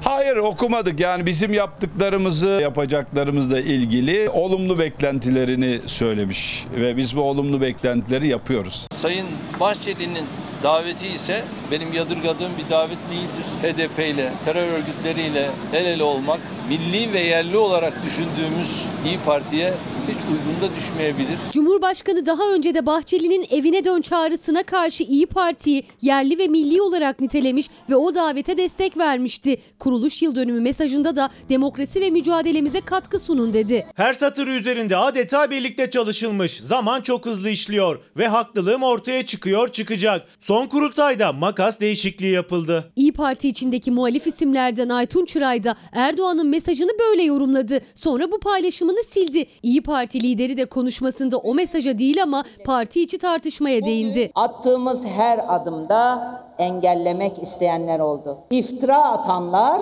[0.03, 8.27] Hayır okumadık yani bizim yaptıklarımızı yapacaklarımızla ilgili olumlu beklentilerini söylemiş ve biz bu olumlu beklentileri
[8.27, 8.87] yapıyoruz.
[9.01, 9.27] Sayın
[9.59, 10.25] Bahçeli'nin
[10.63, 13.45] daveti ise benim yadırgadığım bir davet değildir.
[13.61, 19.73] HDP ile, terör örgütleriyle el ele olmak milli ve yerli olarak düşündüğümüz İyi Parti'ye
[20.07, 21.37] hiç uygun da düşmeyebilir.
[21.51, 27.21] Cumhurbaşkanı daha önce de Bahçeli'nin evine dön çağrısına karşı İyi Parti'yi yerli ve milli olarak
[27.21, 29.61] nitelemiş ve o davete destek vermişti.
[29.79, 33.87] Kuruluş yıl dönümü mesajında da demokrasi ve mücadelemize katkı sunun dedi.
[33.95, 36.59] Her satır üzerinde adeta birlikte çalışılmış.
[36.59, 40.27] Zaman çok hızlı işliyor ve haklılığım ortaya çıkıyor çıkacak.
[40.49, 42.91] Son kurultayda makas değişikliği yapıldı.
[42.95, 47.79] İyi Parti içindeki muhalif isimlerden Aytun Çıray da Erdoğan'ın mesajını böyle yorumladı.
[47.95, 49.45] Sonra bu paylaşımını sildi.
[49.63, 54.31] İyi Parti lideri de konuşmasında o mesaja değil ama parti içi tartışmaya değindi.
[54.35, 58.37] Attığımız her adımda engellemek isteyenler oldu.
[58.51, 59.81] İftira atanlar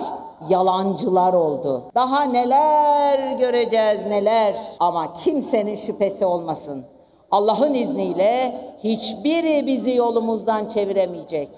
[0.50, 1.90] yalancılar oldu.
[1.94, 6.97] Daha neler göreceğiz neler ama kimsenin şüphesi olmasın.
[7.30, 11.48] Allah'ın izniyle hiçbiri bizi yolumuzdan çeviremeyecek.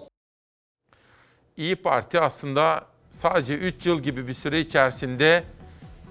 [1.57, 5.45] İyi Parti aslında sadece 3 yıl gibi bir süre içerisinde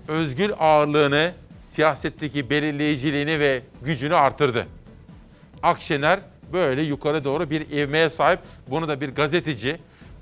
[0.07, 1.31] özgür ağırlığını,
[1.61, 4.67] siyasetteki belirleyiciliğini ve gücünü artırdı.
[5.63, 6.19] Akşener
[6.53, 8.39] böyle yukarı doğru bir ivmeye sahip.
[8.67, 9.77] Bunu da bir gazeteci,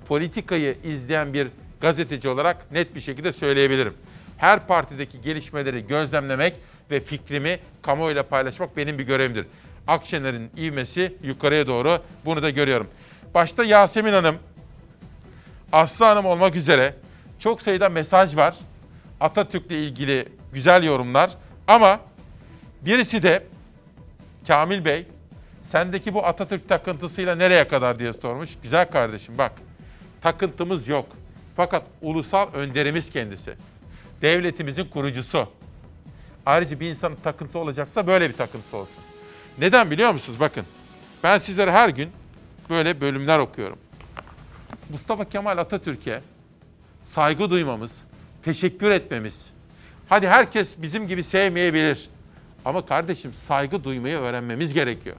[0.08, 1.48] politikayı izleyen bir
[1.82, 3.94] gazeteci olarak net bir şekilde söyleyebilirim.
[4.38, 6.56] Her partideki gelişmeleri gözlemlemek
[6.92, 9.46] ve fikrimi kamuoyuyla paylaşmak benim bir görevimdir.
[9.88, 12.88] Akşener'in ivmesi yukarıya doğru bunu da görüyorum.
[13.34, 14.36] Başta Yasemin Hanım,
[15.72, 16.96] Aslı Hanım olmak üzere
[17.40, 18.56] çok sayıda mesaj var.
[19.20, 21.32] Atatürk'le ilgili güzel yorumlar
[21.68, 22.00] ama
[22.82, 23.44] birisi de
[24.48, 25.06] Kamil Bey
[25.64, 28.50] sendeki bu Atatürk takıntısıyla nereye kadar diye sormuş.
[28.64, 29.52] Güzel kardeşim bak
[30.22, 31.06] takıntımız yok.
[31.56, 33.54] Fakat ulusal önderimiz kendisi.
[34.22, 35.48] Devletimizin kurucusu.
[36.48, 39.04] Ayrıca bir insanın takıntısı olacaksa böyle bir takıntısı olsun.
[39.58, 40.40] Neden biliyor musunuz?
[40.40, 40.66] Bakın
[41.24, 42.10] ben sizlere her gün
[42.70, 43.78] böyle bölümler okuyorum.
[44.90, 46.22] Mustafa Kemal Atatürk'e
[47.04, 48.04] saygı duymamız,
[48.44, 49.50] teşekkür etmemiz.
[50.10, 52.10] Hadi herkes bizim gibi sevmeyebilir.
[52.66, 55.16] Ama kardeşim saygı duymayı öğrenmemiz gerekiyor.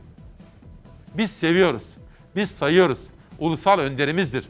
[1.14, 1.84] Biz seviyoruz.
[2.36, 3.00] Biz sayıyoruz.
[3.38, 4.48] Ulusal önderimizdir.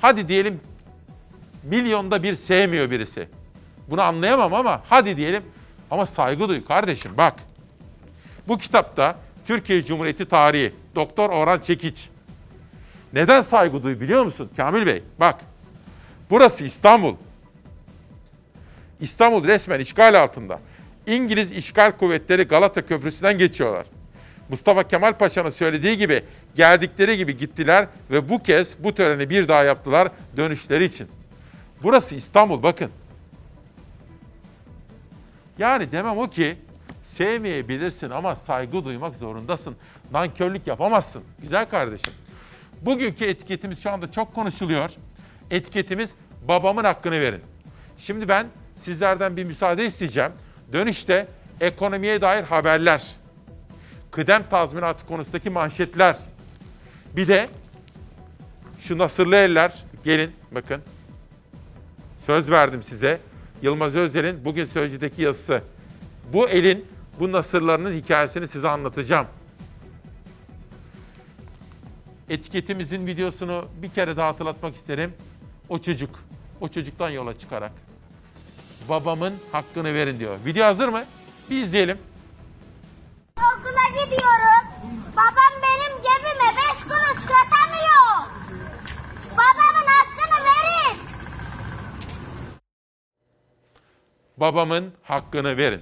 [0.00, 0.60] Hadi diyelim
[1.62, 3.28] milyonda bir sevmiyor birisi.
[3.88, 5.42] Bunu anlayamam ama hadi diyelim
[5.92, 7.34] ama saygı duy kardeşim bak.
[8.48, 9.16] Bu kitapta
[9.46, 12.08] Türkiye Cumhuriyeti tarihi Doktor Orhan Çekiç.
[13.12, 15.02] Neden saygı duy biliyor musun Kamil Bey?
[15.20, 15.40] Bak.
[16.30, 17.14] Burası İstanbul.
[19.00, 20.60] İstanbul resmen işgal altında.
[21.06, 23.86] İngiliz işgal kuvvetleri Galata Köprüsü'nden geçiyorlar.
[24.48, 26.22] Mustafa Kemal Paşa'nın söylediği gibi
[26.54, 31.08] geldikleri gibi gittiler ve bu kez bu töreni bir daha yaptılar dönüşleri için.
[31.82, 32.90] Burası İstanbul bakın.
[35.58, 36.56] Yani demem o ki
[37.02, 39.76] sevmeyebilirsin ama saygı duymak zorundasın.
[40.12, 41.22] Nankörlük yapamazsın.
[41.38, 42.12] Güzel kardeşim.
[42.82, 44.90] Bugünkü etiketimiz şu anda çok konuşuluyor.
[45.50, 46.14] Etiketimiz
[46.48, 47.40] babamın hakkını verin.
[47.98, 48.46] Şimdi ben
[48.76, 50.32] sizlerden bir müsaade isteyeceğim.
[50.72, 51.26] Dönüşte
[51.60, 53.16] ekonomiye dair haberler,
[54.10, 56.16] kıdem tazminatı konusundaki manşetler,
[57.16, 57.48] bir de
[58.78, 60.82] şu nasırlı eller, gelin bakın.
[62.26, 63.20] Söz verdim size.
[63.62, 65.62] Yılmaz Özdel'in bugün Sözcü'deki yazısı.
[66.32, 66.86] Bu elin,
[67.20, 69.26] bu nasırlarının hikayesini size anlatacağım.
[72.30, 75.14] Etiketimizin videosunu bir kere daha hatırlatmak isterim.
[75.68, 76.10] O çocuk,
[76.60, 77.72] o çocuktan yola çıkarak.
[78.88, 80.38] Babamın hakkını verin diyor.
[80.46, 81.04] Video hazır mı?
[81.50, 81.98] Bir izleyelim.
[83.36, 84.66] Okula gidiyorum.
[85.16, 88.28] Babam benim cebime beş kuruş katamıyor.
[89.30, 90.98] Babamın hakkını verin.
[94.42, 95.80] Babamın hakkını verin.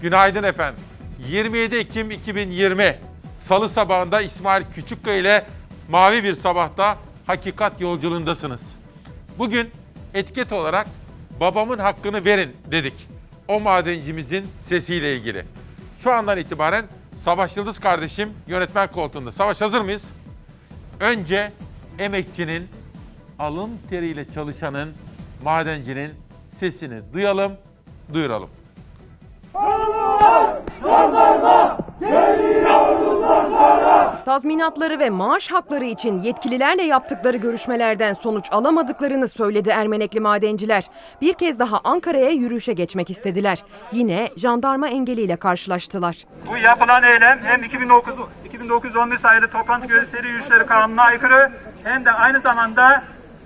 [0.00, 0.84] Günaydın efendim.
[1.28, 2.98] 27 Ekim 2020
[3.38, 5.46] Salı sabahında İsmail Küçükkaya ile
[5.88, 8.76] Mavi Bir Sabah'ta hakikat yolculuğundasınız.
[9.38, 9.70] Bugün
[10.14, 10.86] etiket olarak
[11.40, 13.08] babamın hakkını verin dedik.
[13.48, 15.46] O madencimizin sesiyle ilgili.
[15.98, 16.84] Şu andan itibaren
[17.16, 19.32] Savaş Yıldız kardeşim yönetmen koltuğunda.
[19.32, 20.10] Savaş hazır mıyız?
[21.00, 21.52] Önce
[21.98, 22.68] emekçinin,
[23.38, 24.94] alın teriyle çalışanın,
[25.44, 26.10] madencinin
[26.58, 27.52] sesini duyalım,
[28.14, 28.50] duyuralım.
[34.24, 40.84] Tazminatları ve maaş hakları için yetkililerle yaptıkları görüşmelerden sonuç alamadıklarını söyledi Ermenekli madenciler.
[41.20, 43.64] Bir kez daha Ankara'ya yürüyüşe geçmek istediler.
[43.92, 46.16] Yine jandarma engeliyle karşılaştılar.
[46.46, 51.52] Bu yapılan eylem hem 2009, 2911 sayılı toplantı gösteri yürüyüşleri kanununa aykırı
[51.84, 53.02] hem de aynı zamanda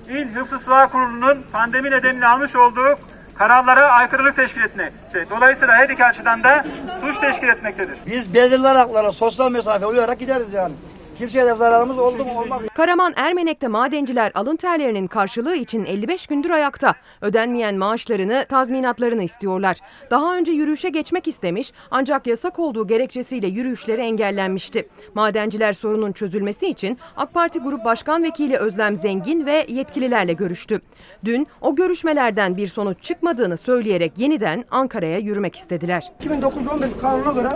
[0.08, 2.98] İl Hıfzı Sıla Kurulu'nun pandemi nedeniyle almış olduğu
[3.34, 5.26] kararlara aykırılık teşkil etmekte.
[5.30, 6.64] Dolayısıyla her iki açıdan da
[7.00, 7.98] suç teşkil etmektedir.
[8.06, 10.74] Biz belirli haklara sosyal mesafe uyarak gideriz yani.
[11.18, 12.66] Kimseye de zararımız oldu mu olmadı.
[12.74, 16.94] Karaman Ermenek'te madenciler alın terlerinin karşılığı için 55 gündür ayakta.
[17.20, 19.76] Ödenmeyen maaşlarını, tazminatlarını istiyorlar.
[20.10, 24.88] Daha önce yürüyüşe geçmek istemiş ancak yasak olduğu gerekçesiyle yürüyüşleri engellenmişti.
[25.14, 30.80] Madenciler sorunun çözülmesi için AK Parti Grup Başkan Vekili Özlem Zengin ve yetkililerle görüştü.
[31.24, 36.12] Dün o görüşmelerden bir sonuç çıkmadığını söyleyerek yeniden Ankara'ya yürümek istediler.
[36.24, 37.50] 2009-15 kanuna göre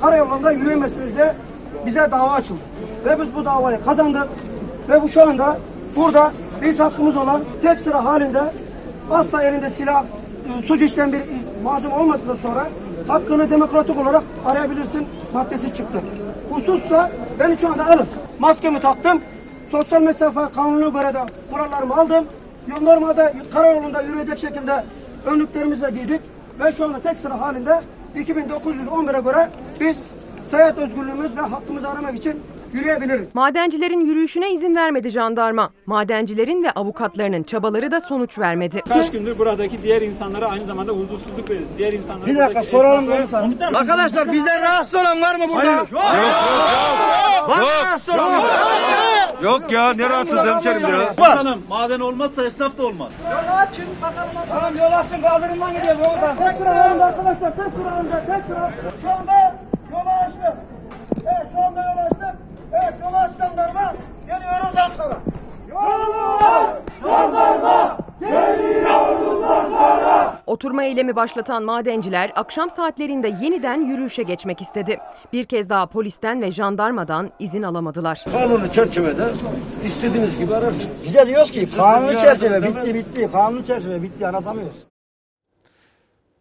[0.00, 1.34] karayolunda yürüyemezsiniz diye
[1.86, 2.73] bize dava açıldı.
[3.04, 4.28] Ve biz bu davayı kazandık.
[4.88, 5.58] Ve bu şu anda
[5.96, 6.32] burada
[6.62, 8.42] biz hakkımız olan tek sıra halinde
[9.10, 11.20] asla elinde silah, e, suç işleyen bir
[11.64, 12.66] malzeme olmadıktan sonra
[13.08, 16.00] hakkını demokratik olarak arayabilirsin maddesi çıktı.
[16.50, 18.06] Husussa beni şu anda alın.
[18.38, 19.20] Maskemi taktım.
[19.70, 21.18] Sosyal mesafe kanununa göre de
[21.52, 22.24] kurallarımı aldım.
[22.82, 24.84] Normalde karayolunda yürüyecek şekilde
[25.26, 26.20] önlüklerimizi giydik.
[26.60, 27.80] Ve şu anda tek sıra halinde
[28.16, 29.48] 2911'e göre
[29.80, 30.06] biz
[30.48, 32.40] seyahat özgürlüğümüz ve hakkımızı aramak için
[32.74, 33.34] yürüyebiliriz.
[33.34, 35.70] Madencilerin yürüyüşüne izin vermedi jandarma.
[35.86, 38.80] Madencilerin ve avukatlarının çabaları da sonuç vermedi.
[38.88, 41.68] Kaç gündür buradaki diğer insanlara aynı zamanda huzursuzluk veriyoruz.
[41.78, 43.76] Diğer insanlara Bir dakika soralım komutanım.
[43.76, 45.60] Arkadaşlar bizden rahatsız olan var mı burada?
[45.66, 45.78] Hayır.
[45.92, 46.04] Yok.
[47.48, 48.42] Var mı rahatsız olan?
[49.42, 51.12] Yok ya ne rahatsız hemşerim ya.
[51.18, 53.12] Bakalım maden olmazsa esnaf da olmaz.
[53.30, 54.30] Yol açın bakalım.
[54.48, 56.36] Tamam yol açın kaldırımdan gidiyoruz komutan.
[56.36, 58.72] Tek sıra halinde arkadaşlar tek sıra halinde tek sıra.
[59.02, 59.56] Şu anda
[59.92, 60.56] yolu açtık.
[61.22, 62.34] Evet şu anda yol açtık.
[62.74, 63.94] Evet yolu aç jandarma.
[64.26, 65.18] Geliyoruz Ankara.
[65.70, 66.66] Yol
[67.02, 67.98] jandarma.
[68.20, 70.42] Geliyoruz Ankara.
[70.46, 74.98] Oturma eylemi başlatan madenciler akşam saatlerinde yeniden yürüyüşe geçmek istedi.
[75.32, 78.24] Bir kez daha polisten ve jandarmadan izin alamadılar.
[78.32, 79.28] Kanunu çerçevede
[79.84, 80.88] istediğiniz gibi ararsınız.
[81.04, 83.28] Biz de diyoruz ki kanunu çerçeve bitti bitti.
[83.32, 84.76] Kanunu çerçeve bitti anlatamıyoruz.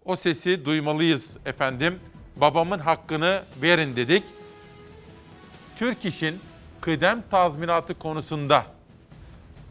[0.06, 2.00] O sesi duymalıyız efendim.
[2.36, 4.24] Babamın hakkını verin dedik.
[5.78, 6.40] Türk İş'in
[6.82, 8.66] kıdem tazminatı konusunda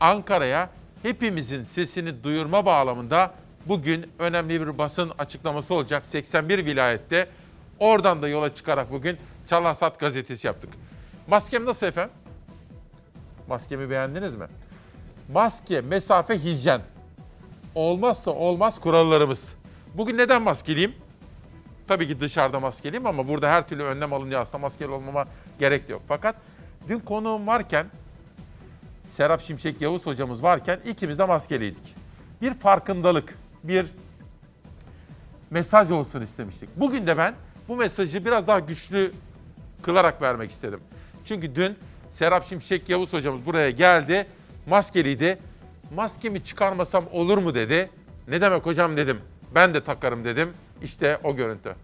[0.01, 0.70] Ankara'ya
[1.03, 3.35] hepimizin sesini duyurma bağlamında
[3.66, 7.29] bugün önemli bir basın açıklaması olacak 81 vilayette.
[7.79, 10.70] Oradan da yola çıkarak bugün Çalasat gazetesi yaptık.
[11.27, 12.15] Maskem nasıl efendim?
[13.49, 14.47] Maskemi beğendiniz mi?
[15.33, 16.81] Maske, mesafe, hijyen.
[17.74, 19.55] Olmazsa olmaz kurallarımız.
[19.95, 20.95] Bugün neden maskeliyim?
[21.89, 25.27] Tabii ki dışarıda maskeliyim ama burada her türlü önlem alınca aslında maskeli olmama
[25.59, 26.03] gerek yok.
[26.09, 26.37] Fakat
[26.89, 27.87] dün konuğum varken,
[29.09, 31.95] Serap Şimşek Yavuz hocamız varken ikimiz de maskeliydik.
[32.43, 33.87] Bir farkındalık, bir
[35.51, 36.69] mesaj olsun istemiştik.
[36.77, 37.35] Bugün de ben
[37.69, 39.12] bu mesajı biraz daha güçlü
[39.83, 40.81] kılarak vermek istedim.
[41.24, 41.77] Çünkü dün
[42.11, 44.27] Serap Şimşek Yavuz hocamız buraya geldi,
[44.66, 45.39] maskeliydi.
[45.95, 47.91] Maskemi çıkarmasam olur mu dedi.
[48.29, 49.20] Ne demek hocam dedim.
[49.55, 50.53] Ben de takarım dedim.
[50.83, 51.74] İşte o görüntü.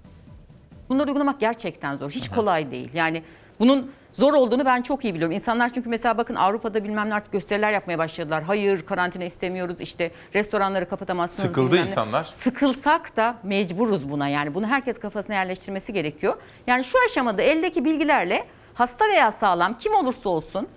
[0.89, 2.11] Bunları uygulamak gerçekten zor.
[2.11, 2.91] Hiç kolay değil.
[2.95, 3.23] Yani
[3.61, 5.35] bunun zor olduğunu ben çok iyi biliyorum.
[5.35, 8.43] İnsanlar çünkü mesela bakın Avrupa'da bilmem ne artık gösteriler yapmaya başladılar.
[8.43, 11.49] Hayır karantina istemiyoruz işte restoranları kapatamazsınız.
[11.49, 11.91] Sıkıldı bilmem ne.
[11.91, 12.25] insanlar.
[12.25, 14.55] Sıkılsak da mecburuz buna yani.
[14.55, 16.37] Bunu herkes kafasına yerleştirmesi gerekiyor.
[16.67, 18.45] Yani şu aşamada eldeki bilgilerle
[18.75, 20.69] hasta veya sağlam kim olursa olsun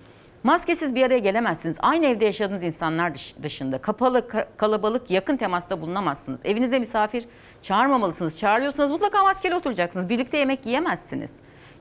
[0.44, 1.76] maskesiz bir araya gelemezsiniz.
[1.80, 6.40] Aynı evde yaşadığınız insanlar dış- dışında kapalı, ka- kalabalık, yakın temasta bulunamazsınız.
[6.44, 7.26] Evinize misafir
[7.62, 8.38] çağırmamalısınız.
[8.38, 10.10] Çağırıyorsanız mutlaka maskeli oturacaksınız.
[10.10, 11.32] Birlikte yemek yiyemezsiniz.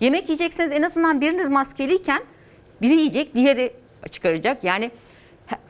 [0.00, 2.22] Yemek yiyecekseniz en azından biriniz maskeliyken
[2.82, 3.72] biri yiyecek, diğeri
[4.10, 4.64] çıkaracak.
[4.64, 4.90] Yani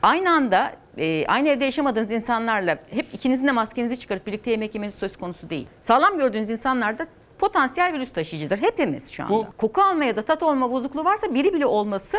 [0.01, 4.95] aynı anda e, aynı evde yaşamadığınız insanlarla hep ikinizin de maskenizi çıkarıp birlikte yemek yemeniz
[4.95, 5.67] söz konusu değil.
[5.81, 7.07] Sağlam gördüğünüz insanlar da
[7.39, 8.57] potansiyel virüs taşıyıcıdır.
[8.57, 9.49] Hepimiz şu anda.
[9.57, 12.17] Koku alma ya da tat olma bozukluğu varsa biri bile olması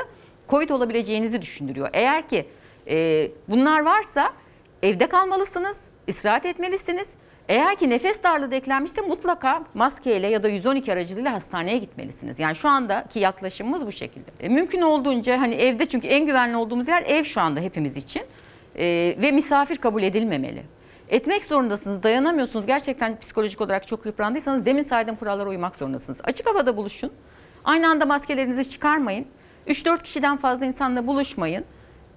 [0.48, 1.90] COVID olabileceğinizi düşündürüyor.
[1.92, 2.46] Eğer ki
[2.88, 4.32] e, bunlar varsa
[4.82, 7.10] evde kalmalısınız, istirahat etmelisiniz.
[7.48, 12.38] Eğer ki nefes darlığı da eklenmişse mutlaka maskeyle ya da 112 aracılığıyla hastaneye gitmelisiniz.
[12.38, 14.30] Yani şu andaki yaklaşımımız bu şekilde.
[14.40, 18.22] E, mümkün olduğunca hani evde çünkü en güvenli olduğumuz yer ev şu anda hepimiz için.
[18.76, 18.84] E,
[19.22, 20.62] ve misafir kabul edilmemeli.
[21.08, 22.66] Etmek zorundasınız, dayanamıyorsunuz.
[22.66, 26.20] Gerçekten psikolojik olarak çok yıprandıysanız demin saydığım kurallara uymak zorundasınız.
[26.24, 27.12] Açık havada buluşun.
[27.64, 29.26] Aynı anda maskelerinizi çıkarmayın.
[29.66, 31.64] 3-4 kişiden fazla insanla buluşmayın.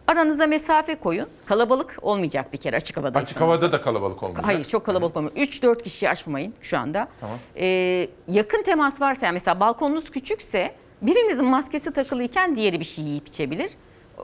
[0.08, 1.28] Aranıza mesafe koyun.
[1.46, 3.20] Kalabalık olmayacak bir kere açık havada.
[3.20, 4.48] Açık havada da kalabalık olmayacak.
[4.48, 5.36] Hayır çok kalabalık olmuyor.
[5.36, 7.08] 3-4 kişiyi aşmayın şu anda.
[7.20, 7.38] Tamam.
[7.56, 13.28] Ee, yakın temas varsa yani mesela balkonunuz küçükse birinizin maskesi takılıyken diğeri bir şey yiyip
[13.28, 13.72] içebilir.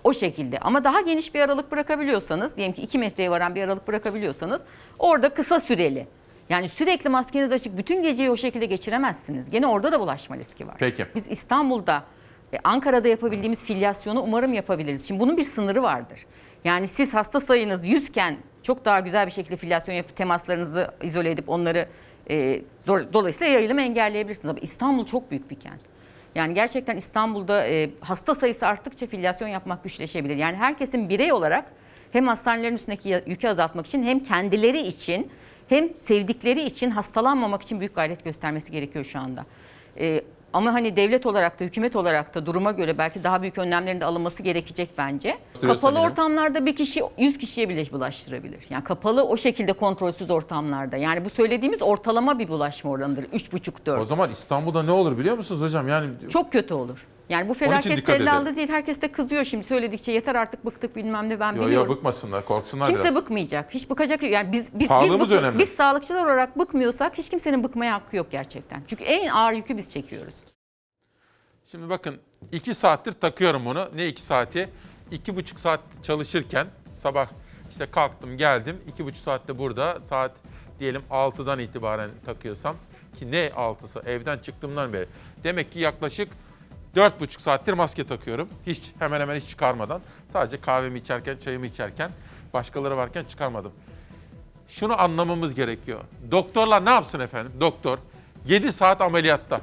[0.03, 3.87] O şekilde ama daha geniş bir aralık bırakabiliyorsanız diyelim ki 2 metreye varan bir aralık
[3.87, 4.61] bırakabiliyorsanız
[4.99, 6.07] orada kısa süreli.
[6.49, 9.49] Yani sürekli maskeniz açık bütün geceyi o şekilde geçiremezsiniz.
[9.49, 10.75] Gene orada da bulaşma riski var.
[10.79, 11.05] Peki.
[11.15, 12.03] Biz İstanbul'da,
[12.53, 15.07] e, Ankara'da yapabildiğimiz filyasyonu umarım yapabiliriz.
[15.07, 16.25] Şimdi bunun bir sınırı vardır.
[16.63, 21.31] Yani siz hasta sayınız 100 iken çok daha güzel bir şekilde filyasyon yapıp temaslarınızı izole
[21.31, 21.87] edip onları
[22.29, 24.49] e, zor, dolayısıyla yayılımı engelleyebilirsiniz.
[24.49, 25.81] Ama İstanbul çok büyük bir kent.
[26.35, 30.35] Yani gerçekten İstanbul'da e, hasta sayısı arttıkça filyasyon yapmak güçleşebilir.
[30.35, 31.65] Yani herkesin birey olarak
[32.11, 35.31] hem hastanelerin üstündeki yükü azaltmak için hem kendileri için
[35.69, 39.45] hem sevdikleri için hastalanmamak için büyük gayret göstermesi gerekiyor şu anda.
[39.99, 40.21] E,
[40.53, 44.05] ama hani devlet olarak da hükümet olarak da duruma göre belki daha büyük önlemlerin de
[44.05, 45.37] alınması gerekecek bence.
[45.61, 48.59] Kapalı ortamlarda bir kişi 100 kişiye bile bulaştırabilir.
[48.69, 50.97] Yani kapalı o şekilde kontrolsüz ortamlarda.
[50.97, 53.23] Yani bu söylediğimiz ortalama bir bulaşma oranıdır.
[53.23, 53.99] 3,5-4.
[53.99, 55.87] O zaman İstanbul'da ne olur biliyor musunuz hocam?
[55.87, 57.07] Yani Çok kötü olur.
[57.31, 58.69] Yani bu felaket tellallı değil.
[58.69, 61.95] Herkes de kızıyor şimdi söyledikçe yeter artık bıktık bilmem ne ben yo, yo, biliyorum.
[61.95, 63.15] bıkmasınlar, korksunlar Kimse biraz.
[63.15, 63.73] bıkmayacak.
[63.73, 65.59] Hiç bıkacak yani biz biz Sağlığımız biz, bıkmı- önemli.
[65.59, 68.83] biz sağlıkçılar olarak bıkmıyorsak hiç kimsenin bıkmaya hakkı yok gerçekten.
[68.87, 70.33] Çünkü en ağır yükü biz çekiyoruz.
[71.65, 72.17] Şimdi bakın
[72.51, 73.89] iki saattir takıyorum bunu.
[73.95, 74.69] Ne iki saati?
[75.11, 77.27] İki buçuk saat çalışırken sabah
[77.69, 78.77] işte kalktım geldim.
[78.87, 80.31] iki buçuk saatte burada saat
[80.79, 82.75] diyelim 6'dan itibaren takıyorsam
[83.19, 85.07] ki ne 6'sı evden çıktığımdan beri.
[85.43, 86.29] Demek ki yaklaşık
[86.95, 88.49] dört buçuk saattir maske takıyorum.
[88.67, 90.01] Hiç hemen hemen hiç çıkarmadan.
[90.33, 92.11] Sadece kahvemi içerken çayımı içerken
[92.53, 93.71] başkaları varken çıkarmadım.
[94.67, 95.99] Şunu anlamamız gerekiyor.
[96.31, 97.51] Doktorlar ne yapsın efendim?
[97.59, 97.97] Doktor
[98.45, 99.61] 7 saat ameliyatta.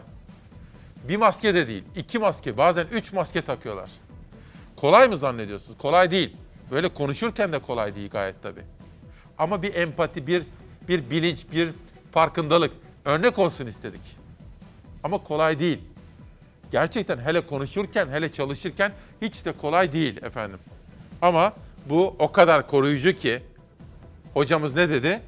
[1.08, 3.90] Bir maske de değil, iki maske, bazen üç maske takıyorlar.
[4.76, 5.78] Kolay mı zannediyorsunuz?
[5.78, 6.36] Kolay değil.
[6.70, 8.64] Böyle konuşurken de kolay değil gayet tabii.
[9.38, 10.42] Ama bir empati, bir
[10.88, 11.70] bir bilinç, bir
[12.12, 12.72] farkındalık
[13.04, 14.00] örnek olsun istedik.
[15.04, 15.80] Ama kolay değil.
[16.70, 18.92] Gerçekten hele konuşurken, hele çalışırken
[19.22, 20.58] hiç de kolay değil efendim.
[21.22, 21.52] Ama
[21.86, 23.42] bu o kadar koruyucu ki
[24.34, 25.20] hocamız ne dedi?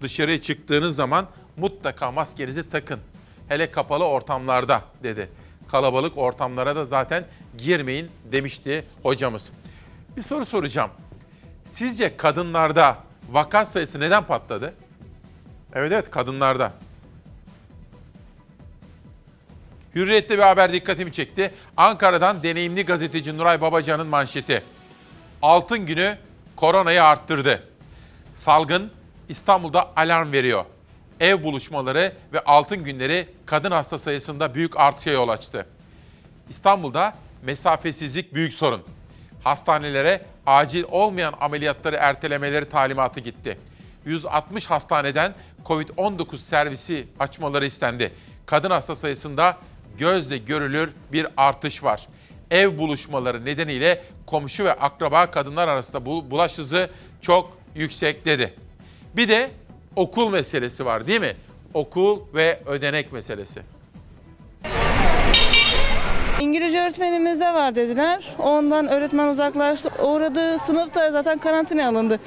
[0.00, 3.00] Dışarıya çıktığınız zaman mutlaka maskenizi takın.
[3.48, 5.30] Hele kapalı ortamlarda dedi.
[5.70, 7.24] Kalabalık ortamlara da zaten
[7.58, 9.52] girmeyin demişti hocamız.
[10.16, 10.90] Bir soru soracağım.
[11.64, 12.98] Sizce kadınlarda
[13.30, 14.74] vaka sayısı neden patladı?
[15.74, 16.72] Evet evet kadınlarda.
[19.98, 21.54] Hürriyet'te bir haber dikkatimi çekti.
[21.76, 24.62] Ankara'dan deneyimli gazeteci Nuray Babacan'ın manşeti.
[25.42, 26.18] Altın günü
[26.56, 27.62] koronayı arttırdı.
[28.34, 28.92] Salgın
[29.28, 30.64] İstanbul'da alarm veriyor.
[31.20, 35.66] Ev buluşmaları ve altın günleri kadın hasta sayısında büyük artışa yol açtı.
[36.48, 38.82] İstanbul'da mesafesizlik büyük sorun.
[39.44, 43.58] Hastanelere acil olmayan ameliyatları ertelemeleri talimatı gitti.
[44.04, 45.34] 160 hastaneden
[45.64, 48.12] Covid-19 servisi açmaları istendi.
[48.46, 49.56] Kadın hasta sayısında
[49.98, 52.06] gözle görülür bir artış var.
[52.50, 58.54] Ev buluşmaları nedeniyle komşu ve akraba kadınlar arasında bu- bulaş hızı çok yüksek dedi.
[59.16, 59.50] Bir de
[59.96, 61.36] okul meselesi var değil mi?
[61.74, 63.62] Okul ve ödenek meselesi.
[66.88, 68.36] Öğretmenimize var dediler.
[68.38, 69.90] Ondan öğretmen uzaklaştı.
[70.04, 72.18] Uğradığı sınıfta zaten karantinaya alındı.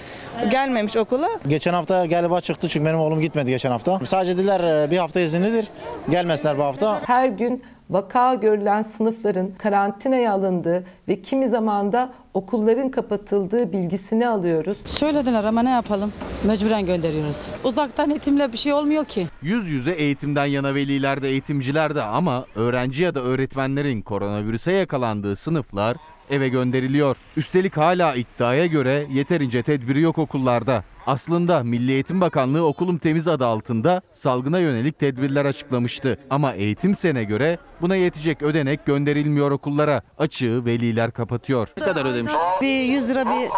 [0.51, 1.27] Gelmemiş okula.
[1.47, 3.99] Geçen hafta galiba çıktı çünkü benim oğlum gitmedi geçen hafta.
[4.05, 5.67] Sadece dediler e, bir hafta izinlidir.
[6.09, 7.01] Gelmesinler bu hafta.
[7.05, 14.77] Her gün vaka görülen sınıfların karantinaya alındığı ve kimi zaman da okulların kapatıldığı bilgisini alıyoruz.
[14.85, 16.13] Söylediler ama ne yapalım?
[16.43, 17.47] Mecburen gönderiyoruz.
[17.63, 19.27] Uzaktan eğitimle bir şey olmuyor ki.
[19.41, 25.35] Yüz yüze eğitimden yana veliler de eğitimciler de ama öğrenci ya da öğretmenlerin koronavirüse yakalandığı
[25.35, 25.97] sınıflar
[26.29, 27.15] eve gönderiliyor.
[27.37, 30.83] Üstelik hala iddiaya göre yeterince tedbiri yok okullarda.
[31.07, 36.17] Aslında Milli Eğitim Bakanlığı Okulum Temiz adı altında salgına yönelik tedbirler açıklamıştı.
[36.29, 40.01] Ama Eğitim Sen'e göre buna yetecek ödenek gönderilmiyor okullara.
[40.17, 41.67] Açığı veliler kapatıyor.
[41.77, 42.33] Ne kadar ödemiş?
[42.61, 43.49] Bir 100 lira bir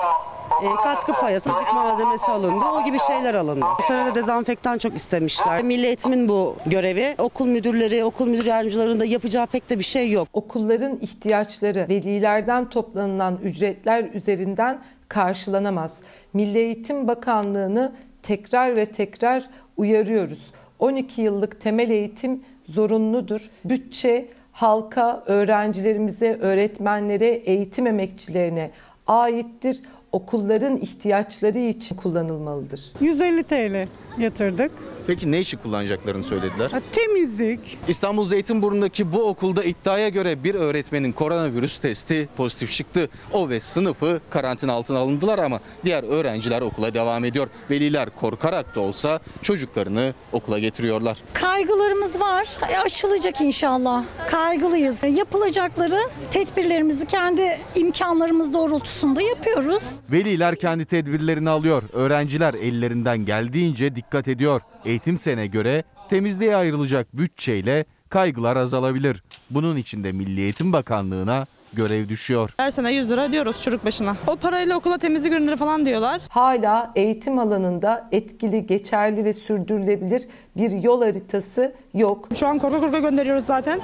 [0.61, 2.65] e, katkı payası, müzik malzemesi alındı.
[2.65, 3.65] O gibi şeyler alındı.
[3.79, 5.63] Bu sene de dezenfektan çok istemişler.
[5.63, 7.15] Milli Eğitim'in bu görevi.
[7.17, 10.27] Okul müdürleri, okul müdür yardımcılarının da yapacağı pek de bir şey yok.
[10.33, 15.93] Okulların ihtiyaçları velilerden toplanılan ücretler üzerinden karşılanamaz.
[16.33, 17.91] Milli Eğitim Bakanlığı'nı
[18.23, 20.51] tekrar ve tekrar uyarıyoruz.
[20.79, 23.51] 12 yıllık temel eğitim zorunludur.
[23.65, 28.71] Bütçe halka, öğrencilerimize, öğretmenlere, eğitim emekçilerine
[29.07, 29.81] aittir.
[30.13, 32.93] Okulların ihtiyaçları için kullanılmalıdır.
[33.01, 33.87] 150 TL
[34.17, 34.71] yatırdık.
[35.07, 36.71] Peki ne için kullanacaklarını söylediler?
[36.91, 37.77] Temizlik.
[37.87, 43.09] İstanbul Zeytinburnu'ndaki bu okulda iddiaya göre bir öğretmenin koronavirüs testi pozitif çıktı.
[43.31, 47.47] O ve sınıfı karantina altına alındılar ama diğer öğrenciler okula devam ediyor.
[47.71, 51.17] Veliler korkarak da olsa çocuklarını okula getiriyorlar.
[51.33, 52.47] Kaygılarımız var.
[52.85, 54.03] Aşılacak inşallah.
[54.29, 55.03] Kaygılıyız.
[55.03, 55.99] Yapılacakları
[56.31, 59.83] tedbirlerimizi kendi imkanlarımız doğrultusunda yapıyoruz.
[60.11, 61.83] Veliler kendi tedbirlerini alıyor.
[61.93, 64.61] Öğrenciler ellerinden geldiğince dikkat ediyor.
[64.93, 69.23] Eğitim sene göre temizliğe ayrılacak bütçeyle kaygılar azalabilir.
[69.49, 72.53] Bunun için de Milli Eğitim Bakanlığı'na görev düşüyor.
[72.57, 74.15] Her sene 100 lira diyoruz çocuk başına.
[74.27, 76.21] O parayla okula temizlik ürünleri falan diyorlar.
[76.29, 82.29] Hala eğitim alanında etkili, geçerli ve sürdürülebilir bir yol haritası yok.
[82.35, 83.81] Şu an korku korku gönderiyoruz zaten.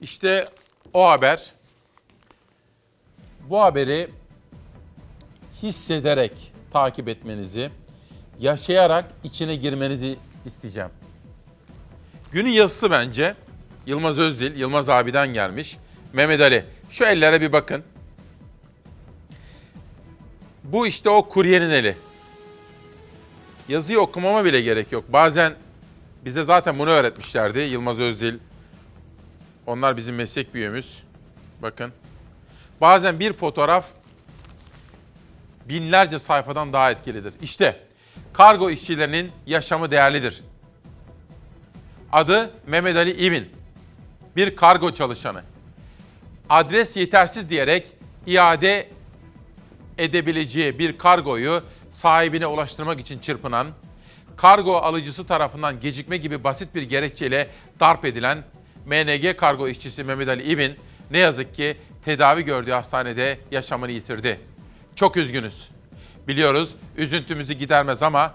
[0.00, 0.44] İşte
[0.94, 1.52] o haber.
[3.50, 4.10] Bu haberi
[5.62, 6.32] hissederek
[6.70, 7.70] takip etmenizi,
[8.40, 10.90] yaşayarak içine girmenizi isteyeceğim.
[12.32, 13.34] Günün yazısı bence
[13.86, 15.76] Yılmaz Özdil, Yılmaz abiden gelmiş.
[16.12, 17.84] Mehmet Ali, şu ellere bir bakın.
[20.64, 21.96] Bu işte o kuryenin eli.
[23.68, 25.04] Yazıyı okumama bile gerek yok.
[25.08, 25.54] Bazen
[26.24, 27.58] bize zaten bunu öğretmişlerdi.
[27.58, 28.38] Yılmaz Özdil,
[29.66, 31.02] onlar bizim meslek büyüğümüz.
[31.62, 31.92] Bakın.
[32.80, 33.88] Bazen bir fotoğraf
[35.68, 37.32] binlerce sayfadan daha etkilidir.
[37.42, 37.89] İşte
[38.32, 40.42] kargo işçilerinin yaşamı değerlidir.
[42.12, 43.48] Adı Mehmet Ali İbin.
[44.36, 45.42] Bir kargo çalışanı.
[46.48, 47.86] Adres yetersiz diyerek
[48.26, 48.88] iade
[49.98, 53.66] edebileceği bir kargoyu sahibine ulaştırmak için çırpınan,
[54.36, 57.50] kargo alıcısı tarafından gecikme gibi basit bir gerekçeyle
[57.80, 58.44] darp edilen
[58.86, 60.76] MNG kargo işçisi Mehmet Ali İbin
[61.10, 64.40] ne yazık ki tedavi gördüğü hastanede yaşamını yitirdi.
[64.94, 65.68] Çok üzgünüz.
[66.30, 68.34] Biliyoruz üzüntümüzü gidermez ama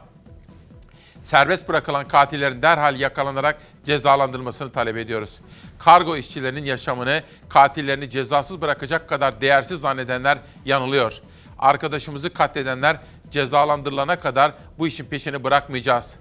[1.21, 5.39] serbest bırakılan katillerin derhal yakalanarak cezalandırılmasını talep ediyoruz.
[5.79, 11.21] Kargo işçilerinin yaşamını katillerini cezasız bırakacak kadar değersiz zannedenler yanılıyor.
[11.59, 12.97] Arkadaşımızı katledenler
[13.31, 16.15] cezalandırılana kadar bu işin peşini bırakmayacağız.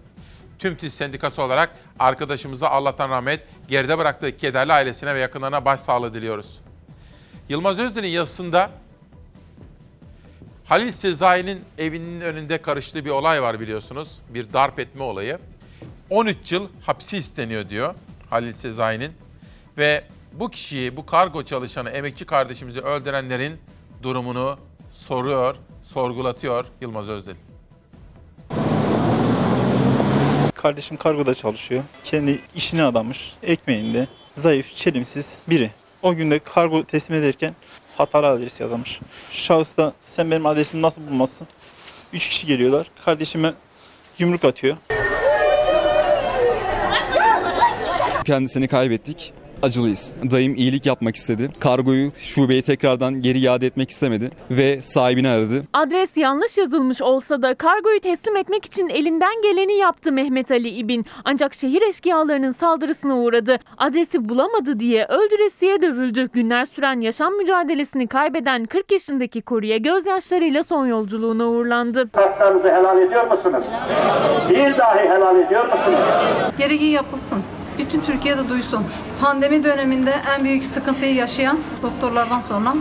[0.58, 6.60] Tüm TİS Sendikası olarak arkadaşımıza Allah'tan rahmet, geride bıraktığı kederli ailesine ve yakınlarına başsağlığı diliyoruz.
[7.48, 8.70] Yılmaz Özdil'in yazısında
[10.64, 14.18] Halil Sezai'nin evinin önünde karıştığı bir olay var biliyorsunuz.
[14.28, 15.38] Bir darp etme olayı.
[16.10, 17.94] 13 yıl hapsi isteniyor diyor
[18.30, 19.12] Halil Sezai'nin.
[19.78, 23.58] Ve bu kişiyi, bu kargo çalışanı, emekçi kardeşimizi öldürenlerin
[24.02, 24.58] durumunu
[24.90, 27.34] soruyor, sorgulatıyor Yılmaz Özdil.
[30.54, 31.82] Kardeşim kargoda çalışıyor.
[32.04, 33.32] Kendi işine adamış.
[33.42, 34.08] Ekmeğinde.
[34.32, 35.70] Zayıf, çelimsiz biri.
[36.02, 37.54] O günde kargo teslim ederken
[37.96, 39.00] hatalı adres yazmış.
[39.30, 41.46] Şahıs da sen benim adresimi nasıl bulmazsın?
[42.12, 42.86] Üç kişi geliyorlar.
[43.04, 43.52] Kardeşime
[44.18, 44.76] yumruk atıyor.
[48.24, 49.32] Kendisini kaybettik.
[49.64, 50.12] Acılıyız.
[50.30, 51.50] Dayım iyilik yapmak istedi.
[51.60, 55.64] Kargoyu şubeye tekrardan geri iade etmek istemedi ve sahibini aradı.
[55.72, 61.06] Adres yanlış yazılmış olsa da kargoyu teslim etmek için elinden geleni yaptı Mehmet Ali İbin.
[61.24, 63.58] Ancak şehir eşkıyalarının saldırısına uğradı.
[63.78, 66.28] Adresi bulamadı diye öldüresiye dövüldü.
[66.32, 72.08] Günler süren yaşam mücadelesini kaybeden 40 yaşındaki kurye gözyaşlarıyla son yolculuğuna uğurlandı.
[72.12, 73.64] Haklarınızı helal ediyor musunuz?
[74.50, 75.98] Bir dahi helal ediyor musunuz?
[76.58, 77.38] Gereği yapılsın.
[77.78, 78.84] Bütün Türkiye'de duysun.
[79.20, 82.74] Pandemi döneminde en büyük sıkıntıyı yaşayan doktorlardan sonra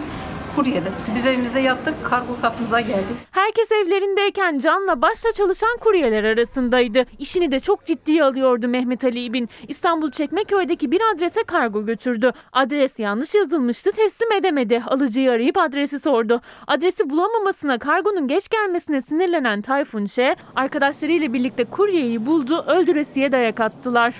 [0.56, 0.92] kuryedi.
[1.16, 3.14] Biz evimizde yattık, kargo kapımıza geldi.
[3.32, 7.06] Herkes evlerindeyken canla başla çalışan kuryeler arasındaydı.
[7.20, 9.50] İşini de çok ciddiye alıyordu Mehmet Ali İbin.
[9.68, 12.32] İstanbul Çekmeköy'deki bir adrese kargo götürdü.
[12.52, 14.84] Adres yanlış yazılmıştı, teslim edemedi.
[14.88, 16.42] Alıcıyı arayıp adresi sordu.
[16.68, 24.14] Adresi bulamamasına, kargonun geç gelmesine sinirlenen Tayfun Şe, arkadaşlarıyla birlikte kuryeyi buldu, öldüresiye dayak attılar.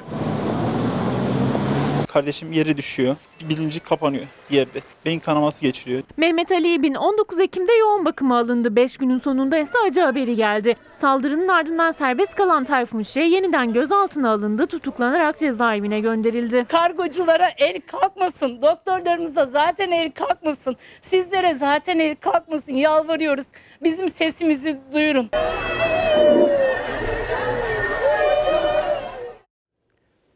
[2.14, 3.16] Kardeşim yere düşüyor.
[3.50, 4.80] Bilinci kapanıyor yerde.
[5.06, 6.04] Beyin kanaması geçiriyor.
[6.18, 8.76] Mehmet Ali İbin 19 Ekim'de yoğun bakıma alındı.
[8.76, 10.76] 5 günün sonunda ise acı haberi geldi.
[10.94, 16.66] Saldırının ardından serbest kalan Tayfun Şe yeniden gözaltına alındı, tutuklanarak cezaevine gönderildi.
[16.70, 18.62] Kargoculara el kalkmasın.
[18.62, 20.76] Doktorlarımıza zaten el kalkmasın.
[21.02, 22.74] Sizlere zaten el kalkmasın.
[22.74, 23.46] Yalvarıyoruz.
[23.84, 25.30] Bizim sesimizi duyurun.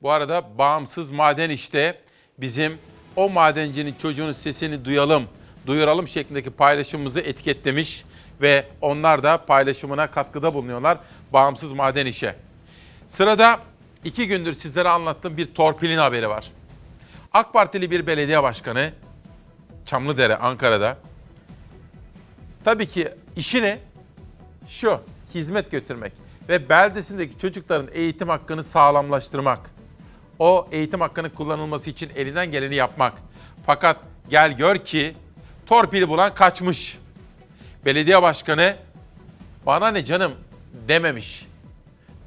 [0.02, 2.02] Bu arada bağımsız maden işte
[2.38, 2.78] bizim
[3.16, 5.24] o madencinin çocuğunun sesini duyalım,
[5.68, 8.06] duyuralım şeklindeki paylaşımımızı etiketlemiş
[8.42, 10.98] ve onlar da paylaşımına katkıda bulunuyorlar
[11.34, 12.36] bağımsız maden işe.
[13.08, 13.60] Sırada
[14.04, 16.52] iki gündür sizlere anlattığım bir torpilin haberi var.
[17.34, 18.92] AK Partili bir belediye başkanı
[19.86, 20.98] Çamlıdere Ankara'da
[22.66, 23.80] tabii ki işini
[24.68, 25.02] şu
[25.36, 26.14] hizmet götürmek
[26.50, 29.77] ve beldesindeki çocukların eğitim hakkını sağlamlaştırmak
[30.40, 33.14] o eğitim hakkının kullanılması için elinden geleni yapmak.
[33.66, 33.98] Fakat
[34.30, 35.16] gel gör ki
[35.66, 36.98] torpili bulan kaçmış.
[37.86, 38.76] Belediye başkanı
[39.66, 40.34] bana ne canım
[40.88, 41.46] dememiş.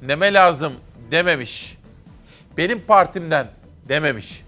[0.01, 0.73] Neme lazım
[1.11, 1.77] dememiş.
[2.57, 3.47] Benim partimden
[3.89, 4.43] dememiş.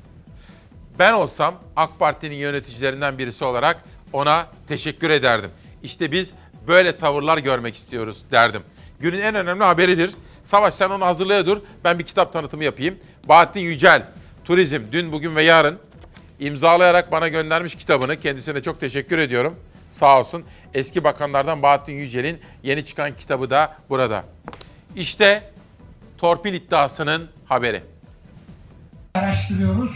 [0.99, 3.83] Ben olsam AK Parti'nin yöneticilerinden birisi olarak
[4.13, 5.51] ona teşekkür ederdim.
[5.83, 6.31] İşte biz
[6.67, 8.63] böyle tavırlar görmek istiyoruz derdim.
[8.99, 10.11] Günün en önemli haberidir.
[10.43, 11.57] Savaş sen onu hazırlaya dur.
[11.83, 12.99] Ben bir kitap tanıtımı yapayım.
[13.29, 14.03] Bahattin Yücel,
[14.45, 15.79] Turizm, Dün, Bugün ve Yarın
[16.39, 18.19] imzalayarak bana göndermiş kitabını.
[18.19, 19.55] Kendisine çok teşekkür ediyorum.
[19.89, 20.43] Sağ olsun.
[20.73, 24.23] Eski bakanlardan Bahattin Yücel'in yeni çıkan kitabı da burada.
[24.95, 25.51] İşte
[26.17, 27.83] torpil iddiasının haberi.
[29.13, 29.91] Araştırıyoruz.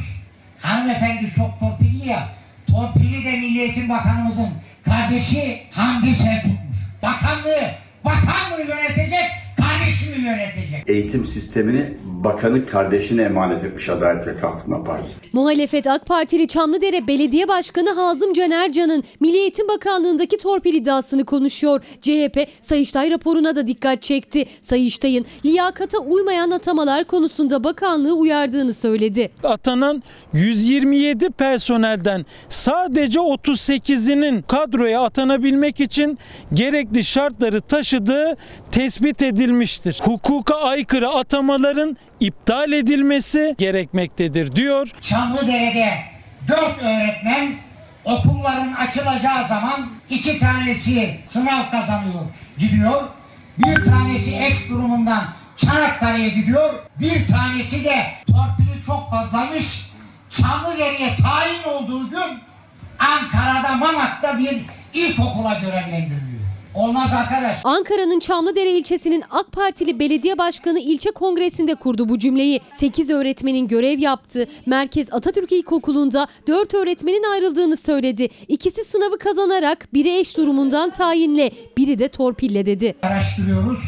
[0.62, 2.30] Hanımefendi çok torpilli ya.
[2.68, 4.50] Torpili de Milli Eğitim Bakanımızın
[4.86, 6.78] kardeşi Hamdi Selçuk'muş.
[7.04, 7.72] Bakanlığı,
[8.06, 9.26] bakanlığı yönetecek,
[9.58, 10.84] kardeşimi yönetecek.
[10.90, 15.16] Eğitim sistemini bakanı kardeşine emanet etmiş Adalet ve Kalkınma Partisi.
[15.34, 21.82] Muhalefet AK Partili Çamlıdere Belediye Başkanı Hazım Canercan'ın Milli Eğitim Bakanlığı'ndaki torpil iddiasını konuşuyor.
[22.02, 24.46] CHP Sayıştay raporuna da dikkat çekti.
[24.62, 29.32] Sayıştay'ın liyakata uymayan atamalar konusunda bakanlığı uyardığını söyledi.
[29.44, 30.04] Atanan
[30.34, 36.18] 127 personelden sadece 38'inin kadroya atanabilmek için
[36.54, 38.38] gerekli şartları taşıdığı
[38.72, 40.02] tespit edilmiştir.
[40.04, 44.90] Hukuka aykırı atamaların iptal edilmesi gerekmektedir diyor.
[45.02, 45.94] Çamlıdere'de
[46.48, 47.56] dört öğretmen
[48.06, 52.22] okulların açılacağı zaman iki tanesi sınav kazanıyor,
[52.58, 53.04] gidiyor.
[53.58, 55.24] Bir tanesi eş durumundan
[55.56, 56.74] Çanakkale'ye gidiyor.
[57.00, 59.88] Bir tanesi de torpili çok fazlamış.
[60.30, 62.40] Çamlıdere'ye tayin olduğu gün
[63.00, 64.58] Ankara'da Mamak'ta bir
[64.94, 66.37] ilkokula görevlendiriliyor.
[66.78, 67.58] Olmaz arkadaş.
[67.64, 72.62] Ankara'nın Çamlıdere ilçesinin AK Partili belediye başkanı ilçe kongresinde kurdu bu cümleyi.
[72.72, 78.30] 8 öğretmenin görev yaptığı Merkez Atatürk İlkokulu'nda 4 öğretmenin ayrıldığını söyledi.
[78.48, 82.96] İkisi sınavı kazanarak biri eş durumundan tayinle, biri de torpille dedi.
[83.02, 83.80] Araştırıyoruz.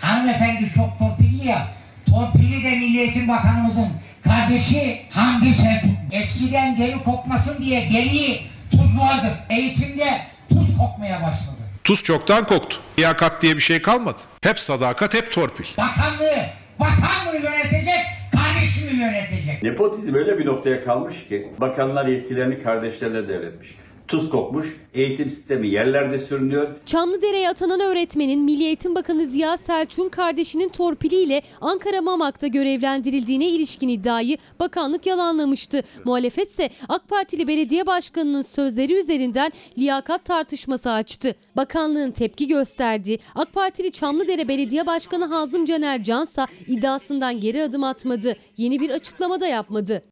[0.00, 1.66] Hanımefendi çok torpilli ya.
[2.06, 3.88] Torpili de Milli Eğitim Bakanımızın
[4.22, 5.90] kardeşi Hamdi Selçuk.
[6.12, 8.40] Eskiden deri kokmasın diye deriyi
[8.70, 9.36] tuzlardık.
[9.50, 11.51] Eğitimde tuz kokmaya başladı.
[11.84, 12.76] Tuz çoktan koktu.
[12.98, 14.18] Liyakat diye bir şey kalmadı.
[14.42, 15.64] Hep sadakat, hep torpil.
[15.78, 16.46] Bakanlığı,
[16.80, 19.62] bakanlığı yönetecek, kardeşimi yönetecek.
[19.62, 23.74] Nepotizm öyle bir noktaya kalmış ki bakanlar yetkilerini kardeşlerine devretmiş.
[24.12, 26.68] Tuz kokmuş, eğitim sistemi yerlerde sürünüyor.
[26.86, 34.38] Çamlıdere'ye atanan öğretmenin Milli Eğitim Bakanı Ziya Selçuk'un kardeşinin torpiliyle Ankara Mamak'ta görevlendirildiğine ilişkin iddiayı
[34.60, 35.82] bakanlık yalanlamıştı.
[36.04, 41.34] Muhalefet ise AK Partili belediye başkanının sözleri üzerinden liyakat tartışması açtı.
[41.56, 48.36] Bakanlığın tepki gösterdiği AK Partili Çamlıdere Belediye Başkanı Hazım Caner Cansa iddiasından geri adım atmadı.
[48.56, 50.02] Yeni bir açıklama da yapmadı.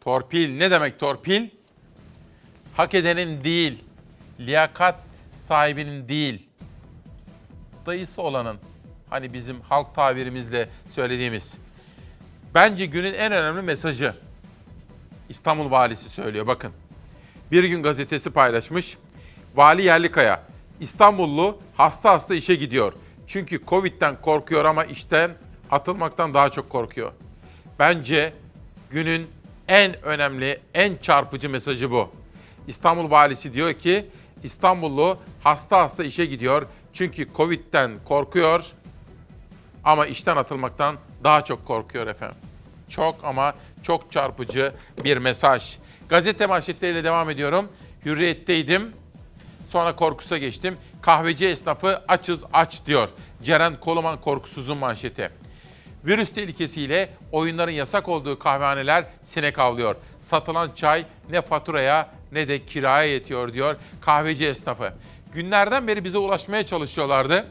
[0.00, 1.59] Torpil ne demek torpil?
[2.80, 3.84] Hak edenin değil,
[4.40, 4.94] liyakat
[5.30, 6.48] sahibinin değil,
[7.86, 8.56] dayısı olanın.
[9.10, 11.58] Hani bizim halk tabirimizle söylediğimiz.
[12.54, 14.14] Bence günün en önemli mesajı.
[15.28, 16.72] İstanbul Valisi söylüyor bakın.
[17.52, 18.98] Bir gün gazetesi paylaşmış.
[19.54, 20.42] Vali Yerlikaya,
[20.80, 22.92] İstanbullu hasta hasta işe gidiyor.
[23.26, 25.30] Çünkü Covid'den korkuyor ama işten
[25.70, 27.12] atılmaktan daha çok korkuyor.
[27.78, 28.32] Bence
[28.90, 29.30] günün
[29.68, 32.19] en önemli, en çarpıcı mesajı bu.
[32.66, 34.06] İstanbul valisi diyor ki
[34.42, 36.66] İstanbullu hasta hasta işe gidiyor.
[36.92, 38.64] Çünkü Covid'den korkuyor
[39.84, 42.36] ama işten atılmaktan daha çok korkuyor efendim.
[42.88, 44.72] Çok ama çok çarpıcı
[45.04, 45.78] bir mesaj.
[46.08, 47.68] Gazete manşetleriyle devam ediyorum.
[48.04, 48.92] Hürriyetteydim.
[49.68, 50.76] Sonra korkusa geçtim.
[51.02, 53.08] Kahveci esnafı açız aç diyor.
[53.42, 55.30] Ceren Koluman korkusuzun manşeti.
[56.04, 59.96] Virüs tehlikesiyle oyunların yasak olduğu kahvehaneler sinek avlıyor.
[60.20, 64.92] Satılan çay ne faturaya ne de kiraya yetiyor diyor kahveci esnafı.
[65.32, 67.46] Günlerden beri bize ulaşmaya çalışıyorlardı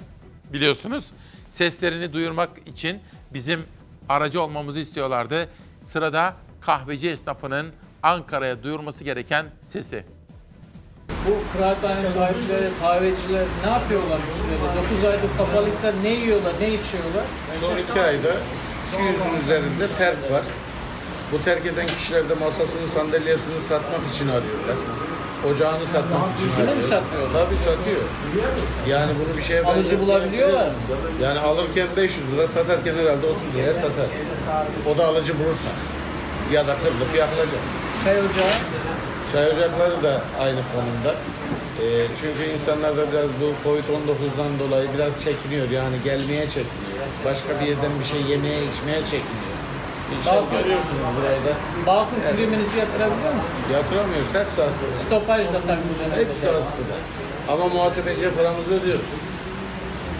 [0.53, 1.05] biliyorsunuz.
[1.49, 2.99] Seslerini duyurmak için
[3.33, 3.63] bizim
[4.09, 5.49] aracı olmamızı istiyorlardı.
[5.81, 7.71] Sırada kahveci esnafının
[8.03, 10.03] Ankara'ya duyurması gereken sesi.
[11.27, 14.91] Bu kıraathane sahipleri, kahveciler ne yapıyorlar bu sürede?
[14.91, 17.25] 9 aydır kapalıysa ne yiyorlar, ne içiyorlar?
[17.59, 18.35] Son iki ayda
[18.97, 20.43] 200'ün üzerinde terk var.
[21.31, 24.77] Bu terk eden kişiler de masasını, sandalyesini satmak için arıyorlar.
[25.49, 26.81] Ocağını satmak için arıyorlar.
[26.81, 27.45] satıyorlar?
[27.45, 28.03] Tabii satıyor.
[28.87, 30.73] Yani bunu bir şeye Alıcı bulabiliyorlar yok.
[31.23, 34.09] Yani alırken 500 lira, satarken herhalde 30 liraya satar.
[34.89, 35.69] O da alıcı bulursa.
[36.51, 37.63] Ya da kırılıp yakılacak.
[38.03, 38.53] Çay ocağı?
[39.33, 41.15] Çay ocakları da aynı konumda.
[41.81, 45.69] Ee, çünkü insanlar da biraz bu Covid-19'dan dolayı biraz çekiniyor.
[45.69, 46.95] Yani gelmeye çekiniyor.
[47.25, 49.58] Başka bir yerden bir şey yemeye, içmeye çekiniyor.
[50.27, 50.51] Bağkur.
[50.57, 51.51] görüyorsunuz burada.
[51.89, 53.65] Bağkur priminizi yatırabiliyor musunuz?
[53.77, 54.31] Yatıramıyoruz.
[54.39, 54.91] Hepsi askıda.
[55.05, 56.95] Stopaj da takımlarına Hepsi askıda.
[57.51, 59.11] Ama muhasebeciye paramızı ödüyoruz.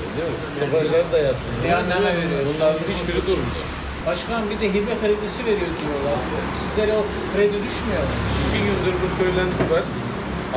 [0.07, 0.39] Ödüyoruz.
[0.55, 1.63] Stopajları da yatırıyoruz.
[1.63, 2.51] Beyanname veriyoruz.
[2.55, 3.65] Bunların hiçbiri durmuyor.
[4.07, 6.19] Başkan bir de hibe kredisi veriyor diyorlar.
[6.61, 7.03] Sizlere o
[7.33, 8.13] kredi düşmüyor mu?
[8.43, 9.85] İki gündür bu söylenti var.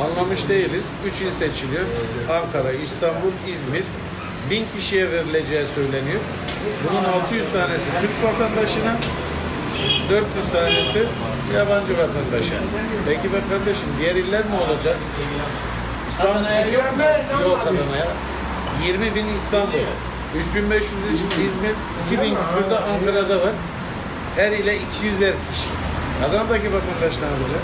[0.03, 0.85] Anlamış değiliz.
[1.07, 1.85] Üç il seçiliyor.
[2.37, 3.85] Ankara, İstanbul, İzmir.
[4.53, 6.21] Bin kişiye verileceği söyleniyor.
[6.83, 8.95] Bunun 600 tanesi Türk vatandaşına,
[10.09, 11.03] 400 tanesi
[11.55, 12.55] yabancı vatandaşa.
[13.07, 14.97] Peki be kardeşim diğer iller ne olacak?
[16.09, 17.03] İstanbul Adana'ya yok mu?
[17.43, 18.07] Yok Adana'ya.
[18.87, 19.79] 20 bin İstanbul.
[20.35, 20.91] 3500
[21.23, 21.75] İzmir,
[22.07, 23.53] 2000 küsur da Ankara'da var.
[24.35, 25.69] Her ile 200'er kişi.
[26.25, 27.63] Adana'daki vatandaş ne yapacak?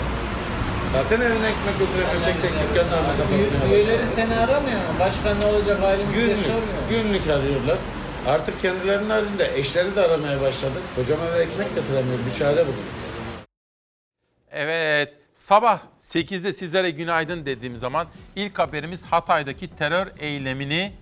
[0.92, 4.84] Zaten evine ekmek götüremiyor, tek tek dükkanlarını Üye- kapatmaya Üyeleri seni aramıyor mu?
[5.00, 6.88] Başkan ne olacak halimiz diye Günlük, sormuyor.
[6.90, 7.78] günlük arıyorlar.
[8.26, 10.72] Artık kendilerinin halinde eşleri de aramaya başladı.
[10.96, 12.76] Kocam eve ekmek getiremiyor, bir çare bulun.
[14.52, 18.06] Evet, sabah 8'de sizlere günaydın dediğim zaman
[18.36, 20.92] ilk haberimiz Hatay'daki terör eylemini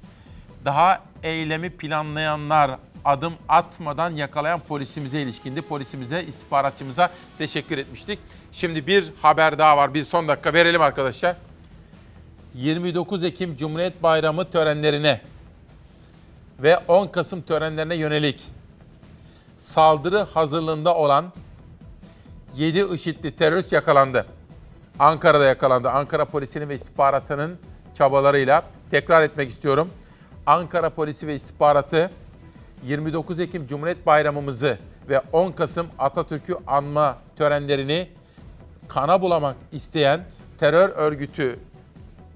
[0.65, 2.71] daha eylemi planlayanlar
[3.09, 5.63] adım atmadan yakalayan polisimize ilişkindi.
[5.63, 8.19] Polisimize, istihbaratçımıza teşekkür etmiştik.
[8.53, 9.95] Şimdi bir haber daha var.
[9.95, 11.37] Bir son dakika verelim arkadaşlar.
[12.55, 15.21] 29 Ekim Cumhuriyet Bayramı törenlerine
[16.59, 18.43] ve 10 Kasım törenlerine yönelik
[19.59, 21.33] saldırı hazırlığında olan
[22.57, 24.27] 7 IŞİD'li terörist yakalandı.
[24.99, 25.91] Ankara'da yakalandı.
[25.91, 27.59] Ankara polisinin ve istihbaratının
[27.95, 29.91] çabalarıyla tekrar etmek istiyorum.
[30.47, 32.11] Ankara polisi ve istihbaratı
[32.87, 34.79] 29 Ekim Cumhuriyet Bayramımızı
[35.09, 38.09] ve 10 Kasım Atatürk'ü anma törenlerini
[38.89, 40.21] kana bulamak isteyen
[40.59, 41.59] terör örgütü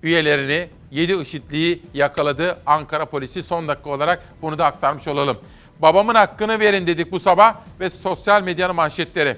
[0.02, 5.39] üyelerini 7 IŞİD'liyi yakaladı Ankara polisi son dakika olarak bunu da aktarmış olalım.
[5.78, 9.36] Babamın hakkını verin dedik bu sabah ve sosyal medyanın manşetleri.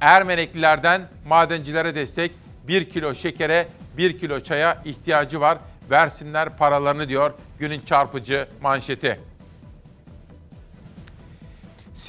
[0.00, 2.32] Ermeneklilerden madencilere destek
[2.68, 5.58] 1 kilo şekere 1 kilo çaya ihtiyacı var.
[5.90, 9.29] Versinler paralarını diyor günün çarpıcı manşeti.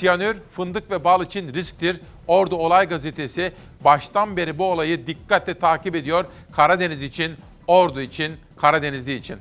[0.01, 1.99] Siyanür, fındık ve bal için risktir.
[2.27, 3.53] Ordu Olay Gazetesi
[3.83, 6.25] baştan beri bu olayı dikkatle takip ediyor.
[6.51, 7.35] Karadeniz için,
[7.67, 9.37] Ordu için, Karadenizli için.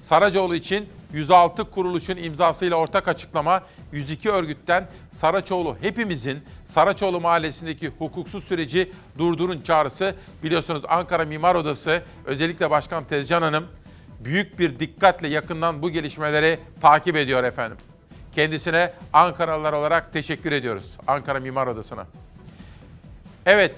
[0.00, 3.62] Saracoğlu için 106 kuruluşun imzasıyla ortak açıklama
[3.92, 10.14] 102 örgütten Saraçoğlu hepimizin Saraçoğlu mahallesindeki hukuksuz süreci durdurun çağrısı.
[10.42, 13.66] Biliyorsunuz Ankara Mimar Odası özellikle Başkan Tezcan Hanım
[14.20, 17.76] büyük bir dikkatle yakından bu gelişmeleri takip ediyor efendim.
[18.34, 20.92] Kendisine Ankaralılar olarak teşekkür ediyoruz.
[21.06, 22.06] Ankara Mimar Odası'na.
[23.46, 23.74] Evet,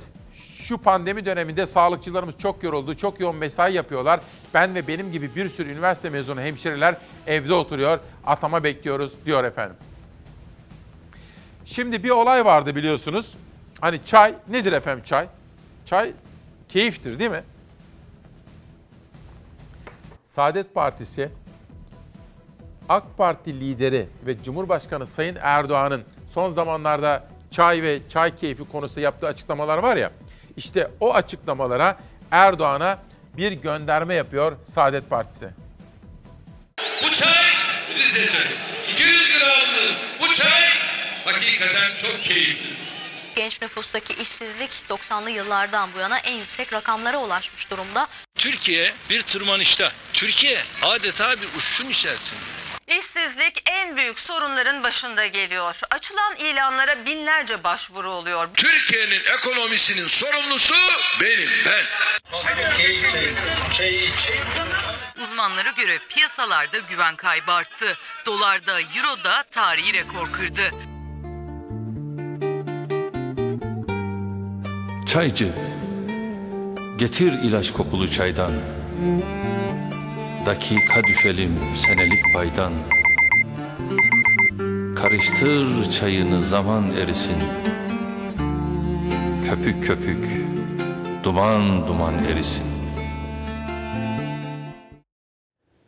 [0.59, 4.21] şu pandemi döneminde sağlıkçılarımız çok yoruldu, çok yoğun mesai yapıyorlar.
[4.55, 6.97] Ben ve benim gibi bir sürü üniversite mezunu hemşireler
[7.27, 9.77] evde oturuyor, atama bekliyoruz diyor efendim.
[11.65, 13.35] Şimdi bir olay vardı biliyorsunuz.
[13.81, 15.27] Hani çay nedir efendim çay?
[15.87, 16.13] Çay
[16.69, 17.43] keyiftir değil mi?
[20.33, 21.31] Saadet Partisi
[22.89, 29.27] AK Parti lideri ve Cumhurbaşkanı Sayın Erdoğan'ın son zamanlarda çay ve çay keyfi konusunda yaptığı
[29.27, 30.11] açıklamalar var ya.
[30.57, 31.99] İşte o açıklamalara
[32.31, 32.99] Erdoğan'a
[33.37, 35.49] bir gönderme yapıyor Saadet Partisi.
[36.79, 37.45] Bu çay
[37.95, 38.57] Rize çayı.
[38.93, 40.63] 200 gramlık bu çay
[41.25, 42.82] hakikaten çok keyifli.
[43.35, 48.09] Genç nüfustaki işsizlik 90'lı yıllardan bu yana en yüksek rakamlara ulaşmış durumda.
[48.39, 49.93] Türkiye bir tırmanışta.
[50.13, 52.41] Türkiye adeta bir uçuşun içerisinde.
[52.87, 55.81] İşsizlik en büyük sorunların başında geliyor.
[55.91, 58.49] Açılan ilanlara binlerce başvuru oluyor.
[58.55, 60.75] Türkiye'nin ekonomisinin sorumlusu
[61.21, 61.85] benim ben.
[65.23, 67.97] Uzmanlara göre piyasalarda güven kaybı arttı.
[68.27, 70.92] Dolarda, euroda tarihi rekor kırdı.
[75.13, 75.53] Çaycı,
[76.99, 78.53] getir ilaç kokulu çaydan.
[80.47, 82.73] Dakika düşelim senelik paydan.
[84.97, 87.37] Karıştır çayını zaman erisin.
[89.49, 90.27] Köpük köpük,
[91.25, 92.67] duman duman erisin.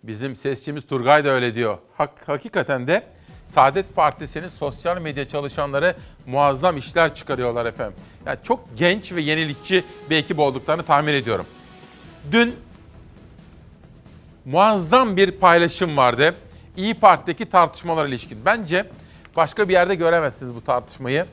[0.02, 1.78] Bizim sesçimiz Turgay da öyle diyor.
[1.94, 3.06] Hak, hakikaten de
[3.46, 5.96] Saadet Partisi'nin sosyal medya çalışanları
[6.26, 7.94] muazzam işler çıkarıyorlar efendim.
[8.26, 11.46] Yani çok genç ve yenilikçi bir ekip olduklarını tahmin ediyorum.
[12.32, 12.56] Dün
[14.44, 16.34] muazzam bir paylaşım vardı.
[16.76, 18.44] İyi Parti'deki tartışmalar ilişkin.
[18.44, 18.86] Bence
[19.36, 21.26] başka bir yerde göremezsiniz bu tartışmayı.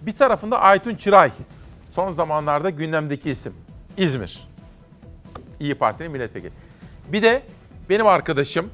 [0.00, 1.32] Bir tarafında Aytun Çıray.
[1.90, 3.54] Son zamanlarda gündemdeki isim.
[3.96, 4.48] İzmir.
[5.60, 6.52] İyi Parti'nin milletvekili.
[7.12, 7.42] Bir de
[7.90, 8.70] benim arkadaşım,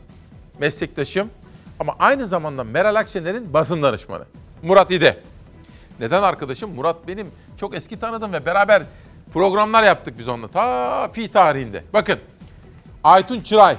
[0.59, 1.31] meslektaşım
[1.80, 4.24] ama aynı zamanda Meral Akşener'in basın danışmanı.
[4.62, 5.20] Murat İde.
[6.01, 6.74] Neden arkadaşım?
[6.74, 8.82] Murat benim çok eski tanıdığım ve beraber
[9.32, 10.48] programlar yaptık biz onunla.
[10.48, 11.84] Ta fi tarihinde.
[11.92, 12.18] Bakın
[13.05, 13.76] Aytun Çıray.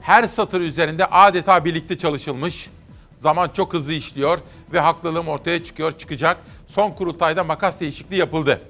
[0.00, 2.70] Her satır üzerinde adeta birlikte çalışılmış.
[3.14, 4.38] Zaman çok hızlı işliyor
[4.72, 6.36] ve haklılığım ortaya çıkıyor, çıkacak.
[6.68, 8.60] Son kurultayda makas değişikliği yapıldı.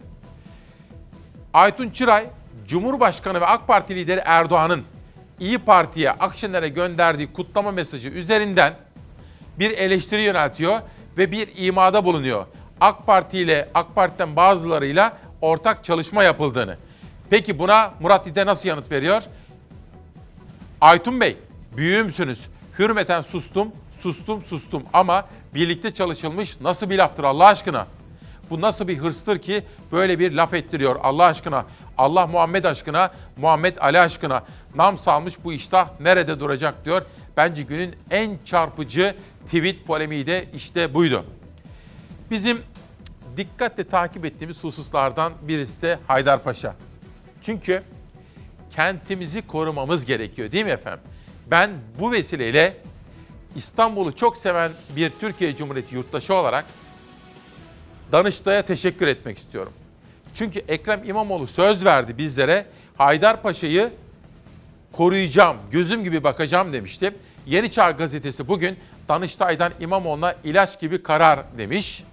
[1.55, 2.27] Aytun Çıray,
[2.69, 4.85] Cumhurbaşkanı ve AK Parti lideri Erdoğan'ın
[5.41, 8.75] İyi Parti'ye, Akşener'e gönderdiği kutlama mesajı üzerinden
[9.59, 10.81] bir eleştiri yöneltiyor
[11.17, 12.47] ve bir imada bulunuyor.
[12.81, 16.77] AK Parti ile AK Parti'den bazılarıyla ortak çalışma yapıldığını.
[17.31, 19.23] Peki buna Murat İde nasıl yanıt veriyor?
[20.81, 21.37] Aytun Bey,
[21.77, 22.47] büyüğümsünüz.
[22.79, 27.87] Hürmeten sustum, sustum sustum ama birlikte çalışılmış nasıl bir laftır Allah aşkına?
[28.51, 31.67] Bu nasıl bir hırstır ki böyle bir laf ettiriyor Allah aşkına?
[31.99, 34.45] Allah Muhammed aşkına, Muhammed Ali aşkına.
[34.75, 37.03] Nam salmış bu iştah nerede duracak diyor.
[37.37, 41.25] Bence günün en çarpıcı tweet polemiği de işte buydu.
[42.31, 42.63] Bizim
[43.37, 46.75] dikkatle takip ettiğimiz hususlardan birisi de Haydarpaşa.
[47.43, 47.83] Çünkü
[48.77, 51.01] kentimizi korumamız gerekiyor değil mi efendim?
[51.51, 51.71] Ben
[52.01, 52.77] bu vesileyle
[53.57, 56.65] İstanbul'u çok seven bir Türkiye Cumhuriyeti yurttaşı olarak
[58.13, 59.73] Danıştay'a teşekkür etmek istiyorum.
[60.35, 62.67] Çünkü Ekrem İmamoğlu söz verdi bizlere
[62.99, 63.91] Haydarpaşa'yı
[64.93, 67.15] koruyacağım, gözüm gibi bakacağım demişti.
[67.47, 68.77] Yeni Çağ gazetesi bugün
[69.09, 72.05] Danıştay'dan İmamoğlu'na ilaç gibi karar demiş.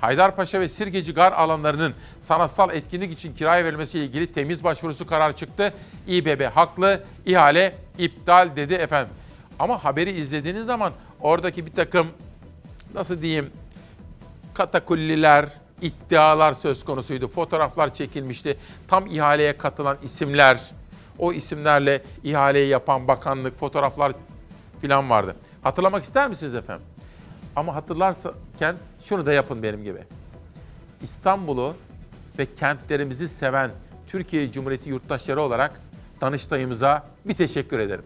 [0.00, 5.74] Haydarpaşa ve Sirgeci Gar alanlarının sanatsal etkinlik için kiraya verilmesiyle ilgili temiz başvurusu karar çıktı.
[6.06, 9.14] İBB haklı, ihale iptal dedi efendim.
[9.58, 12.06] Ama haberi izlediğiniz zaman oradaki bir takım
[12.94, 13.50] nasıl diyeyim
[14.54, 15.48] katakulliler,
[15.82, 17.28] iddialar söz konusuydu.
[17.28, 18.58] Fotoğraflar çekilmişti.
[18.88, 20.70] Tam ihaleye katılan isimler,
[21.18, 24.12] o isimlerle ihaleyi yapan bakanlık, fotoğraflar
[24.80, 25.36] filan vardı.
[25.62, 26.86] Hatırlamak ister misiniz efendim?
[27.56, 30.00] Ama hatırlarken şunu da yapın benim gibi.
[31.02, 31.74] İstanbul'u
[32.38, 33.70] ve kentlerimizi seven
[34.08, 35.80] Türkiye Cumhuriyeti yurttaşları olarak
[36.20, 38.04] Danıştay'ımıza bir teşekkür ederim.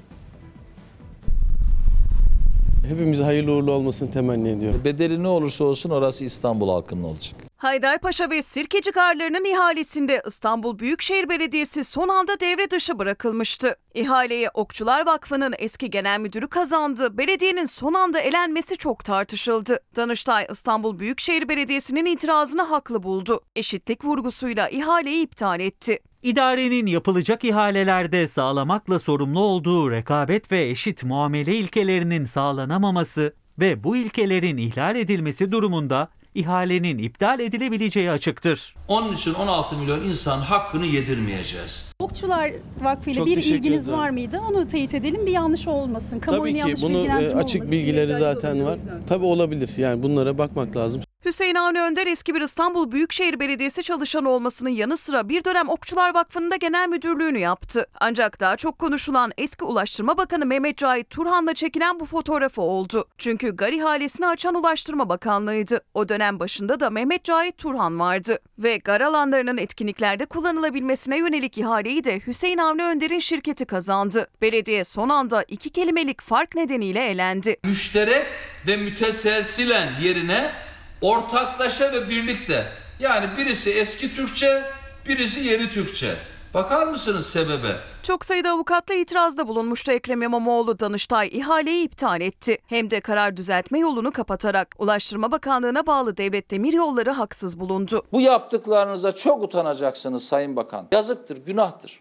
[2.88, 4.80] Hepimize hayırlı uğurlu olmasını temenni ediyorum.
[4.84, 7.47] Bedeli ne olursa olsun orası İstanbul halkının olacak.
[7.58, 13.76] Haydarpaşa ve Sirkeci Garları'nın ihalesinde İstanbul Büyükşehir Belediyesi son anda devre dışı bırakılmıştı.
[13.94, 17.18] İhaleye Okçular Vakfı'nın eski genel müdürü kazandı.
[17.18, 19.80] Belediyenin son anda elenmesi çok tartışıldı.
[19.96, 23.40] Danıştay İstanbul Büyükşehir Belediyesi'nin itirazını haklı buldu.
[23.56, 25.98] Eşitlik vurgusuyla ihaleyi iptal etti.
[26.22, 34.56] İdarenin yapılacak ihalelerde sağlamakla sorumlu olduğu rekabet ve eşit muamele ilkelerinin sağlanamaması ve bu ilkelerin
[34.56, 36.08] ihlal edilmesi durumunda
[36.38, 38.74] ihalenin iptal edilebileceği açıktır.
[38.88, 41.92] Onun için 16 milyon insan hakkını yedirmeyeceğiz.
[41.98, 42.52] Okçular
[42.82, 44.00] Vakfı ile Çok bir ilginiz ederim.
[44.00, 44.40] var mıydı?
[44.50, 45.26] Onu teyit edelim.
[45.26, 46.18] Bir yanlış olmasın.
[46.18, 48.78] Kamuoyunu Tabii ki yanlış bunu e, açık bilgileri zaten var.
[49.08, 49.70] Tabii olabilir.
[49.76, 51.00] Yani bunlara bakmak lazım.
[51.24, 56.14] Hüseyin Avni Önder eski bir İstanbul Büyükşehir Belediyesi çalışanı olmasının yanı sıra bir dönem Okçular
[56.14, 57.86] Vakfı'nda genel müdürlüğünü yaptı.
[58.00, 63.04] Ancak daha çok konuşulan eski Ulaştırma Bakanı Mehmet Cahit Turhan'la çekilen bu fotoğrafı oldu.
[63.18, 65.80] Çünkü gar ihalesini açan Ulaştırma Bakanlığı'ydı.
[65.94, 68.38] O dönem başında da Mehmet Cahit Turhan vardı.
[68.58, 74.28] Ve gar alanlarının etkinliklerde kullanılabilmesine yönelik ihaleyi de Hüseyin Avni Önder'in şirketi kazandı.
[74.42, 77.56] Belediye son anda iki kelimelik fark nedeniyle elendi.
[77.64, 78.26] Müşterek
[78.66, 80.67] ve müteselsilen yerine
[81.02, 82.66] ortaklaşa ve birlikte.
[83.00, 84.62] Yani birisi eski Türkçe,
[85.08, 86.14] birisi yeni Türkçe.
[86.54, 87.76] Bakar mısınız sebebe?
[88.02, 90.80] Çok sayıda avukatla itirazda bulunmuştu Ekrem İmamoğlu.
[90.80, 92.58] Danıştay ihaleyi iptal etti.
[92.66, 98.02] Hem de karar düzeltme yolunu kapatarak Ulaştırma Bakanlığı'na bağlı Devlet Demiryolları haksız bulundu.
[98.12, 100.88] Bu yaptıklarınıza çok utanacaksınız Sayın Bakan.
[100.92, 102.00] Yazıktır, günahtır.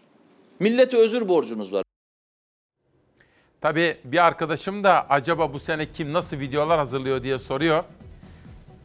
[0.60, 1.82] Millete özür borcunuz var.
[3.60, 7.84] Tabii bir arkadaşım da acaba bu sene kim nasıl videolar hazırlıyor diye soruyor.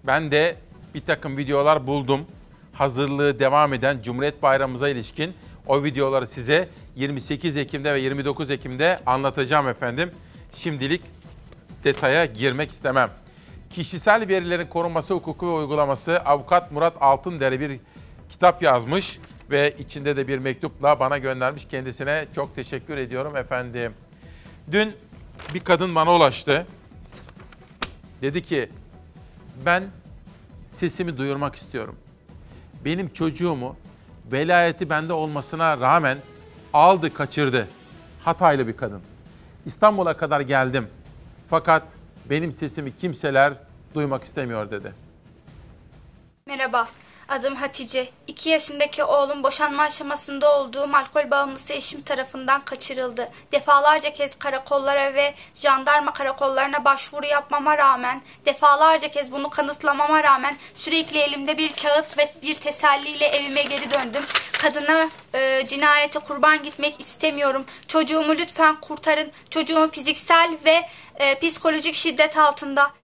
[0.04, 0.56] Ben de
[0.96, 2.26] bir takım videolar buldum.
[2.74, 5.34] Hazırlığı devam eden Cumhuriyet Bayramımıza ilişkin
[5.68, 10.12] o videoları size 28 Ekim'de ve 29 Ekim'de anlatacağım efendim.
[10.52, 11.02] Şimdilik
[11.84, 13.10] detaya girmek istemem.
[13.70, 17.80] Kişisel verilerin korunması hukuku ve uygulaması avukat Murat Altındere bir
[18.30, 19.20] kitap yazmış
[19.52, 21.68] ve içinde de bir mektupla bana göndermiş.
[21.68, 23.94] Kendisine çok teşekkür ediyorum efendim.
[24.72, 24.94] Dün
[25.54, 26.66] bir kadın bana ulaştı.
[28.22, 28.70] Dedi ki
[29.66, 29.84] ben
[30.70, 31.96] sesimi duyurmak istiyorum.
[32.86, 33.76] Benim çocuğumu
[34.32, 36.18] velayeti bende olmasına rağmen
[36.74, 37.68] aldı kaçırdı.
[38.26, 39.02] Hataylı bir kadın.
[39.66, 40.88] İstanbul'a kadar geldim.
[41.50, 41.84] Fakat
[42.30, 43.54] benim sesimi kimseler
[43.96, 44.94] duymak istemiyor dedi.
[46.48, 46.88] Merhaba,
[47.34, 48.10] adım Hatice.
[48.28, 53.30] 2 yaşındaki oğlum boşanma aşamasında olduğum alkol bağımlısı eşim tarafından kaçırıldı.
[53.52, 61.20] Defalarca kez karakollara ve jandarma karakollarına başvuru yapmama rağmen, defalarca kez bunu kanıtlamama rağmen sürekli
[61.20, 64.24] elimde bir kağıt ve bir teselliyle evime geri döndüm.
[64.62, 67.66] Kadına e, cinayete kurban gitmek istemiyorum.
[67.88, 69.32] Çocuğumu lütfen kurtarın.
[69.50, 73.03] Çocuğum fiziksel ve e, psikolojik şiddet altında.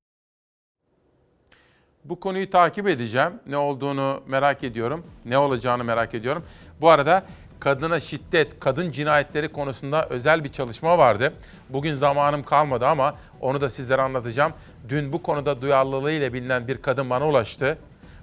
[2.09, 3.33] Bu konuyu takip edeceğim.
[3.47, 5.03] Ne olduğunu merak ediyorum.
[5.25, 6.43] Ne olacağını merak ediyorum.
[6.81, 7.23] Bu arada
[7.59, 11.33] kadına şiddet, kadın cinayetleri konusunda özel bir çalışma vardı.
[11.69, 14.53] Bugün zamanım kalmadı ama onu da sizlere anlatacağım.
[14.89, 17.77] Dün bu konuda duyarlılığıyla bilinen bir kadın bana ulaştı.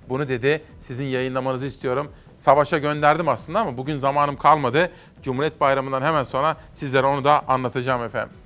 [0.09, 2.13] Bunu dedi, sizin yayınlamanızı istiyorum.
[2.37, 4.91] Savaşa gönderdim aslında ama bugün zamanım kalmadı.
[5.23, 8.37] Cumhuriyet Bayramı'ndan hemen sonra sizlere onu da anlatacağım efendim.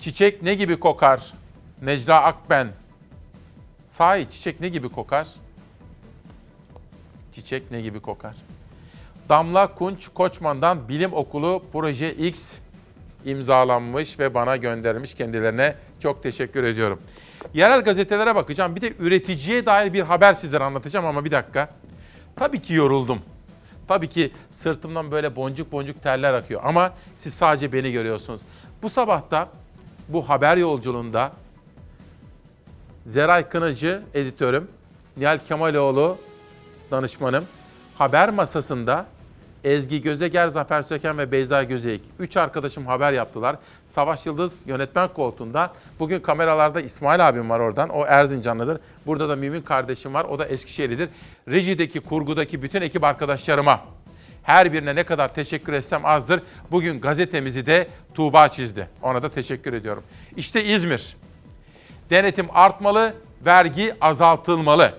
[0.00, 1.32] Çiçek ne gibi kokar?
[1.82, 2.83] Necla Akben.
[3.94, 5.28] Sahi çiçek ne gibi kokar?
[7.32, 8.34] Çiçek ne gibi kokar?
[9.28, 12.58] Damla Kunç Koçman'dan Bilim Okulu Proje X
[13.24, 15.14] imzalanmış ve bana göndermiş.
[15.14, 17.00] Kendilerine çok teşekkür ediyorum.
[17.54, 18.76] Yerel gazetelere bakacağım.
[18.76, 21.68] Bir de üreticiye dair bir haber sizlere anlatacağım ama bir dakika.
[22.36, 23.18] Tabii ki yoruldum.
[23.88, 28.40] Tabii ki sırtımdan böyle boncuk boncuk terler akıyor ama siz sadece beni görüyorsunuz.
[28.82, 29.48] Bu sabah da
[30.08, 31.32] bu haber yolculuğunda
[33.06, 34.68] Zeray Kınacı editörüm,
[35.16, 36.18] Nihal Kemaloğlu
[36.90, 37.44] danışmanım.
[37.98, 39.06] Haber masasında
[39.64, 42.02] Ezgi Gözeger, Zafer Söken ve Beyza Gözeyik.
[42.18, 43.56] Üç arkadaşım haber yaptılar.
[43.86, 45.72] Savaş Yıldız yönetmen koltuğunda.
[45.98, 47.88] Bugün kameralarda İsmail abim var oradan.
[47.88, 48.80] O Erzincanlıdır.
[49.06, 50.24] Burada da Mümin kardeşim var.
[50.24, 51.08] O da Eskişehirlidir.
[51.48, 53.80] Rejideki, kurgudaki bütün ekip arkadaşlarıma
[54.42, 56.42] her birine ne kadar teşekkür etsem azdır.
[56.70, 58.88] Bugün gazetemizi de Tuğba çizdi.
[59.02, 60.02] Ona da teşekkür ediyorum.
[60.36, 61.16] İşte İzmir.
[62.14, 63.14] Denetim artmalı,
[63.46, 64.94] vergi azaltılmalı.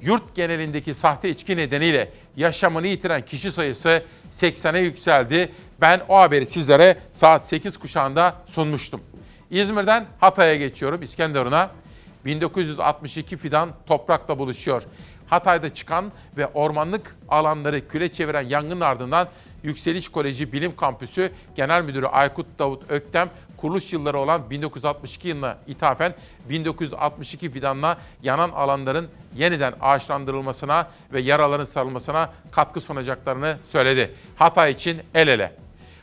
[0.00, 4.02] Yurt genelindeki sahte içki nedeniyle yaşamını yitiren kişi sayısı
[4.32, 5.52] 80'e yükseldi.
[5.80, 9.00] Ben o haberi sizlere saat 8 kuşağında sunmuştum.
[9.50, 11.70] İzmir'den Hatay'a geçiyorum, İskenderun'a.
[12.24, 14.82] 1962 fidan toprakla buluşuyor.
[15.26, 19.28] Hatay'da çıkan ve ormanlık alanları küle çeviren yangının ardından
[19.62, 23.30] Yükseliş Koleji Bilim Kampüsü Genel Müdürü Aykut Davut Öktem
[23.62, 26.14] kuruluş yılları olan 1962 yılına ithafen
[26.48, 34.14] 1962 fidanla yanan alanların yeniden ağaçlandırılmasına ve yaraların sarılmasına katkı sunacaklarını söyledi.
[34.36, 35.52] Hatay için el ele.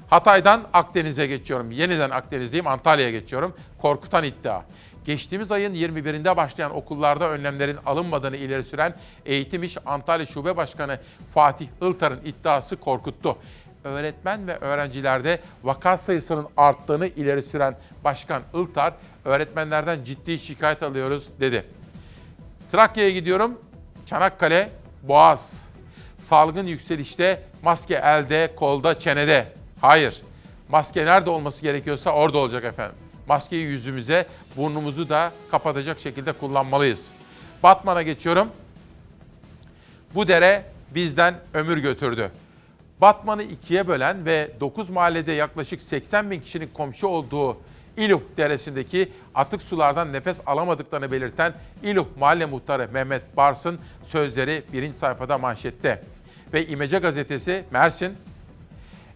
[0.10, 1.72] Hatay'dan Akdeniz'e geçiyorum.
[1.72, 3.56] Yeniden Akdeniz'deyim, Antalya'ya geçiyorum.
[3.82, 4.62] Korkutan iddia.
[5.06, 8.96] Geçtiğimiz ayın 21'inde başlayan okullarda önlemlerin alınmadığını ileri süren
[9.26, 11.00] Eğitim İş Antalya Şube Başkanı
[11.34, 13.38] Fatih Iltar'ın iddiası korkuttu.
[13.84, 18.94] Öğretmen ve öğrencilerde vaka sayısının arttığını ileri süren Başkan Iltar,
[19.26, 21.66] öğretmenlerden ciddi şikayet alıyoruz dedi.
[22.72, 23.60] Trakya'ya gidiyorum.
[24.06, 24.70] Çanakkale,
[25.04, 25.70] Boğaz.
[26.20, 29.54] Salgın yükselişte, maske elde, kolda, çenede.
[29.82, 30.22] Hayır.
[30.70, 32.96] Maske nerede olması gerekiyorsa orada olacak efendim.
[33.28, 34.28] Maskeyi yüzümüze,
[34.58, 37.12] burnumuzu da kapatacak şekilde kullanmalıyız.
[37.64, 38.50] Batman'a geçiyorum.
[40.16, 40.64] Bu dere
[40.96, 42.32] bizden ömür götürdü.
[43.02, 47.58] Batman'ı ikiye bölen ve 9 mahallede yaklaşık 80 bin kişinin komşu olduğu
[47.98, 51.54] İluh Deresi'ndeki atık sulardan nefes alamadıklarını belirten
[51.84, 56.02] İluh Mahalle Muhtarı Mehmet Bars'ın sözleri birinci sayfada manşette.
[56.54, 58.18] Ve İmece Gazetesi Mersin,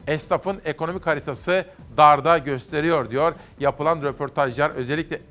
[0.07, 1.65] esnafın ekonomik haritası
[1.97, 3.33] darda gösteriyor diyor.
[3.59, 5.21] Yapılan röportajlar özellikle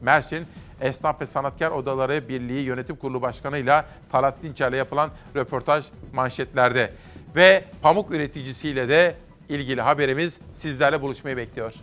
[0.00, 0.46] Mersin
[0.82, 6.92] Esnaf ve Sanatkar Odaları Birliği Yönetim Kurulu Başkanı'yla Talat Dinçer'le yapılan röportaj manşetlerde.
[7.36, 9.14] Ve pamuk üreticisiyle de
[9.48, 11.74] ilgili haberimiz sizlerle buluşmayı bekliyor.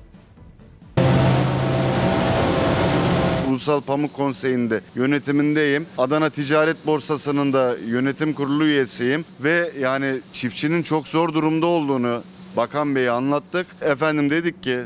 [3.50, 5.86] Ulusal Pamuk Konseyi'nde yönetimindeyim.
[5.98, 12.24] Adana Ticaret Borsası'nın da yönetim kurulu üyesiyim ve yani çiftçinin çok zor durumda olduğunu
[12.58, 13.68] Bakan Bey'e anlattık.
[13.82, 14.80] Efendim dedik ki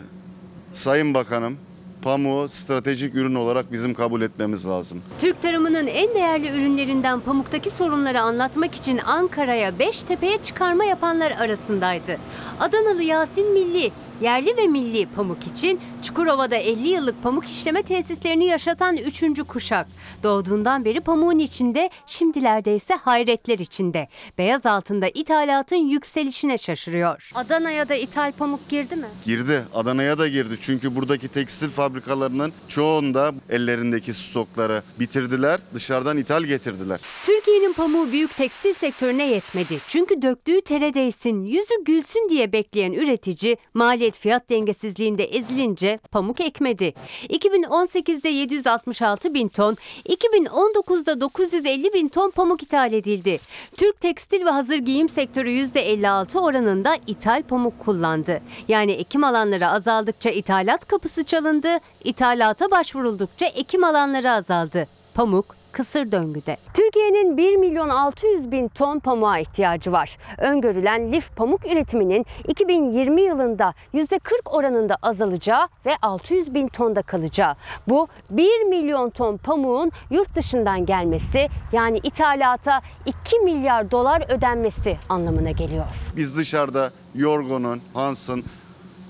[0.73, 1.57] Sayın Bakanım
[2.03, 5.01] pamuğu stratejik ürün olarak bizim kabul etmemiz lazım.
[5.19, 12.17] Türk tarımının en değerli ürünlerinden pamuktaki sorunları anlatmak için Ankara'ya Beştepe'ye çıkarma yapanlar arasındaydı.
[12.59, 13.91] Adanalı Yasin Milli,
[14.23, 19.23] yerli ve milli pamuk için Çukurova'da 50 yıllık pamuk işleme tesislerini yaşatan 3.
[19.47, 19.87] kuşak.
[20.23, 24.07] Doğduğundan beri pamuğun içinde, şimdilerde ise hayretler içinde.
[24.37, 27.31] Beyaz altında ithalatın yükselişine şaşırıyor.
[27.35, 29.07] Adana'ya da ithal pamuk girdi mi?
[29.25, 29.63] Girdi.
[29.73, 30.57] Adana'ya da girdi.
[30.61, 35.59] Çünkü buradaki tekstil fabrikalarının çoğunda ellerindeki stokları bitirdiler.
[35.73, 36.99] Dışarıdan ithal getirdiler.
[37.23, 39.79] Türkiye'nin pamuğu büyük tekstil sektörüne yetmedi.
[39.87, 46.93] Çünkü döktüğü tere değsin, yüzü gülsün diye bekleyen üretici maliyet fiyat dengesizliğinde ezilince pamuk ekmedi.
[47.29, 49.77] 2018'de 766 bin ton,
[50.09, 53.39] 2019'da 950 bin ton pamuk ithal edildi.
[53.77, 58.41] Türk tekstil ve hazır giyim sektörü %56 oranında ithal pamuk kullandı.
[58.67, 64.87] Yani ekim alanları azaldıkça ithalat kapısı çalındı, ithalata başvuruldukça ekim alanları azaldı.
[65.13, 66.57] Pamuk kısır döngüde.
[66.73, 70.17] Türkiye'nin 1 milyon 600 bin ton pamuğa ihtiyacı var.
[70.37, 77.55] Öngörülen lif pamuk üretiminin 2020 yılında %40 oranında azalacağı ve 600 bin tonda kalacağı.
[77.87, 85.51] Bu 1 milyon ton pamuğun yurt dışından gelmesi yani ithalata 2 milyar dolar ödenmesi anlamına
[85.51, 85.85] geliyor.
[86.15, 88.43] Biz dışarıda Yorgo'nun, Hans'ın,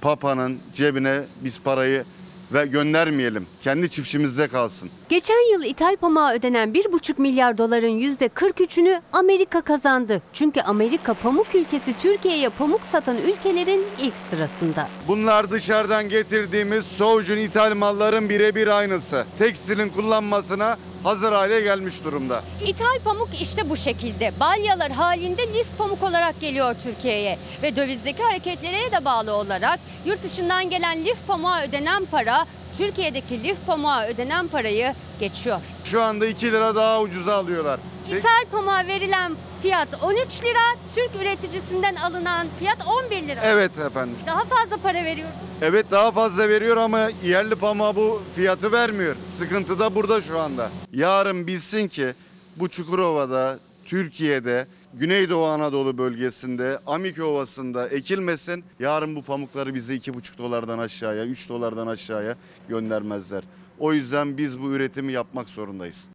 [0.02, 2.06] Papa'nın cebine biz parayı
[2.53, 3.48] ve göndermeyelim.
[3.61, 4.90] Kendi çiftçimizde kalsın.
[5.14, 10.22] Geçen yıl ithal pamuğa ödenen 1,5 milyar doların %43'ünü Amerika kazandı.
[10.34, 14.88] Çünkü Amerika pamuk ülkesi Türkiye'ye pamuk satan ülkelerin ilk sırasında.
[15.07, 19.26] Bunlar dışarıdan getirdiğimiz soğucun ithal malların birebir aynısı.
[19.40, 22.44] Tekstilin kullanmasına hazır hale gelmiş durumda.
[22.68, 24.31] İthal pamuk işte bu şekilde.
[24.40, 27.38] Balyalar halinde lif pamuk olarak geliyor Türkiye'ye.
[27.64, 32.45] Ve dövizdeki hareketlere de bağlı olarak yurt dışından gelen lif pamuğa ödenen para
[32.78, 35.60] Türkiye'deki lif pamuğa ödenen parayı geçiyor.
[35.84, 37.80] Şu anda 2 lira daha ucuza alıyorlar.
[38.10, 43.41] İthal pamuğa verilen fiyat 13 lira, Türk üreticisinden alınan fiyat 11 lira.
[43.44, 44.16] Evet efendim.
[44.28, 45.30] Daha fazla para veriyor.
[45.62, 49.16] Evet daha fazla veriyor ama yerli pamuğa bu fiyatı vermiyor.
[49.28, 50.70] Sıkıntı da burada şu anda.
[50.94, 52.14] Yarın bilsin ki
[52.56, 54.68] bu Çukurova'da, Türkiye'de,
[54.98, 58.65] Güneydoğu Anadolu bölgesinde, Amik Ovası'nda ekilmesin.
[58.80, 62.36] Yarın bu pamukları bize 2,5 dolardan aşağıya, 3 dolardan aşağıya
[62.70, 63.44] göndermezler.
[63.80, 66.10] O yüzden biz bu üretimi yapmak zorundayız.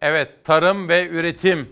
[0.00, 1.68] Evet, tarım ve üretim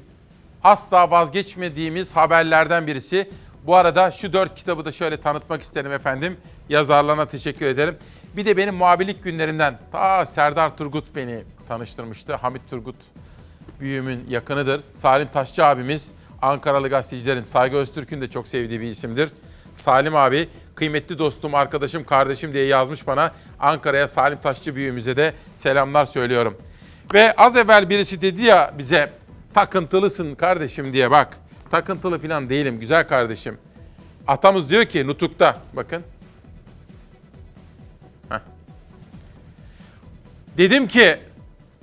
[0.65, 3.31] asla vazgeçmediğimiz haberlerden birisi.
[3.67, 6.37] Bu arada şu dört kitabı da şöyle tanıtmak isterim efendim.
[6.69, 7.97] Yazarlarına teşekkür ederim.
[8.37, 12.35] Bir de benim muhabirlik günlerimden ta Serdar Turgut beni tanıştırmıştı.
[12.35, 12.97] Hamit Turgut
[13.81, 14.81] büyüğümün yakınıdır.
[14.93, 16.11] Salim Taşçı abimiz
[16.43, 19.29] Ankaralı gazetecilerin Saygı Öztürk'ün de çok sevdiği bir isimdir.
[19.75, 23.33] Salim abi kıymetli dostum, arkadaşım, kardeşim diye yazmış bana.
[23.61, 26.59] Ankara'ya Salim Taşçı büyüğümüze de selamlar söylüyorum.
[27.15, 29.13] Ve az evvel birisi dedi ya bize
[29.55, 31.37] takıntılısın kardeşim diye bak.
[31.71, 33.59] Takıntılı falan değilim güzel kardeşim.
[34.27, 36.03] Atamız diyor ki Nutuk'ta bakın.
[38.29, 38.41] Heh.
[40.59, 41.19] Dedim ki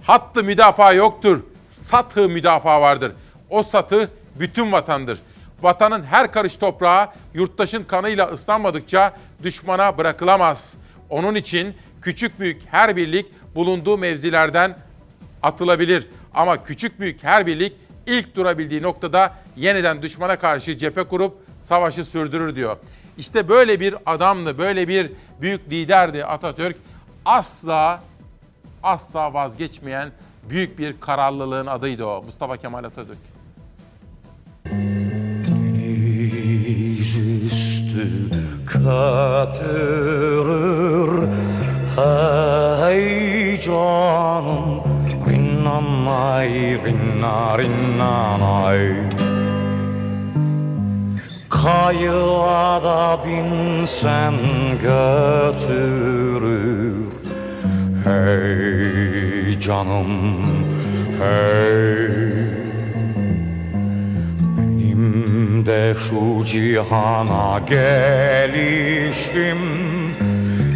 [0.03, 1.43] hattı müdafaa yoktur.
[1.87, 3.11] Satı müdafaa vardır.
[3.49, 4.09] O satı
[4.39, 5.19] bütün vatandır.
[5.61, 10.77] Vatanın her karış toprağı yurttaşın kanıyla ıslanmadıkça düşmana bırakılamaz.
[11.09, 14.77] Onun için küçük büyük her birlik bulunduğu mevzilerden
[15.43, 16.07] atılabilir.
[16.33, 17.75] Ama küçük büyük her birlik
[18.07, 22.77] ilk durabildiği noktada yeniden düşmana karşı cephe kurup savaşı sürdürür diyor.
[23.17, 25.11] İşte böyle bir adamdı, böyle bir
[25.41, 26.77] büyük liderdi Atatürk.
[27.25, 28.03] Asla
[28.83, 30.11] asla vazgeçmeyen
[30.49, 32.23] büyük bir kararlılığın adıydı o.
[32.23, 33.17] Mustafa Kemal Atatürk.
[36.97, 38.07] Yüzüstü
[38.67, 40.07] köpürür.
[41.97, 44.83] Hey canım
[45.27, 46.49] Rinnanay
[46.85, 48.95] rinna rinnanay
[51.49, 54.35] Kayığa da binsen
[54.81, 56.27] götürür
[58.03, 60.07] Hey canım
[61.19, 62.27] hey.
[64.97, 68.77] Benim de şu cihana gelişim.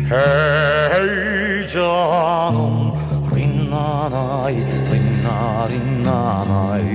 [0.10, 2.94] Hey canım
[3.36, 4.56] Rinnanay,
[4.92, 6.88] rinna rinnanay.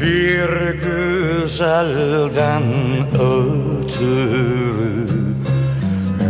[0.00, 2.62] Bir güzelden
[3.14, 5.06] ötürü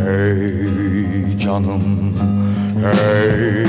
[0.04, 1.07] Hey
[1.48, 2.14] canım,
[2.84, 3.64] hey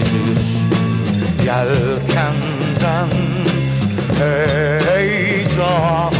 [0.00, 0.76] Dizüstü
[1.46, 3.08] yelkenden
[4.18, 6.14] Hey canım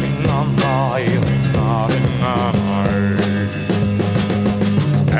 [0.00, 2.98] Rinnanay, rinna rinnanay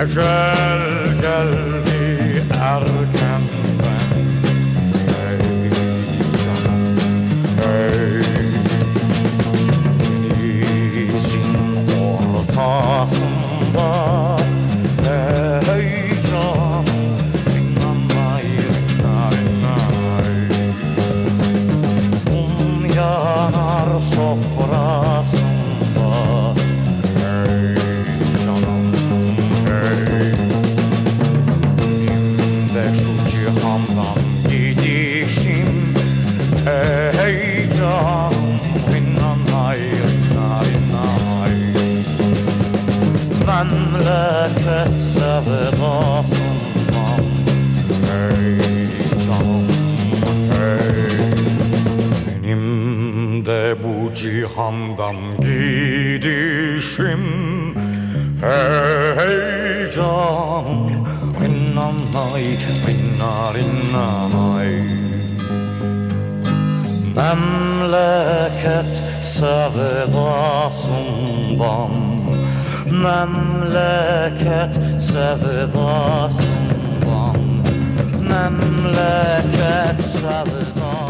[0.03, 0.81] Ecel
[1.23, 3.43] geldi erkenden
[5.09, 5.70] Hey
[6.45, 6.99] canım,
[7.65, 8.07] hey
[13.79, 14.38] ortasında
[48.07, 48.59] Hey
[50.51, 50.99] hey.
[53.83, 57.23] Bu cihandan gidişim
[58.41, 60.89] Hey canım
[61.41, 62.45] Rinnanay,
[62.87, 64.73] rinna rinnanay.
[67.16, 70.49] Memleket sevdasından
[73.03, 76.39] Memleket sevdasından
[78.20, 81.07] Memleket sevdasından